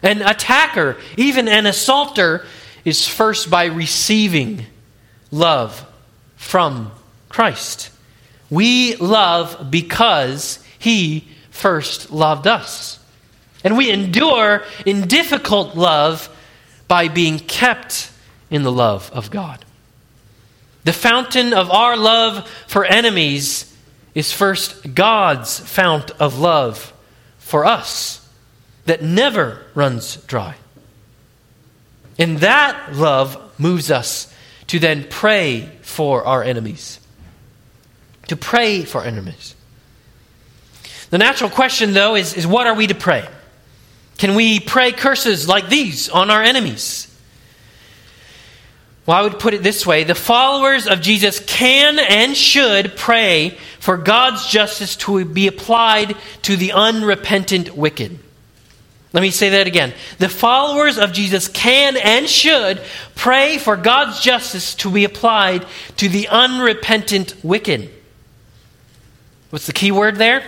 an 0.00 0.22
attacker, 0.22 0.96
even 1.16 1.48
an 1.48 1.66
assaulter, 1.66 2.46
is 2.84 3.06
first 3.06 3.50
by 3.50 3.64
receiving 3.64 4.66
love 5.30 5.86
from 6.36 6.90
Christ. 7.28 7.90
We 8.50 8.96
love 8.96 9.70
because 9.70 10.62
he 10.78 11.26
first 11.50 12.10
loved 12.10 12.46
us. 12.46 12.98
And 13.62 13.76
we 13.78 13.90
endure 13.90 14.62
in 14.84 15.08
difficult 15.08 15.74
love 15.74 16.28
by 16.86 17.08
being 17.08 17.38
kept 17.38 18.10
in 18.50 18.62
the 18.62 18.72
love 18.72 19.10
of 19.12 19.30
God. 19.30 19.64
The 20.84 20.92
fountain 20.92 21.54
of 21.54 21.70
our 21.70 21.96
love 21.96 22.46
for 22.66 22.84
enemies 22.84 23.74
is 24.14 24.32
first 24.32 24.94
God's 24.94 25.58
fount 25.58 26.10
of 26.20 26.38
love 26.38 26.92
for 27.38 27.64
us 27.64 28.28
that 28.84 29.02
never 29.02 29.62
runs 29.74 30.16
dry. 30.16 30.56
And 32.18 32.38
that 32.38 32.94
love 32.94 33.58
moves 33.58 33.90
us 33.90 34.32
to 34.68 34.78
then 34.78 35.04
pray 35.08 35.70
for 35.82 36.24
our 36.24 36.42
enemies. 36.42 37.00
To 38.28 38.36
pray 38.36 38.84
for 38.84 39.04
enemies. 39.04 39.54
The 41.10 41.18
natural 41.18 41.50
question, 41.50 41.92
though, 41.92 42.14
is, 42.14 42.34
is 42.34 42.46
what 42.46 42.66
are 42.66 42.74
we 42.74 42.86
to 42.86 42.94
pray? 42.94 43.28
Can 44.18 44.34
we 44.34 44.60
pray 44.60 44.92
curses 44.92 45.48
like 45.48 45.68
these 45.68 46.08
on 46.08 46.30
our 46.30 46.42
enemies? 46.42 47.10
Well, 49.06 49.18
I 49.18 49.22
would 49.22 49.38
put 49.38 49.52
it 49.52 49.62
this 49.62 49.84
way 49.84 50.04
the 50.04 50.14
followers 50.14 50.86
of 50.86 51.02
Jesus 51.02 51.40
can 51.40 51.98
and 51.98 52.36
should 52.36 52.96
pray 52.96 53.58
for 53.78 53.98
God's 53.98 54.46
justice 54.46 54.96
to 54.96 55.24
be 55.24 55.46
applied 55.46 56.16
to 56.42 56.56
the 56.56 56.72
unrepentant 56.72 57.76
wicked. 57.76 58.18
Let 59.14 59.20
me 59.20 59.30
say 59.30 59.50
that 59.50 59.68
again. 59.68 59.94
The 60.18 60.28
followers 60.28 60.98
of 60.98 61.12
Jesus 61.12 61.46
can 61.46 61.96
and 61.96 62.28
should 62.28 62.82
pray 63.14 63.58
for 63.58 63.76
God's 63.76 64.20
justice 64.20 64.74
to 64.76 64.90
be 64.90 65.04
applied 65.04 65.64
to 65.98 66.08
the 66.08 66.26
unrepentant 66.26 67.36
wicked. 67.44 67.90
What's 69.50 69.66
the 69.66 69.72
key 69.72 69.92
word 69.92 70.16
there? 70.16 70.42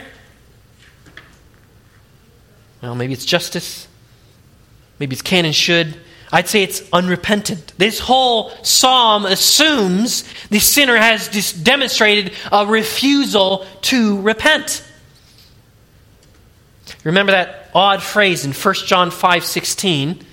Well, 2.83 2.97
maybe 2.97 3.12
it's 3.12 3.25
justice. 3.25 3.87
Maybe 4.99 5.14
it's 5.14 5.23
can 5.23 5.45
and 5.45 5.55
should. 5.55 5.97
I'd 6.33 6.49
say 6.49 6.64
it's 6.64 6.83
unrepentant. 6.93 7.73
This 7.79 8.01
whole 8.01 8.51
psalm 8.64 9.27
assumes 9.27 10.25
the 10.51 10.59
sinner 10.59 10.97
has 10.97 11.53
demonstrated 11.53 12.33
a 12.51 12.67
refusal 12.67 13.64
to 13.83 14.21
repent. 14.23 14.83
Remember 17.05 17.31
that 17.31 17.66
odd 17.77 18.03
phrase 18.03 18.47
in 18.47 18.53
1 18.53 18.74
John 18.87 19.11
5 19.11 19.45
16? 19.45 20.24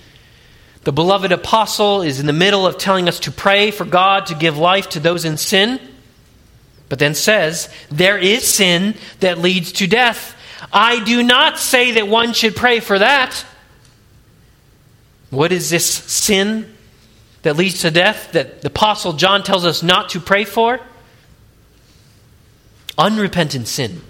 The 0.85 0.91
beloved 0.91 1.31
apostle 1.31 2.01
is 2.01 2.19
in 2.19 2.25
the 2.25 2.33
middle 2.33 2.65
of 2.65 2.77
telling 2.77 3.07
us 3.07 3.19
to 3.21 3.31
pray 3.31 3.69
for 3.69 3.85
God 3.85 4.27
to 4.27 4.35
give 4.35 4.57
life 4.57 4.89
to 4.89 4.99
those 4.99 5.25
in 5.25 5.37
sin, 5.37 5.79
but 6.89 6.99
then 6.99 7.13
says, 7.15 7.69
There 7.91 8.17
is 8.17 8.47
sin 8.47 8.95
that 9.19 9.37
leads 9.37 9.73
to 9.73 9.87
death. 9.87 10.35
I 10.71 11.03
do 11.03 11.21
not 11.21 11.59
say 11.59 11.91
that 11.93 12.07
one 12.07 12.33
should 12.33 12.55
pray 12.55 12.79
for 12.79 12.99
that. 12.99 13.45
What 15.29 15.51
is 15.51 15.69
this 15.69 15.85
sin 15.85 16.73
that 17.41 17.57
leads 17.57 17.81
to 17.81 17.91
death 17.91 18.31
that 18.31 18.61
the 18.61 18.67
apostle 18.67 19.13
John 19.13 19.43
tells 19.43 19.65
us 19.65 19.83
not 19.83 20.09
to 20.09 20.21
pray 20.21 20.45
for? 20.45 20.79
Unrepentant 22.97 23.67
sin. 23.67 24.01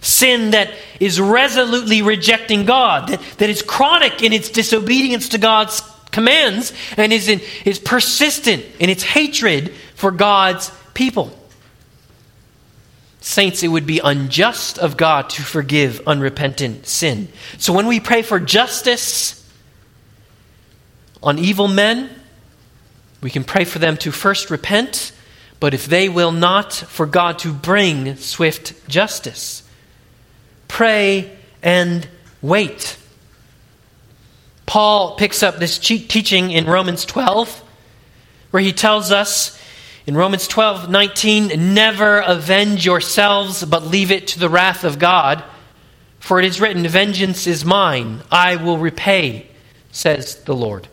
Sin 0.00 0.50
that 0.50 0.70
is 1.00 1.20
resolutely 1.20 2.02
rejecting 2.02 2.64
God, 2.64 3.08
that, 3.08 3.20
that 3.38 3.50
is 3.50 3.62
chronic 3.62 4.22
in 4.22 4.32
its 4.32 4.50
disobedience 4.50 5.30
to 5.30 5.38
God's 5.38 5.82
commands, 6.10 6.72
and 6.96 7.12
is, 7.12 7.28
in, 7.28 7.40
is 7.64 7.78
persistent 7.78 8.64
in 8.78 8.90
its 8.90 9.02
hatred 9.02 9.72
for 9.94 10.10
God's 10.10 10.70
people. 10.94 11.32
Saints, 13.20 13.62
it 13.62 13.68
would 13.68 13.86
be 13.86 14.00
unjust 14.02 14.78
of 14.78 14.96
God 14.96 15.28
to 15.30 15.42
forgive 15.42 16.00
unrepentant 16.06 16.86
sin. 16.86 17.28
So 17.58 17.72
when 17.72 17.86
we 17.86 18.00
pray 18.00 18.22
for 18.22 18.38
justice 18.40 19.34
on 21.22 21.38
evil 21.38 21.68
men, 21.68 22.10
we 23.20 23.30
can 23.30 23.44
pray 23.44 23.64
for 23.64 23.80
them 23.80 23.96
to 23.98 24.12
first 24.12 24.50
repent, 24.50 25.12
but 25.60 25.74
if 25.74 25.86
they 25.86 26.08
will 26.08 26.32
not, 26.32 26.72
for 26.72 27.04
God 27.04 27.40
to 27.40 27.52
bring 27.52 28.16
swift 28.16 28.88
justice 28.88 29.67
pray, 30.68 31.36
and 31.62 32.06
wait. 32.40 32.96
Paul 34.66 35.16
picks 35.16 35.42
up 35.42 35.56
this 35.56 35.78
teaching 35.78 36.50
in 36.50 36.66
Romans 36.66 37.04
12, 37.04 37.64
where 38.50 38.62
he 38.62 38.72
tells 38.72 39.10
us 39.10 39.58
in 40.06 40.16
Romans 40.16 40.46
12 40.46 40.90
19, 40.90 41.74
never 41.74 42.20
avenge 42.20 42.84
yourselves, 42.84 43.64
but 43.64 43.82
leave 43.82 44.10
it 44.10 44.28
to 44.28 44.38
the 44.38 44.48
wrath 44.48 44.84
of 44.84 44.98
God. 44.98 45.42
For 46.20 46.38
it 46.38 46.44
is 46.44 46.60
written, 46.60 46.86
Vengeance 46.86 47.46
is 47.46 47.64
mine, 47.64 48.22
I 48.30 48.56
will 48.56 48.78
repay, 48.78 49.46
says 49.90 50.36
the 50.44 50.54
Lord. 50.54 50.88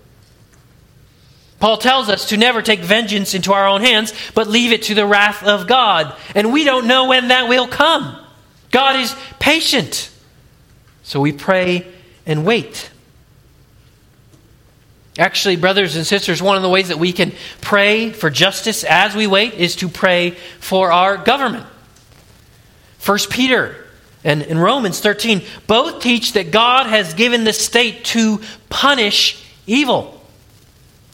Paul 1.59 1.77
tells 1.77 2.09
us 2.09 2.29
to 2.29 2.37
never 2.37 2.61
take 2.61 2.81
vengeance 2.81 3.33
into 3.33 3.53
our 3.53 3.67
own 3.67 3.81
hands, 3.81 4.13
but 4.33 4.47
leave 4.47 4.71
it 4.71 4.83
to 4.83 4.93
the 4.93 5.05
wrath 5.05 5.43
of 5.43 5.67
God. 5.67 6.15
And 6.35 6.51
we 6.51 6.63
don't 6.63 6.87
know 6.87 7.07
when 7.07 7.29
that 7.29 7.47
will 7.47 7.67
come. 7.67 8.24
God 8.75 8.99
is 8.99 9.15
patient. 9.39 10.11
So 11.03 11.21
we 11.21 11.31
pray 11.31 11.87
and 12.25 12.45
wait. 12.45 12.89
Actually, 15.17 15.55
brothers 15.55 15.95
and 15.95 16.05
sisters, 16.05 16.41
one 16.41 16.57
of 16.57 16.61
the 16.61 16.67
ways 16.67 16.89
that 16.89 16.99
we 16.99 17.13
can 17.13 17.31
pray 17.61 18.11
for 18.11 18.29
justice 18.29 18.83
as 18.83 19.15
we 19.15 19.27
wait 19.27 19.53
is 19.53 19.77
to 19.77 19.87
pray 19.87 20.31
for 20.59 20.91
our 20.91 21.15
government. 21.15 21.65
First 22.97 23.29
Peter 23.29 23.77
and 24.25 24.41
in 24.41 24.59
Romans 24.59 24.99
13 24.99 25.41
both 25.67 26.01
teach 26.01 26.33
that 26.33 26.51
God 26.51 26.87
has 26.87 27.13
given 27.13 27.45
the 27.45 27.53
state 27.53 28.03
to 28.05 28.41
punish 28.67 29.41
evil. 29.65 30.21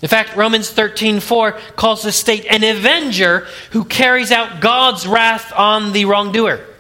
In 0.02 0.10
fact, 0.10 0.36
Romans 0.36 0.68
13:4 0.72 1.52
calls 1.76 2.02
the 2.02 2.12
state 2.12 2.48
an 2.50 2.64
avenger 2.64 3.46
who 3.70 3.86
carries 3.86 4.32
out 4.32 4.62
God's 4.62 5.06
wrath 5.06 5.54
on 5.56 5.92
the 5.92 6.06
wrongdoer. 6.06 6.71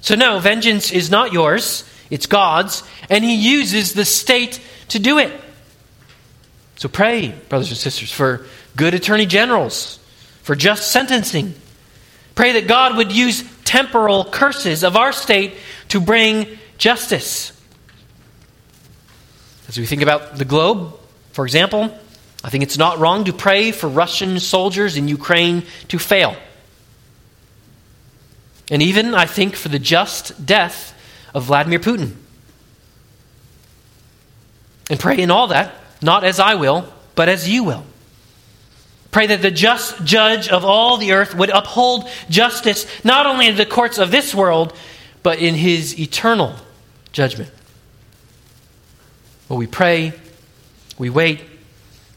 So, 0.00 0.14
no, 0.14 0.38
vengeance 0.38 0.92
is 0.92 1.10
not 1.10 1.32
yours, 1.32 1.84
it's 2.10 2.26
God's, 2.26 2.82
and 3.10 3.24
He 3.24 3.34
uses 3.34 3.94
the 3.94 4.04
state 4.04 4.60
to 4.88 4.98
do 4.98 5.18
it. 5.18 5.32
So, 6.76 6.88
pray, 6.88 7.34
brothers 7.48 7.70
and 7.70 7.78
sisters, 7.78 8.12
for 8.12 8.46
good 8.76 8.94
attorney 8.94 9.26
generals, 9.26 9.98
for 10.42 10.54
just 10.54 10.92
sentencing. 10.92 11.54
Pray 12.34 12.52
that 12.52 12.68
God 12.68 12.96
would 12.96 13.12
use 13.12 13.42
temporal 13.64 14.24
curses 14.24 14.84
of 14.84 14.96
our 14.96 15.12
state 15.12 15.54
to 15.88 16.00
bring 16.00 16.58
justice. 16.78 17.52
As 19.68 19.78
we 19.78 19.86
think 19.86 20.02
about 20.02 20.36
the 20.36 20.44
globe, 20.44 20.94
for 21.32 21.44
example, 21.44 21.92
I 22.44 22.50
think 22.50 22.62
it's 22.62 22.78
not 22.78 22.98
wrong 22.98 23.24
to 23.24 23.32
pray 23.32 23.72
for 23.72 23.88
Russian 23.88 24.38
soldiers 24.38 24.96
in 24.96 25.08
Ukraine 25.08 25.64
to 25.88 25.98
fail. 25.98 26.36
And 28.70 28.82
even, 28.82 29.14
I 29.14 29.26
think, 29.26 29.54
for 29.54 29.68
the 29.68 29.78
just 29.78 30.44
death 30.44 30.94
of 31.34 31.44
Vladimir 31.44 31.78
Putin. 31.78 32.14
And 34.90 34.98
pray 34.98 35.18
in 35.18 35.30
all 35.30 35.48
that, 35.48 35.74
not 36.02 36.24
as 36.24 36.40
I 36.40 36.54
will, 36.54 36.92
but 37.14 37.28
as 37.28 37.48
you 37.48 37.64
will. 37.64 37.84
Pray 39.10 39.28
that 39.28 39.42
the 39.42 39.50
just 39.50 40.04
judge 40.04 40.48
of 40.48 40.64
all 40.64 40.96
the 40.98 41.12
earth 41.12 41.34
would 41.34 41.50
uphold 41.50 42.08
justice 42.28 42.86
not 43.04 43.26
only 43.26 43.48
in 43.48 43.56
the 43.56 43.66
courts 43.66 43.98
of 43.98 44.10
this 44.10 44.34
world, 44.34 44.76
but 45.22 45.38
in 45.38 45.54
his 45.54 45.98
eternal 45.98 46.54
judgment. 47.12 47.50
Well, 49.48 49.58
we 49.58 49.66
pray, 49.66 50.12
we 50.98 51.08
wait. 51.08 51.40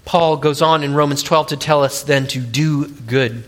Paul 0.04 0.38
goes 0.38 0.62
on 0.62 0.84
in 0.84 0.93
Romans 0.93 1.24
12 1.24 1.47
to 1.47 1.58
tell 1.58 1.84
us 1.84 2.04
then 2.04 2.28
to 2.28 2.39
do 2.39 2.88
good. 2.88 3.43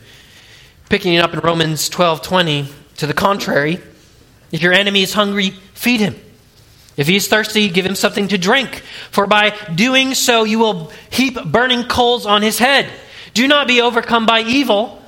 Picking 0.87 1.15
it 1.15 1.19
up 1.19 1.33
in 1.33 1.39
Romans 1.39 1.89
12 1.89 2.21
20, 2.21 2.69
to 3.01 3.07
the 3.07 3.13
contrary, 3.15 3.79
if 4.51 4.61
your 4.61 4.73
enemy 4.73 5.01
is 5.01 5.11
hungry, 5.11 5.49
feed 5.73 5.99
him. 5.99 6.15
If 6.97 7.07
he 7.07 7.15
is 7.15 7.27
thirsty, 7.27 7.67
give 7.67 7.83
him 7.83 7.95
something 7.95 8.27
to 8.27 8.37
drink, 8.37 8.83
for 9.09 9.25
by 9.25 9.57
doing 9.73 10.13
so 10.13 10.43
you 10.43 10.59
will 10.59 10.91
heap 11.09 11.43
burning 11.45 11.85
coals 11.85 12.27
on 12.27 12.43
his 12.43 12.59
head. 12.59 12.87
Do 13.33 13.47
not 13.47 13.67
be 13.67 13.81
overcome 13.81 14.27
by 14.27 14.41
evil, 14.41 15.01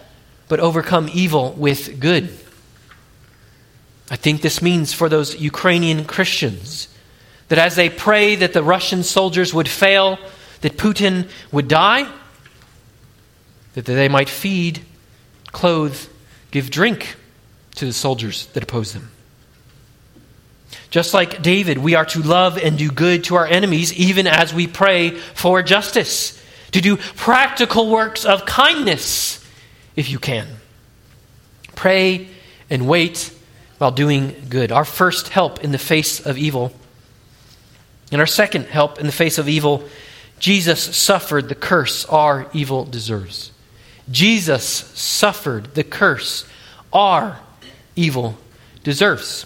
but 0.48 0.60
overcome 0.60 1.08
evil 1.14 1.52
with 1.52 2.00
good. 2.00 2.36
I 4.10 4.16
think 4.16 4.42
this 4.42 4.60
means 4.60 4.92
for 4.92 5.08
those 5.08 5.40
Ukrainian 5.40 6.06
Christians 6.06 6.88
that 7.50 7.60
as 7.60 7.76
they 7.76 7.92
pray 7.92 8.36
that 8.38 8.54
the 8.54 8.64
Russian 8.64 9.04
soldiers 9.04 9.54
would 9.54 9.70
fail, 9.70 10.18
that 10.62 10.78
Putin 10.78 11.30
would 11.52 11.68
die, 11.68 12.12
that 13.76 13.86
they 13.86 14.10
might 14.10 14.30
feed, 14.30 14.82
clothe, 15.52 16.00
give 16.50 16.72
drink 16.72 17.18
to 17.76 17.86
the 17.86 17.94
soldiers 17.94 18.48
that 18.48 18.64
oppose 18.64 18.94
them. 18.94 19.12
Just 20.90 21.14
like 21.14 21.42
David, 21.42 21.78
we 21.78 21.96
are 21.96 22.06
to 22.06 22.22
love 22.22 22.58
and 22.58 22.78
do 22.78 22.90
good 22.90 23.24
to 23.26 23.36
our 23.36 23.48
enemies, 23.48 23.94
even 23.94 24.28
as 24.28 24.54
we 24.54 24.68
pray 24.68 25.12
for 25.12 25.62
justice, 25.64 26.40
to 26.72 26.82
do 26.82 26.98
practical 26.98 27.90
works 27.90 28.26
of 28.26 28.46
kindness 28.46 29.44
if 29.96 30.10
you 30.10 30.20
can. 30.20 30.48
Pray 31.76 32.28
and 32.70 32.88
wait 32.88 33.34
while 33.78 33.92
doing 33.92 34.36
good. 34.50 34.72
Our 34.72 34.86
first 34.86 35.30
help 35.30 35.64
in 35.64 35.72
the 35.72 35.78
face 35.78 36.20
of 36.20 36.38
evil. 36.38 36.72
And 38.12 38.22
our 38.22 38.28
second 38.28 38.66
help 38.66 39.00
in 39.00 39.06
the 39.06 39.12
face 39.12 39.38
of 39.38 39.50
evil, 39.50 39.84
Jesus 40.40 40.96
suffered 40.96 41.50
the 41.50 41.56
curse 41.56 42.06
our 42.06 42.48
evil 42.54 42.86
deserves. 42.86 43.52
Jesus 44.12 44.64
suffered 44.64 45.74
the 45.74 45.84
curse 45.84 46.46
our 46.92 47.40
evil 47.96 48.38
deserves. 48.84 49.46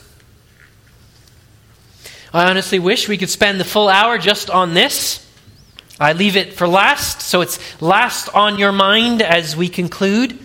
I 2.34 2.50
honestly 2.50 2.80
wish 2.80 3.08
we 3.08 3.18
could 3.18 3.30
spend 3.30 3.60
the 3.60 3.66
full 3.66 3.89
hour 3.89 4.18
just 4.18 4.50
on 4.50 4.74
this. 4.74 5.26
I 6.00 6.14
leave 6.14 6.36
it 6.36 6.54
for 6.54 6.68
last, 6.68 7.22
so 7.22 7.41
it's 7.41 7.82
last 7.82 8.30
on 8.30 8.60
your 8.60 8.72
mind 8.72 9.22
as 9.22 9.56
we 9.56 9.70
conclude. 9.70 10.38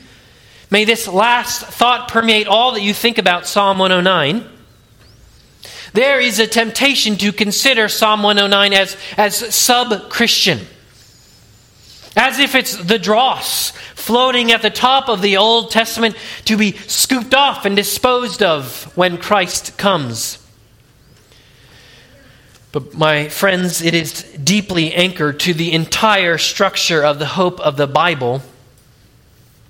May 0.70 0.84
this 0.84 1.06
last 1.06 1.60
thought 1.62 2.08
permeate 2.08 2.46
all 2.46 2.72
that 2.72 2.80
you 2.80 2.94
think 2.94 3.18
about 3.18 3.46
Psalm 3.46 3.78
109. 3.78 4.48
There 5.92 6.18
is 6.20 6.38
a 6.38 6.46
temptation 6.46 7.16
to 7.18 7.32
consider 7.32 7.88
Psalm 7.90 8.22
109 8.22 8.72
as, 8.72 8.96
as 9.18 9.54
sub 9.54 10.08
Christian, 10.08 10.60
as 12.16 12.38
if 12.38 12.54
it's 12.54 12.74
the 12.76 12.98
dross 12.98 13.72
floating 14.02 14.50
at 14.50 14.62
the 14.62 14.70
top 14.70 15.08
of 15.08 15.22
the 15.22 15.36
Old 15.36 15.70
Testament 15.70 16.16
to 16.46 16.56
be 16.56 16.72
scooped 16.72 17.34
off 17.34 17.64
and 17.64 17.76
disposed 17.76 18.42
of 18.42 18.90
when 18.96 19.16
Christ 19.16 19.78
comes. 19.78 20.38
But, 22.72 22.94
my 22.94 23.28
friends, 23.28 23.82
it 23.82 23.94
is 23.94 24.22
deeply 24.42 24.92
anchored 24.92 25.38
to 25.40 25.54
the 25.54 25.72
entire 25.72 26.36
structure 26.38 27.04
of 27.04 27.18
the 27.18 27.26
hope 27.26 27.60
of 27.60 27.76
the 27.76 27.86
Bible. 27.86 28.42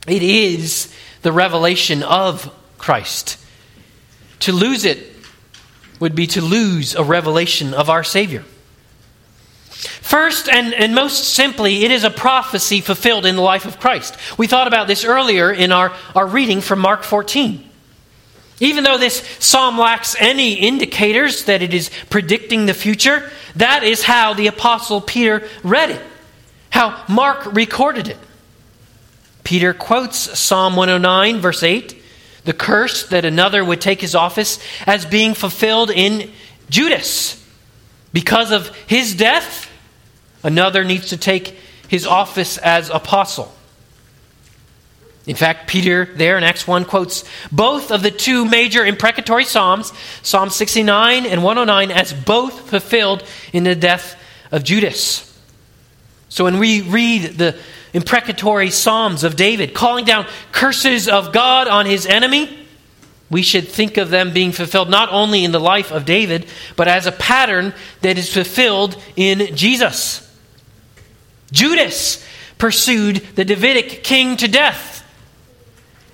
It 0.07 0.23
is 0.23 0.95
the 1.23 1.33
revelation 1.33 2.03
of 2.03 2.55
Christ. 2.79 3.39
To 4.41 4.53
lose 4.53 4.85
it 4.85 5.15
would 6.01 6.15
be 6.15 6.27
to 6.29 6.41
lose 6.41 6.95
a 6.95 7.05
revelation 7.05 7.75
of 7.75 7.91
our 7.91 8.03
Savior. 8.03 8.45
First 9.89 10.49
and, 10.49 10.73
and 10.75 10.95
most 10.95 11.35
simply, 11.35 11.85
it 11.85 11.91
is 11.91 12.05
a 12.05 12.11
prophecy 12.11 12.81
fulfilled 12.81 13.27
in 13.27 13.37
the 13.37 13.43
life 13.43 13.65
of 13.65 13.81
Christ. 13.81 14.17
We 14.39 14.47
thought 14.47 14.69
about 14.69 14.87
this 14.87 15.05
earlier 15.05 15.51
in 15.51 15.73
our, 15.73 15.93
our 16.15 16.27
reading 16.27 16.61
from 16.61 16.79
Mark 16.79 17.03
14. 17.03 17.69
Even 18.61 18.85
though 18.85 18.99
this 18.99 19.27
psalm 19.41 19.77
lacks 19.77 20.15
any 20.21 20.55
indicators 20.55 21.47
that 21.47 21.63
it 21.63 21.75
is 21.75 21.91
predicting 22.11 22.67
the 22.67 22.75
future, 22.75 23.29
that 23.57 23.83
is 23.83 24.05
how 24.05 24.35
the 24.35 24.47
Apostle 24.47 25.01
Peter 25.01 25.49
read 25.65 25.91
it, 25.91 26.03
how 26.71 27.03
Mark 27.09 27.53
recorded 27.55 28.07
it. 28.07 28.19
Peter 29.43 29.75
quotes 29.75 30.39
Psalm 30.39 30.77
109, 30.77 31.41
verse 31.41 31.65
8, 31.65 32.01
the 32.45 32.53
curse 32.53 33.09
that 33.09 33.25
another 33.25 33.65
would 33.65 33.81
take 33.81 34.01
his 34.01 34.15
office 34.15 34.61
as 34.87 35.05
being 35.05 35.35
fulfilled 35.35 35.91
in 35.91 36.31
Judas. 36.71 37.45
Because 38.13 38.53
of 38.53 38.69
his 38.87 39.15
death, 39.17 39.69
another 40.43 40.85
needs 40.85 41.09
to 41.09 41.17
take 41.17 41.57
his 41.89 42.07
office 42.07 42.59
as 42.59 42.91
apostle. 42.91 43.53
In 45.27 45.37
fact, 45.37 45.69
Peter 45.69 46.05
there 46.05 46.37
in 46.37 46.43
Acts 46.43 46.67
1 46.67 46.85
quotes 46.85 47.25
both 47.53 47.93
of 47.93 48.03
the 48.03 48.11
two 48.11 48.45
major 48.45 48.85
imprecatory 48.85 49.45
Psalms, 49.45 49.93
Psalm 50.23 50.51
69 50.51 51.27
and 51.27 51.45
109, 51.45 51.91
as 51.97 52.13
both 52.13 52.69
fulfilled 52.69 53.23
in 53.53 53.65
the 53.65 53.77
death 53.77 54.21
of 54.51 54.65
Judas. 54.65 55.29
So 56.29 56.45
when 56.45 56.59
we 56.59 56.81
read 56.83 57.39
the 57.39 57.57
imprecatory 57.93 58.71
Psalms 58.71 59.23
of 59.23 59.37
David, 59.37 59.75
calling 59.75 60.05
down 60.05 60.27
curses 60.51 61.09
of 61.09 61.33
God 61.33 61.69
on 61.69 61.87
his 61.87 62.07
enemy, 62.07 62.59
we 63.31 63.43
should 63.43 63.69
think 63.69 63.97
of 63.97 64.11
them 64.11 64.33
being 64.33 64.53
fulfilled 64.53 64.91
not 64.91 65.11
only 65.13 65.45
in 65.45 65.53
the 65.53 65.61
life 65.61 65.93
of 65.93 66.05
David, 66.05 66.47
but 66.75 66.89
as 66.89 67.07
a 67.07 67.13
pattern 67.13 67.75
that 68.01 68.19
is 68.19 68.33
fulfilled 68.33 69.01
in 69.15 69.55
Jesus. 69.55 70.29
Judas 71.53 72.27
pursued 72.59 73.17
the 73.37 73.45
Davidic 73.45 74.03
king 74.03 74.37
to 74.39 74.49
death 74.49 75.03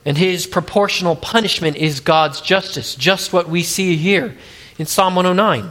and 0.08 0.16
his 0.16 0.46
proportional 0.46 1.16
punishment 1.16 1.76
is 1.76 2.00
God's 2.00 2.40
justice, 2.40 2.94
just 2.94 3.30
what 3.30 3.46
we 3.46 3.62
see 3.62 3.96
here 3.96 4.34
in 4.78 4.86
Psalm 4.86 5.14
109. 5.14 5.70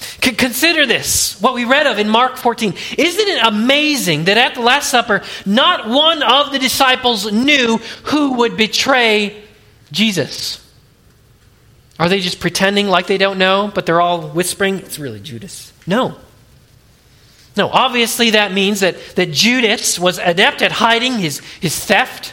C- 0.00 0.32
consider 0.32 0.84
this, 0.84 1.40
what 1.40 1.54
we 1.54 1.64
read 1.64 1.86
of 1.86 2.00
in 2.00 2.08
Mark 2.08 2.36
14. 2.36 2.74
Isn't 2.98 3.28
it 3.28 3.46
amazing 3.46 4.24
that 4.24 4.36
at 4.36 4.54
the 4.54 4.62
Last 4.62 4.90
Supper, 4.90 5.22
not 5.46 5.88
one 5.88 6.24
of 6.24 6.50
the 6.50 6.58
disciples 6.58 7.30
knew 7.30 7.78
who 8.06 8.34
would 8.34 8.56
betray 8.56 9.44
Jesus? 9.92 10.64
Are 12.00 12.08
they 12.08 12.18
just 12.18 12.40
pretending 12.40 12.88
like 12.88 13.06
they 13.06 13.18
don't 13.18 13.38
know, 13.38 13.70
but 13.72 13.86
they're 13.86 14.00
all 14.00 14.28
whispering? 14.28 14.80
It's 14.80 14.98
really 14.98 15.20
Judas. 15.20 15.72
No. 15.86 16.16
No, 17.58 17.68
obviously 17.68 18.30
that 18.30 18.52
means 18.52 18.80
that, 18.80 18.96
that 19.16 19.32
Judas 19.32 19.98
was 19.98 20.18
adept 20.18 20.62
at 20.62 20.72
hiding 20.72 21.18
his, 21.18 21.40
his 21.60 21.84
theft 21.84 22.32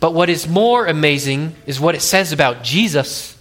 but 0.00 0.12
what 0.12 0.28
is 0.28 0.46
more 0.46 0.86
amazing 0.86 1.54
is 1.66 1.80
what 1.80 1.94
it 1.94 2.02
says 2.02 2.32
about 2.32 2.62
Jesus. 2.62 3.36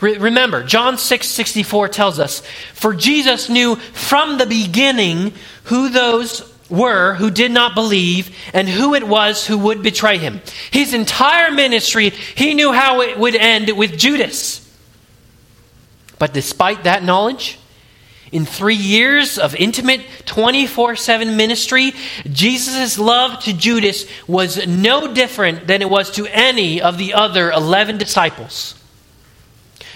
Re- 0.00 0.18
remember, 0.18 0.62
John 0.62 0.96
6 0.96 1.28
64 1.28 1.88
tells 1.88 2.18
us, 2.18 2.40
For 2.74 2.94
Jesus 2.94 3.48
knew 3.48 3.76
from 3.76 4.38
the 4.38 4.46
beginning 4.46 5.34
who 5.64 5.88
those 5.88 6.50
were 6.70 7.14
who 7.14 7.30
did 7.30 7.52
not 7.52 7.74
believe 7.74 8.34
and 8.54 8.68
who 8.68 8.94
it 8.94 9.06
was 9.06 9.46
who 9.46 9.58
would 9.58 9.82
betray 9.82 10.18
him. 10.18 10.40
His 10.70 10.94
entire 10.94 11.50
ministry, 11.50 12.10
he 12.10 12.54
knew 12.54 12.72
how 12.72 13.02
it 13.02 13.18
would 13.18 13.34
end 13.34 13.76
with 13.76 13.98
Judas. 13.98 14.60
But 16.18 16.32
despite 16.32 16.84
that 16.84 17.02
knowledge, 17.02 17.58
in 18.32 18.46
three 18.46 18.74
years 18.74 19.38
of 19.38 19.54
intimate 19.54 20.00
24 20.24 20.96
7 20.96 21.36
ministry, 21.36 21.92
Jesus' 22.24 22.98
love 22.98 23.40
to 23.44 23.52
Judas 23.52 24.06
was 24.26 24.66
no 24.66 25.12
different 25.12 25.66
than 25.66 25.82
it 25.82 25.90
was 25.90 26.10
to 26.12 26.26
any 26.26 26.80
of 26.80 26.96
the 26.96 27.12
other 27.12 27.52
11 27.52 27.98
disciples. 27.98 28.74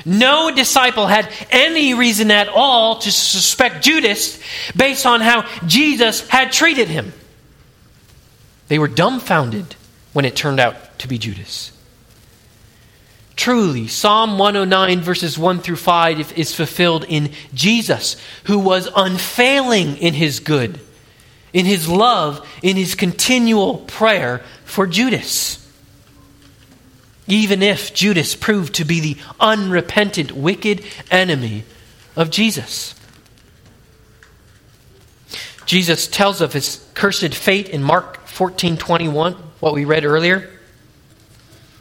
No 0.04 0.54
disciple 0.54 1.06
had 1.06 1.32
any 1.50 1.94
reason 1.94 2.30
at 2.30 2.48
all 2.48 2.98
to 3.00 3.10
suspect 3.10 3.82
Judas 3.82 4.38
based 4.76 5.06
on 5.06 5.20
how 5.20 5.48
Jesus 5.66 6.28
had 6.28 6.52
treated 6.52 6.88
him. 6.88 7.12
They 8.68 8.78
were 8.78 8.88
dumbfounded 8.88 9.74
when 10.12 10.24
it 10.24 10.36
turned 10.36 10.60
out 10.60 10.98
to 11.00 11.08
be 11.08 11.18
Judas. 11.18 11.72
Truly, 13.36 13.86
Psalm 13.86 14.38
109, 14.38 15.02
verses 15.02 15.38
1 15.38 15.60
through 15.60 15.76
5, 15.76 16.38
is 16.38 16.54
fulfilled 16.54 17.04
in 17.06 17.30
Jesus, 17.52 18.16
who 18.44 18.58
was 18.58 18.88
unfailing 18.96 19.98
in 19.98 20.14
his 20.14 20.40
good, 20.40 20.80
in 21.52 21.66
his 21.66 21.86
love, 21.86 22.48
in 22.62 22.76
his 22.76 22.94
continual 22.94 23.76
prayer 23.76 24.38
for 24.64 24.86
Judas. 24.86 25.62
Even 27.28 27.62
if 27.62 27.92
Judas 27.92 28.34
proved 28.34 28.76
to 28.76 28.84
be 28.84 29.00
the 29.00 29.16
unrepentant, 29.38 30.32
wicked 30.32 30.82
enemy 31.10 31.64
of 32.14 32.30
Jesus. 32.30 32.94
Jesus 35.66 36.06
tells 36.06 36.40
of 36.40 36.52
his 36.52 36.88
cursed 36.94 37.34
fate 37.34 37.68
in 37.68 37.82
Mark 37.82 38.26
14 38.28 38.78
21, 38.78 39.34
what 39.60 39.74
we 39.74 39.84
read 39.84 40.04
earlier. 40.04 40.55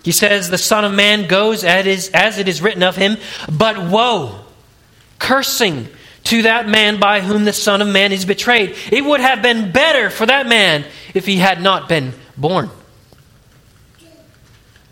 He 0.06 0.12
says, 0.12 0.52
The 0.52 0.60
Son 0.60 0.86
of 0.86 0.94
Man 0.94 1.28
goes 1.28 1.64
as 1.64 2.38
it 2.38 2.48
is 2.48 2.62
written 2.62 2.84
of 2.84 2.96
him, 2.96 3.18
but 3.52 3.90
woe, 3.90 4.40
cursing 5.18 5.88
to 6.26 6.44
that 6.44 6.70
man 6.70 7.00
by 7.00 7.22
whom 7.22 7.44
the 7.44 7.52
Son 7.52 7.82
of 7.82 7.88
Man 7.88 8.12
is 8.12 8.24
betrayed. 8.24 8.76
It 8.92 9.04
would 9.04 9.20
have 9.20 9.42
been 9.42 9.72
better 9.72 10.12
for 10.12 10.28
that 10.28 10.46
man 10.46 10.86
if 11.16 11.26
he 11.26 11.38
had 11.38 11.60
not 11.60 11.90
been 11.90 12.14
born. 12.38 12.70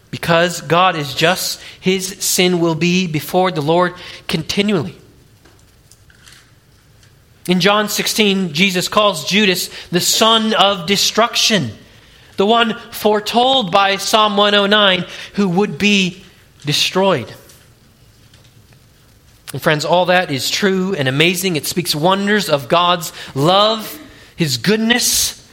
Because 0.09 0.61
God 0.61 0.95
is 0.95 1.13
just, 1.13 1.61
his 1.79 2.07
sin 2.07 2.59
will 2.59 2.73
be 2.73 3.05
before 3.05 3.51
the 3.51 3.61
Lord 3.61 3.93
continually. 4.27 4.97
In 7.47 7.59
John 7.59 7.87
16, 7.87 8.53
Jesus 8.53 8.87
calls 8.87 9.25
Judas 9.25 9.69
the 9.91 10.01
son 10.01 10.55
of 10.55 10.87
destruction 10.87 11.69
the 12.37 12.45
one 12.45 12.77
foretold 12.91 13.71
by 13.71 13.97
Psalm 13.97 14.37
109 14.37 15.05
who 15.35 15.49
would 15.49 15.77
be 15.77 16.23
destroyed. 16.65 17.33
And 19.51 19.61
friends, 19.61 19.85
all 19.85 20.07
that 20.07 20.31
is 20.31 20.49
true 20.49 20.95
and 20.95 21.07
amazing. 21.07 21.55
It 21.55 21.67
speaks 21.67 21.93
wonders 21.93 22.49
of 22.49 22.67
God's 22.67 23.13
love, 23.35 23.99
His 24.35 24.57
goodness 24.57 25.47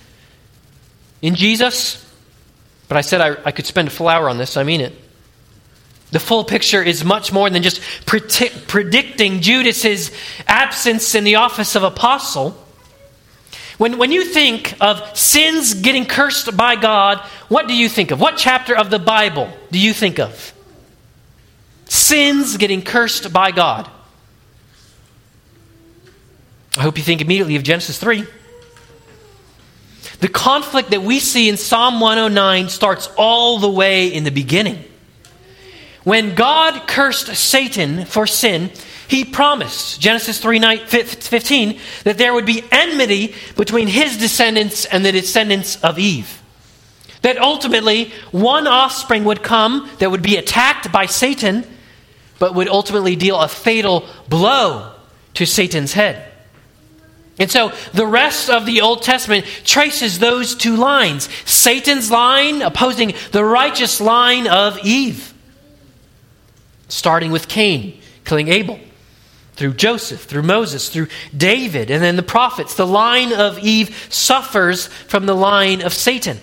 in 1.20 1.35
Jesus. 1.35 2.07
But 2.89 2.97
I 2.97 3.03
said 3.03 3.20
I, 3.20 3.37
I 3.45 3.53
could 3.53 3.66
spend 3.66 3.89
a 3.89 3.91
full 3.91 4.09
hour 4.09 4.28
on 4.28 4.39
this, 4.39 4.57
I 4.57 4.62
mean 4.62 4.81
it. 4.81 4.95
The 6.12 6.18
full 6.18 6.45
picture 6.45 6.83
is 6.83 7.05
much 7.05 7.33
more 7.33 7.49
than 7.51 7.62
just 7.62 7.81
predicting 8.05 9.41
Judas's 9.41 10.11
absence 10.49 11.14
in 11.14 11.22
the 11.22 11.37
office 11.37 11.76
of 11.76 11.85
apostle. 11.85 12.57
When, 13.81 13.97
when 13.97 14.12
you 14.12 14.26
think 14.26 14.76
of 14.78 15.16
sins 15.16 15.72
getting 15.72 16.05
cursed 16.05 16.55
by 16.55 16.76
God, 16.76 17.18
what 17.49 17.66
do 17.66 17.74
you 17.74 17.89
think 17.89 18.11
of? 18.11 18.20
What 18.20 18.37
chapter 18.37 18.76
of 18.76 18.91
the 18.91 18.99
Bible 18.99 19.51
do 19.70 19.78
you 19.78 19.95
think 19.95 20.18
of? 20.18 20.53
Sins 21.87 22.59
getting 22.59 22.83
cursed 22.83 23.33
by 23.33 23.53
God. 23.53 23.91
I 26.76 26.83
hope 26.83 26.99
you 26.99 27.03
think 27.03 27.22
immediately 27.22 27.57
of 27.57 27.62
Genesis 27.62 27.99
3. 27.99 28.26
The 30.18 30.28
conflict 30.28 30.91
that 30.91 31.01
we 31.01 31.18
see 31.18 31.49
in 31.49 31.57
Psalm 31.57 32.01
109 32.01 32.68
starts 32.68 33.09
all 33.16 33.61
the 33.61 33.70
way 33.70 34.09
in 34.09 34.24
the 34.24 34.31
beginning. 34.31 34.85
When 36.05 36.35
God 36.35 36.87
cursed 36.87 37.35
Satan 37.35 38.05
for 38.05 38.26
sin, 38.26 38.72
he 39.11 39.25
promised, 39.25 40.01
Genesis 40.01 40.39
3 40.39 40.61
15, 40.87 41.81
that 42.05 42.17
there 42.17 42.33
would 42.33 42.47
be 42.47 42.63
enmity 42.71 43.35
between 43.57 43.89
his 43.89 44.17
descendants 44.17 44.85
and 44.85 45.05
the 45.05 45.11
descendants 45.11 45.75
of 45.83 45.99
Eve. 45.99 46.41
That 47.23 47.37
ultimately 47.37 48.13
one 48.31 48.69
offspring 48.69 49.25
would 49.25 49.43
come 49.43 49.91
that 49.99 50.13
would 50.13 50.23
be 50.23 50.37
attacked 50.37 50.93
by 50.93 51.07
Satan, 51.07 51.67
but 52.39 52.55
would 52.55 52.69
ultimately 52.69 53.17
deal 53.17 53.37
a 53.41 53.49
fatal 53.49 54.07
blow 54.29 54.95
to 55.35 55.45
Satan's 55.45 55.93
head. 55.93 56.31
And 57.37 57.51
so 57.51 57.73
the 57.93 58.07
rest 58.07 58.49
of 58.49 58.65
the 58.65 58.81
Old 58.81 59.03
Testament 59.03 59.45
traces 59.65 60.21
those 60.21 60.55
two 60.55 60.77
lines 60.77 61.29
Satan's 61.47 62.13
line 62.13 62.63
opposing 62.63 63.15
the 63.33 63.45
righteous 63.45 64.01
line 64.01 64.47
of 64.47 64.79
Eve, 64.85 65.35
starting 66.87 67.33
with 67.33 67.49
Cain 67.49 68.01
killing 68.25 68.47
Abel 68.47 68.79
through 69.61 69.75
Joseph, 69.75 70.23
through 70.23 70.41
Moses, 70.41 70.89
through 70.89 71.09
David, 71.37 71.91
and 71.91 72.03
then 72.03 72.17
the 72.17 72.23
prophets. 72.23 72.77
The 72.77 72.87
line 72.87 73.35
of 73.35 73.59
Eve 73.59 74.07
suffers 74.09 74.87
from 74.87 75.27
the 75.27 75.35
line 75.35 75.83
of 75.83 75.93
Satan. 75.93 76.39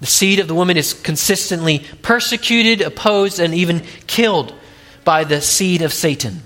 The 0.00 0.06
seed 0.06 0.38
of 0.38 0.48
the 0.48 0.54
woman 0.54 0.78
is 0.78 0.94
consistently 0.94 1.84
persecuted, 2.00 2.80
opposed, 2.80 3.38
and 3.38 3.54
even 3.54 3.82
killed 4.06 4.54
by 5.04 5.24
the 5.24 5.42
seed 5.42 5.82
of 5.82 5.92
Satan. 5.92 6.42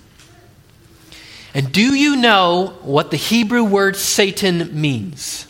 And 1.55 1.71
do 1.71 1.95
you 1.95 2.17
know 2.17 2.77
what 2.83 3.13
the 3.13 3.17
Hebrew 3.17 3.63
word 3.63 3.95
Satan 3.95 4.81
means? 4.81 5.47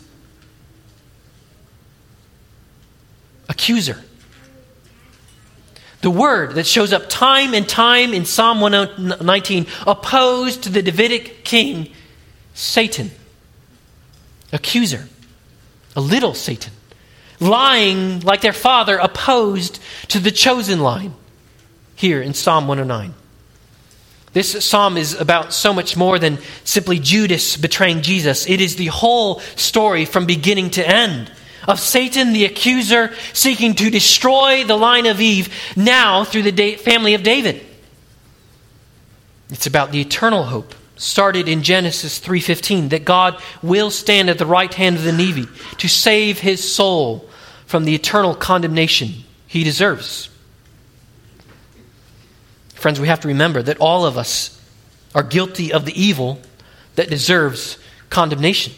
Accuser. 3.49 3.99
The 6.01 6.09
word 6.09 6.55
that 6.55 6.65
shows 6.65 6.93
up 6.93 7.09
time 7.09 7.53
and 7.53 7.67
time 7.67 8.13
in 8.13 8.25
Psalm 8.25 8.61
119 8.61 9.67
opposed 9.85 10.63
to 10.63 10.69
the 10.69 10.81
Davidic 10.81 11.43
king, 11.43 11.91
Satan, 12.53 13.11
accuser, 14.51 15.07
a 15.95 16.01
little 16.01 16.33
Satan, 16.33 16.73
lying 17.39 18.21
like 18.21 18.41
their 18.41 18.53
father 18.53 18.97
opposed 18.97 19.79
to 20.09 20.19
the 20.19 20.31
chosen 20.31 20.79
line 20.79 21.13
here 21.95 22.21
in 22.21 22.33
Psalm 22.33 22.67
109. 22.67 23.13
This 24.33 24.63
psalm 24.63 24.95
is 24.95 25.13
about 25.13 25.53
so 25.53 25.73
much 25.73 25.97
more 25.97 26.17
than 26.17 26.39
simply 26.63 26.99
Judas 26.99 27.57
betraying 27.57 28.01
Jesus. 28.01 28.47
It 28.47 28.61
is 28.61 28.77
the 28.77 28.87
whole 28.87 29.41
story 29.57 30.05
from 30.05 30.25
beginning 30.25 30.69
to 30.71 30.87
end 30.87 31.31
of 31.67 31.79
Satan 31.79 32.33
the 32.33 32.45
accuser 32.45 33.13
seeking 33.33 33.75
to 33.75 33.89
destroy 33.89 34.63
the 34.63 34.77
line 34.77 35.05
of 35.05 35.21
Eve 35.21 35.53
now 35.75 36.23
through 36.23 36.43
the 36.43 36.75
family 36.75 37.13
of 37.13 37.23
David. 37.23 37.65
It's 39.49 39.67
about 39.67 39.91
the 39.91 40.01
eternal 40.01 40.43
hope 40.43 40.75
started 40.95 41.47
in 41.47 41.63
Genesis 41.63 42.19
3:15 42.19 42.89
that 42.89 43.03
God 43.05 43.41
will 43.61 43.89
stand 43.89 44.29
at 44.29 44.37
the 44.37 44.45
right 44.45 44.73
hand 44.73 44.97
of 44.97 45.03
the 45.03 45.11
needy 45.11 45.47
to 45.79 45.87
save 45.87 46.39
his 46.39 46.73
soul 46.73 47.27
from 47.65 47.85
the 47.85 47.95
eternal 47.95 48.35
condemnation 48.35 49.23
he 49.47 49.63
deserves. 49.63 50.29
Friends, 52.75 52.99
we 52.99 53.07
have 53.07 53.19
to 53.21 53.27
remember 53.27 53.61
that 53.61 53.77
all 53.77 54.05
of 54.05 54.17
us 54.17 54.57
are 55.13 55.23
guilty 55.23 55.73
of 55.73 55.85
the 55.85 56.01
evil 56.01 56.39
that 56.95 57.09
deserves 57.09 57.77
condemnation. 58.09 58.73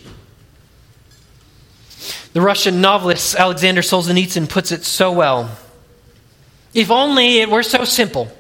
The 2.34 2.42
Russian 2.42 2.82
novelist 2.82 3.36
Alexander 3.36 3.82
Solzhenitsyn 3.82 4.50
puts 4.50 4.72
it 4.72 4.84
so 4.84 5.12
well. 5.12 5.56
If 6.74 6.90
only 6.90 7.40
it 7.40 7.50
were 7.50 7.64
so 7.64 7.86
simple. 7.86 8.32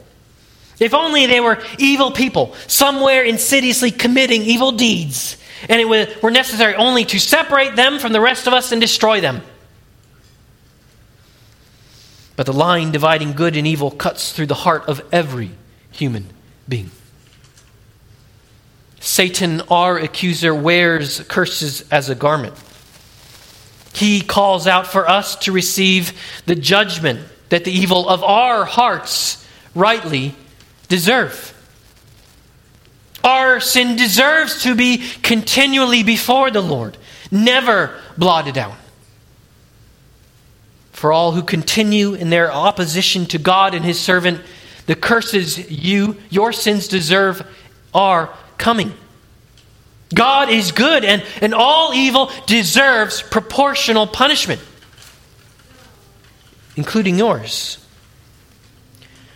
If 0.79 0.95
only 0.95 1.27
they 1.27 1.39
were 1.39 1.63
evil 1.77 2.11
people 2.11 2.55
somewhere 2.67 3.23
insidiously 3.23 3.91
committing 3.91 4.41
evil 4.41 4.71
deeds, 4.71 5.37
and 5.69 5.79
it 5.79 6.21
were 6.21 6.31
necessary 6.31 6.73
only 6.75 7.05
to 7.05 7.19
separate 7.19 7.75
them 7.75 7.99
from 7.99 8.11
the 8.11 8.19
rest 8.19 8.47
of 8.47 8.53
us 8.53 8.71
and 8.71 8.81
destroy 8.81 9.21
them. 9.21 9.41
But 12.35 12.47
the 12.47 12.53
line 12.53 12.91
dividing 12.91 13.33
good 13.33 13.55
and 13.55 13.67
evil 13.67 13.91
cuts 13.91 14.31
through 14.31 14.47
the 14.47 14.55
heart 14.55 14.85
of 14.87 15.01
every 15.11 15.51
human 15.91 16.31
being. 16.67 16.89
Satan, 18.99 19.61
our 19.69 19.99
accuser, 19.99 20.55
wears 20.55 21.19
curses 21.27 21.85
as 21.91 22.09
a 22.09 22.15
garment. 22.15 22.55
He 23.93 24.21
calls 24.21 24.67
out 24.67 24.87
for 24.87 25.07
us 25.07 25.35
to 25.37 25.51
receive 25.51 26.13
the 26.45 26.55
judgment 26.55 27.21
that 27.49 27.63
the 27.63 27.71
evil 27.71 28.09
of 28.09 28.23
our 28.23 28.65
hearts 28.65 29.47
rightly 29.75 30.35
deserve. 30.87 31.51
Our 33.23 33.59
sin 33.59 33.95
deserves 33.95 34.63
to 34.63 34.75
be 34.75 34.97
continually 35.21 36.03
before 36.03 36.51
the 36.51 36.61
Lord, 36.61 36.97
never 37.31 37.97
blotted 38.17 38.57
out 38.57 38.75
for 41.03 41.11
all 41.11 41.33
who 41.33 41.43
continue 41.43 42.13
in 42.13 42.29
their 42.29 42.49
opposition 42.49 43.25
to 43.25 43.37
God 43.37 43.73
and 43.73 43.83
his 43.83 43.99
servant, 43.99 44.39
the 44.85 44.95
curses 44.95 45.69
you, 45.69 46.15
your 46.29 46.53
sins 46.53 46.87
deserve, 46.87 47.45
are 47.93 48.33
coming. 48.57 48.93
God 50.14 50.49
is 50.49 50.72
good, 50.72 51.03
and, 51.03 51.24
and 51.41 51.53
all 51.53 51.93
evil 51.93 52.32
deserves 52.45 53.22
proportional 53.22 54.07
punishment, 54.07 54.61
including 56.76 57.18
yours. 57.18 57.78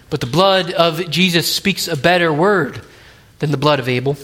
But 0.10 0.22
the 0.22 0.28
blood 0.28 0.72
of 0.72 1.10
Jesus 1.10 1.54
speaks 1.54 1.88
a 1.88 1.98
better 1.98 2.32
word 2.32 2.82
than 3.40 3.52
the 3.52 3.58
blood 3.58 3.80
of 3.80 3.90
Abel. 3.90 4.18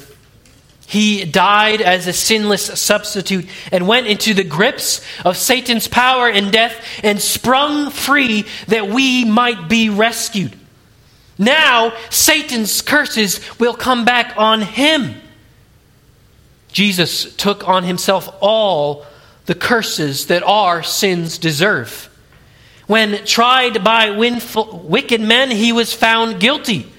He 0.85 1.25
died 1.25 1.81
as 1.81 2.07
a 2.07 2.13
sinless 2.13 2.79
substitute 2.79 3.47
and 3.71 3.87
went 3.87 4.07
into 4.07 4.33
the 4.33 4.43
grips 4.43 5.01
of 5.25 5.37
Satan's 5.37 5.87
power 5.87 6.29
and 6.29 6.51
death 6.51 6.85
and 7.03 7.21
sprung 7.21 7.89
free 7.89 8.45
that 8.67 8.87
we 8.89 9.25
might 9.25 9.69
be 9.69 9.89
rescued. 9.89 10.57
Now, 11.37 11.93
Satan's 12.09 12.81
curses 12.81 13.39
will 13.59 13.73
come 13.73 14.05
back 14.05 14.35
on 14.37 14.61
him. 14.61 15.15
Jesus 16.73 17.33
took 17.35 17.67
on 17.67 17.83
himself 17.83 18.35
all 18.41 19.05
the 19.45 19.55
curses 19.55 20.27
that 20.27 20.43
our 20.43 20.83
sins 20.83 21.37
deserve. 21.37 22.09
When 22.87 23.25
tried 23.25 23.83
by 23.83 24.11
wicked 24.11 25.21
men, 25.21 25.51
he 25.51 25.71
was 25.71 25.93
found 25.93 26.41
guilty 26.41 26.91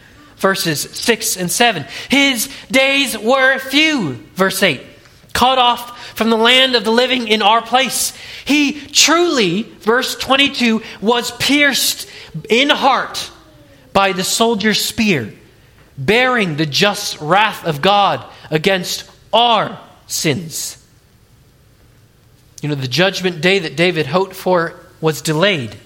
verses 0.45 0.83
6 0.83 1.39
and 1.39 1.51
7. 1.51 1.87
His 2.11 2.51
days 2.70 3.16
were 3.16 3.59
few, 3.59 4.12
verse 4.35 4.62
8, 4.62 4.79
cut 5.33 5.57
off 5.57 6.14
from 6.14 6.29
the 6.29 6.37
land 6.37 6.75
of 6.75 6.85
the 6.85 6.93
living 6.93 7.29
in 7.29 7.41
our 7.41 7.62
place. 7.62 8.12
He 8.45 8.79
truly, 8.79 9.62
verse 9.62 10.14
22, 10.16 10.83
was 11.01 11.31
pierced 11.39 12.07
in 12.51 12.68
heart 12.68 13.31
by 13.95 14.12
the 14.12 14.22
soldier's 14.22 14.85
spear, 14.85 15.33
bearing 15.97 16.57
the 16.57 16.66
just 16.66 17.18
wrath 17.22 17.64
of 17.64 17.81
God 17.81 18.22
against 18.51 19.11
our 19.35 19.78
sins. 20.07 20.82
You 22.62 22.70
know, 22.70 22.74
the 22.76 22.89
judgment 22.89 23.43
day 23.43 23.59
that 23.59 23.76
David 23.76 24.07
hoped 24.07 24.35
for 24.35 24.74
was 25.01 25.20
delayed. 25.20 25.76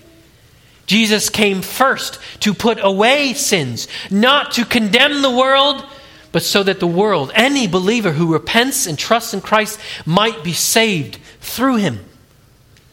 Jesus 0.86 1.28
came 1.28 1.60
first 1.60 2.18
to 2.40 2.54
put 2.54 2.78
away 2.80 3.34
sins, 3.34 3.88
not 4.10 4.52
to 4.52 4.64
condemn 4.64 5.22
the 5.22 5.30
world, 5.30 5.84
but 6.30 6.42
so 6.42 6.62
that 6.62 6.78
the 6.78 6.86
world, 6.86 7.32
any 7.34 7.66
believer 7.66 8.12
who 8.12 8.32
repents 8.32 8.86
and 8.86 8.98
trusts 8.98 9.34
in 9.34 9.40
Christ, 9.40 9.80
might 10.06 10.44
be 10.44 10.52
saved 10.52 11.18
through 11.40 11.76
him. 11.76 12.04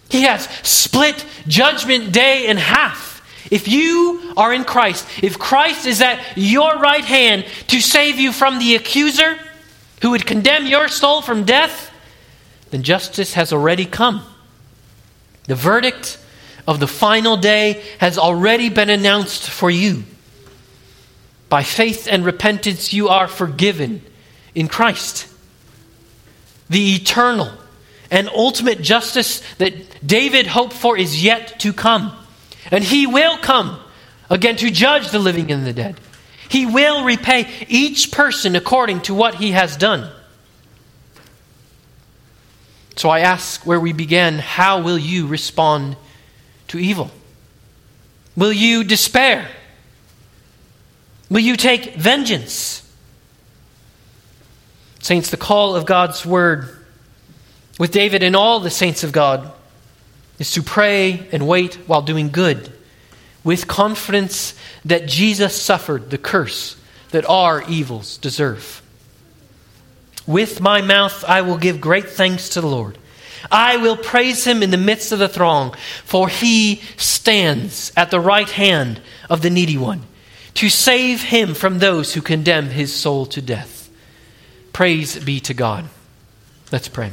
He 0.09 0.23
has 0.23 0.45
split 0.63 1.25
judgment 1.47 2.11
day 2.11 2.47
in 2.47 2.57
half. 2.57 3.13
If 3.51 3.67
you 3.67 4.33
are 4.35 4.53
in 4.53 4.63
Christ, 4.63 5.07
if 5.21 5.37
Christ 5.37 5.85
is 5.85 6.01
at 6.01 6.19
your 6.35 6.77
right 6.77 7.05
hand 7.05 7.45
to 7.67 7.79
save 7.79 8.17
you 8.17 8.31
from 8.31 8.57
the 8.57 8.75
accuser 8.75 9.37
who 10.01 10.11
would 10.11 10.25
condemn 10.25 10.67
your 10.67 10.87
soul 10.87 11.21
from 11.21 11.43
death, 11.43 11.91
then 12.71 12.83
justice 12.83 13.33
has 13.33 13.53
already 13.53 13.85
come. 13.85 14.21
The 15.45 15.55
verdict 15.55 16.17
of 16.67 16.79
the 16.79 16.87
final 16.87 17.37
day 17.37 17.83
has 17.99 18.17
already 18.17 18.69
been 18.69 18.89
announced 18.89 19.49
for 19.49 19.69
you. 19.69 20.03
By 21.49 21.63
faith 21.63 22.07
and 22.09 22.25
repentance, 22.25 22.91
you 22.91 23.07
are 23.09 23.27
forgiven 23.27 24.01
in 24.55 24.67
Christ. 24.67 25.27
The 26.69 26.95
eternal 26.95 27.51
and 28.09 28.29
ultimate 28.29 28.81
justice 28.81 29.41
that 29.57 30.05
David 30.05 30.47
hoped 30.47 30.73
for 30.73 30.97
is 30.97 31.23
yet 31.23 31.59
to 31.59 31.73
come. 31.73 32.11
And 32.71 32.83
he 32.83 33.05
will 33.05 33.37
come 33.37 33.79
again 34.29 34.55
to 34.57 34.71
judge 34.71 35.11
the 35.11 35.19
living 35.19 35.51
and 35.51 35.65
the 35.65 35.73
dead. 35.73 35.99
He 36.49 36.65
will 36.65 37.03
repay 37.03 37.47
each 37.67 38.11
person 38.11 38.55
according 38.55 39.01
to 39.01 39.13
what 39.13 39.35
he 39.35 39.51
has 39.51 39.77
done. 39.77 40.09
So 42.95 43.09
I 43.09 43.19
ask 43.19 43.65
where 43.65 43.79
we 43.79 43.93
began, 43.93 44.39
how 44.39 44.81
will 44.81 44.97
you 44.97 45.27
respond 45.27 45.97
to 46.69 46.79
evil? 46.79 47.11
Will 48.35 48.53
you 48.53 48.83
despair? 48.83 49.47
Will 51.29 51.41
you 51.41 51.57
take 51.57 51.95
vengeance? 51.95 52.81
Saints, 54.99 55.29
the 55.29 55.37
call 55.37 55.75
of 55.75 55.85
God's 55.85 56.25
word 56.25 56.69
with 57.77 57.91
David 57.91 58.23
and 58.23 58.35
all 58.35 58.59
the 58.59 58.69
saints 58.69 59.03
of 59.03 59.11
God 59.11 59.51
is 60.39 60.53
to 60.53 60.63
pray 60.63 61.27
and 61.31 61.47
wait 61.47 61.75
while 61.87 62.01
doing 62.01 62.29
good, 62.29 62.71
with 63.45 63.67
confidence 63.67 64.53
that 64.83 65.07
Jesus 65.07 65.59
suffered 65.59 66.09
the 66.09 66.17
curse 66.17 66.75
that 67.11 67.29
our 67.29 67.63
evils 67.69 68.17
deserve. 68.17 68.81
With 70.27 70.59
my 70.59 70.81
mouth 70.81 71.23
I 71.25 71.41
will 71.41 71.57
give 71.57 71.79
great 71.79 72.09
thanks 72.09 72.49
to 72.49 72.61
the 72.61 72.67
Lord. 72.67 72.97
I 73.49 73.77
will 73.77 73.95
praise 73.95 74.43
him 74.43 74.63
in 74.63 74.71
the 74.71 74.77
midst 74.77 75.11
of 75.11 75.19
the 75.19 75.29
throng, 75.29 75.75
for 76.03 76.27
he 76.27 76.81
stands 76.97 77.93
at 77.95 78.11
the 78.11 78.19
right 78.19 78.49
hand 78.49 78.99
of 79.29 79.41
the 79.41 79.51
needy 79.51 79.77
one 79.77 80.01
to 80.55 80.69
save 80.69 81.21
him 81.21 81.53
from 81.53 81.79
those 81.79 82.13
who 82.13 82.21
condemn 82.21 82.69
his 82.69 82.93
soul 82.93 83.25
to 83.27 83.41
death. 83.41 83.89
Praise 84.73 85.19
be 85.23 85.39
to 85.41 85.53
God. 85.53 85.85
Let's 86.71 86.87
pray. 86.87 87.11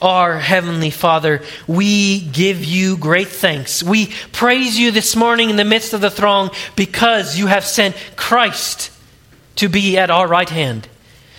Our 0.00 0.38
Heavenly 0.38 0.90
Father, 0.90 1.42
we 1.66 2.20
give 2.20 2.64
you 2.64 2.96
great 2.96 3.28
thanks. 3.28 3.82
We 3.82 4.12
praise 4.32 4.78
you 4.78 4.90
this 4.90 5.16
morning 5.16 5.50
in 5.50 5.56
the 5.56 5.64
midst 5.64 5.92
of 5.92 6.00
the 6.00 6.10
throng 6.10 6.50
because 6.76 7.36
you 7.36 7.46
have 7.48 7.64
sent 7.64 7.96
Christ 8.16 8.92
to 9.56 9.68
be 9.68 9.98
at 9.98 10.10
our 10.10 10.28
right 10.28 10.48
hand 10.48 10.88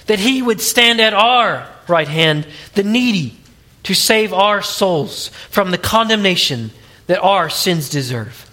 that 0.09 0.19
he 0.19 0.41
would 0.41 0.59
stand 0.59 0.99
at 0.99 1.13
our 1.13 1.69
right 1.87 2.07
hand, 2.07 2.47
the 2.73 2.81
needy, 2.81 3.37
to 3.83 3.93
save 3.93 4.33
our 4.33 4.59
souls 4.59 5.27
from 5.51 5.69
the 5.69 5.77
condemnation 5.77 6.71
that 7.05 7.21
our 7.21 7.47
sins 7.47 7.89
deserve. 7.89 8.49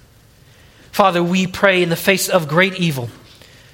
Father, 0.93 1.23
we 1.23 1.47
pray 1.47 1.83
in 1.83 1.89
the 1.89 1.97
face 1.97 2.29
of 2.29 2.47
great 2.47 2.75
evil, 2.79 3.09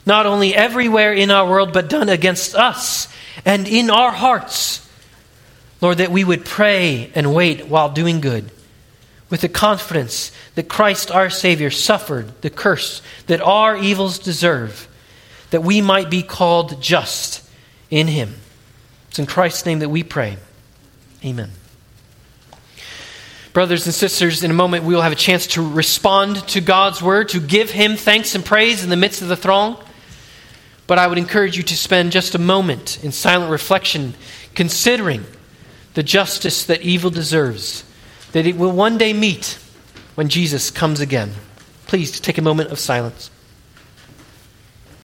not 0.06 0.26
only 0.26 0.54
everywhere 0.54 1.12
in 1.12 1.32
our 1.32 1.44
world, 1.44 1.72
but 1.72 1.88
done 1.88 2.08
against 2.08 2.54
us 2.54 3.08
and 3.44 3.66
in 3.66 3.90
our 3.90 4.12
hearts. 4.12 4.81
Lord, 5.82 5.98
that 5.98 6.12
we 6.12 6.22
would 6.22 6.44
pray 6.44 7.10
and 7.12 7.34
wait 7.34 7.66
while 7.66 7.90
doing 7.90 8.20
good, 8.20 8.50
with 9.28 9.40
the 9.40 9.48
confidence 9.48 10.30
that 10.54 10.68
Christ 10.68 11.10
our 11.10 11.28
Savior 11.28 11.70
suffered 11.70 12.40
the 12.40 12.50
curse 12.50 13.02
that 13.26 13.40
our 13.42 13.76
evils 13.76 14.20
deserve, 14.20 14.88
that 15.50 15.64
we 15.64 15.80
might 15.80 16.08
be 16.08 16.22
called 16.22 16.80
just 16.80 17.46
in 17.90 18.06
Him. 18.06 18.36
It's 19.08 19.18
in 19.18 19.26
Christ's 19.26 19.66
name 19.66 19.80
that 19.80 19.88
we 19.88 20.04
pray. 20.04 20.36
Amen. 21.24 21.50
Brothers 23.52 23.84
and 23.84 23.94
sisters, 23.94 24.44
in 24.44 24.50
a 24.52 24.54
moment 24.54 24.84
we 24.84 24.94
will 24.94 25.02
have 25.02 25.12
a 25.12 25.16
chance 25.16 25.48
to 25.48 25.68
respond 25.68 26.46
to 26.48 26.60
God's 26.60 27.02
word, 27.02 27.30
to 27.30 27.40
give 27.40 27.70
Him 27.70 27.96
thanks 27.96 28.36
and 28.36 28.44
praise 28.44 28.84
in 28.84 28.88
the 28.88 28.96
midst 28.96 29.20
of 29.20 29.28
the 29.28 29.36
throng. 29.36 29.82
But 30.86 30.98
I 30.98 31.08
would 31.08 31.18
encourage 31.18 31.56
you 31.56 31.62
to 31.64 31.76
spend 31.76 32.12
just 32.12 32.36
a 32.36 32.38
moment 32.38 33.02
in 33.02 33.10
silent 33.10 33.50
reflection, 33.50 34.14
considering 34.54 35.26
the 35.94 36.02
justice 36.02 36.64
that 36.64 36.82
evil 36.82 37.10
deserves, 37.10 37.84
that 38.32 38.46
it 38.46 38.56
will 38.56 38.72
one 38.72 38.98
day 38.98 39.12
meet 39.12 39.58
when 40.14 40.28
Jesus 40.28 40.70
comes 40.70 41.00
again. 41.00 41.32
Please 41.86 42.20
take 42.20 42.38
a 42.38 42.42
moment 42.42 42.70
of 42.70 42.78
silence. 42.78 43.30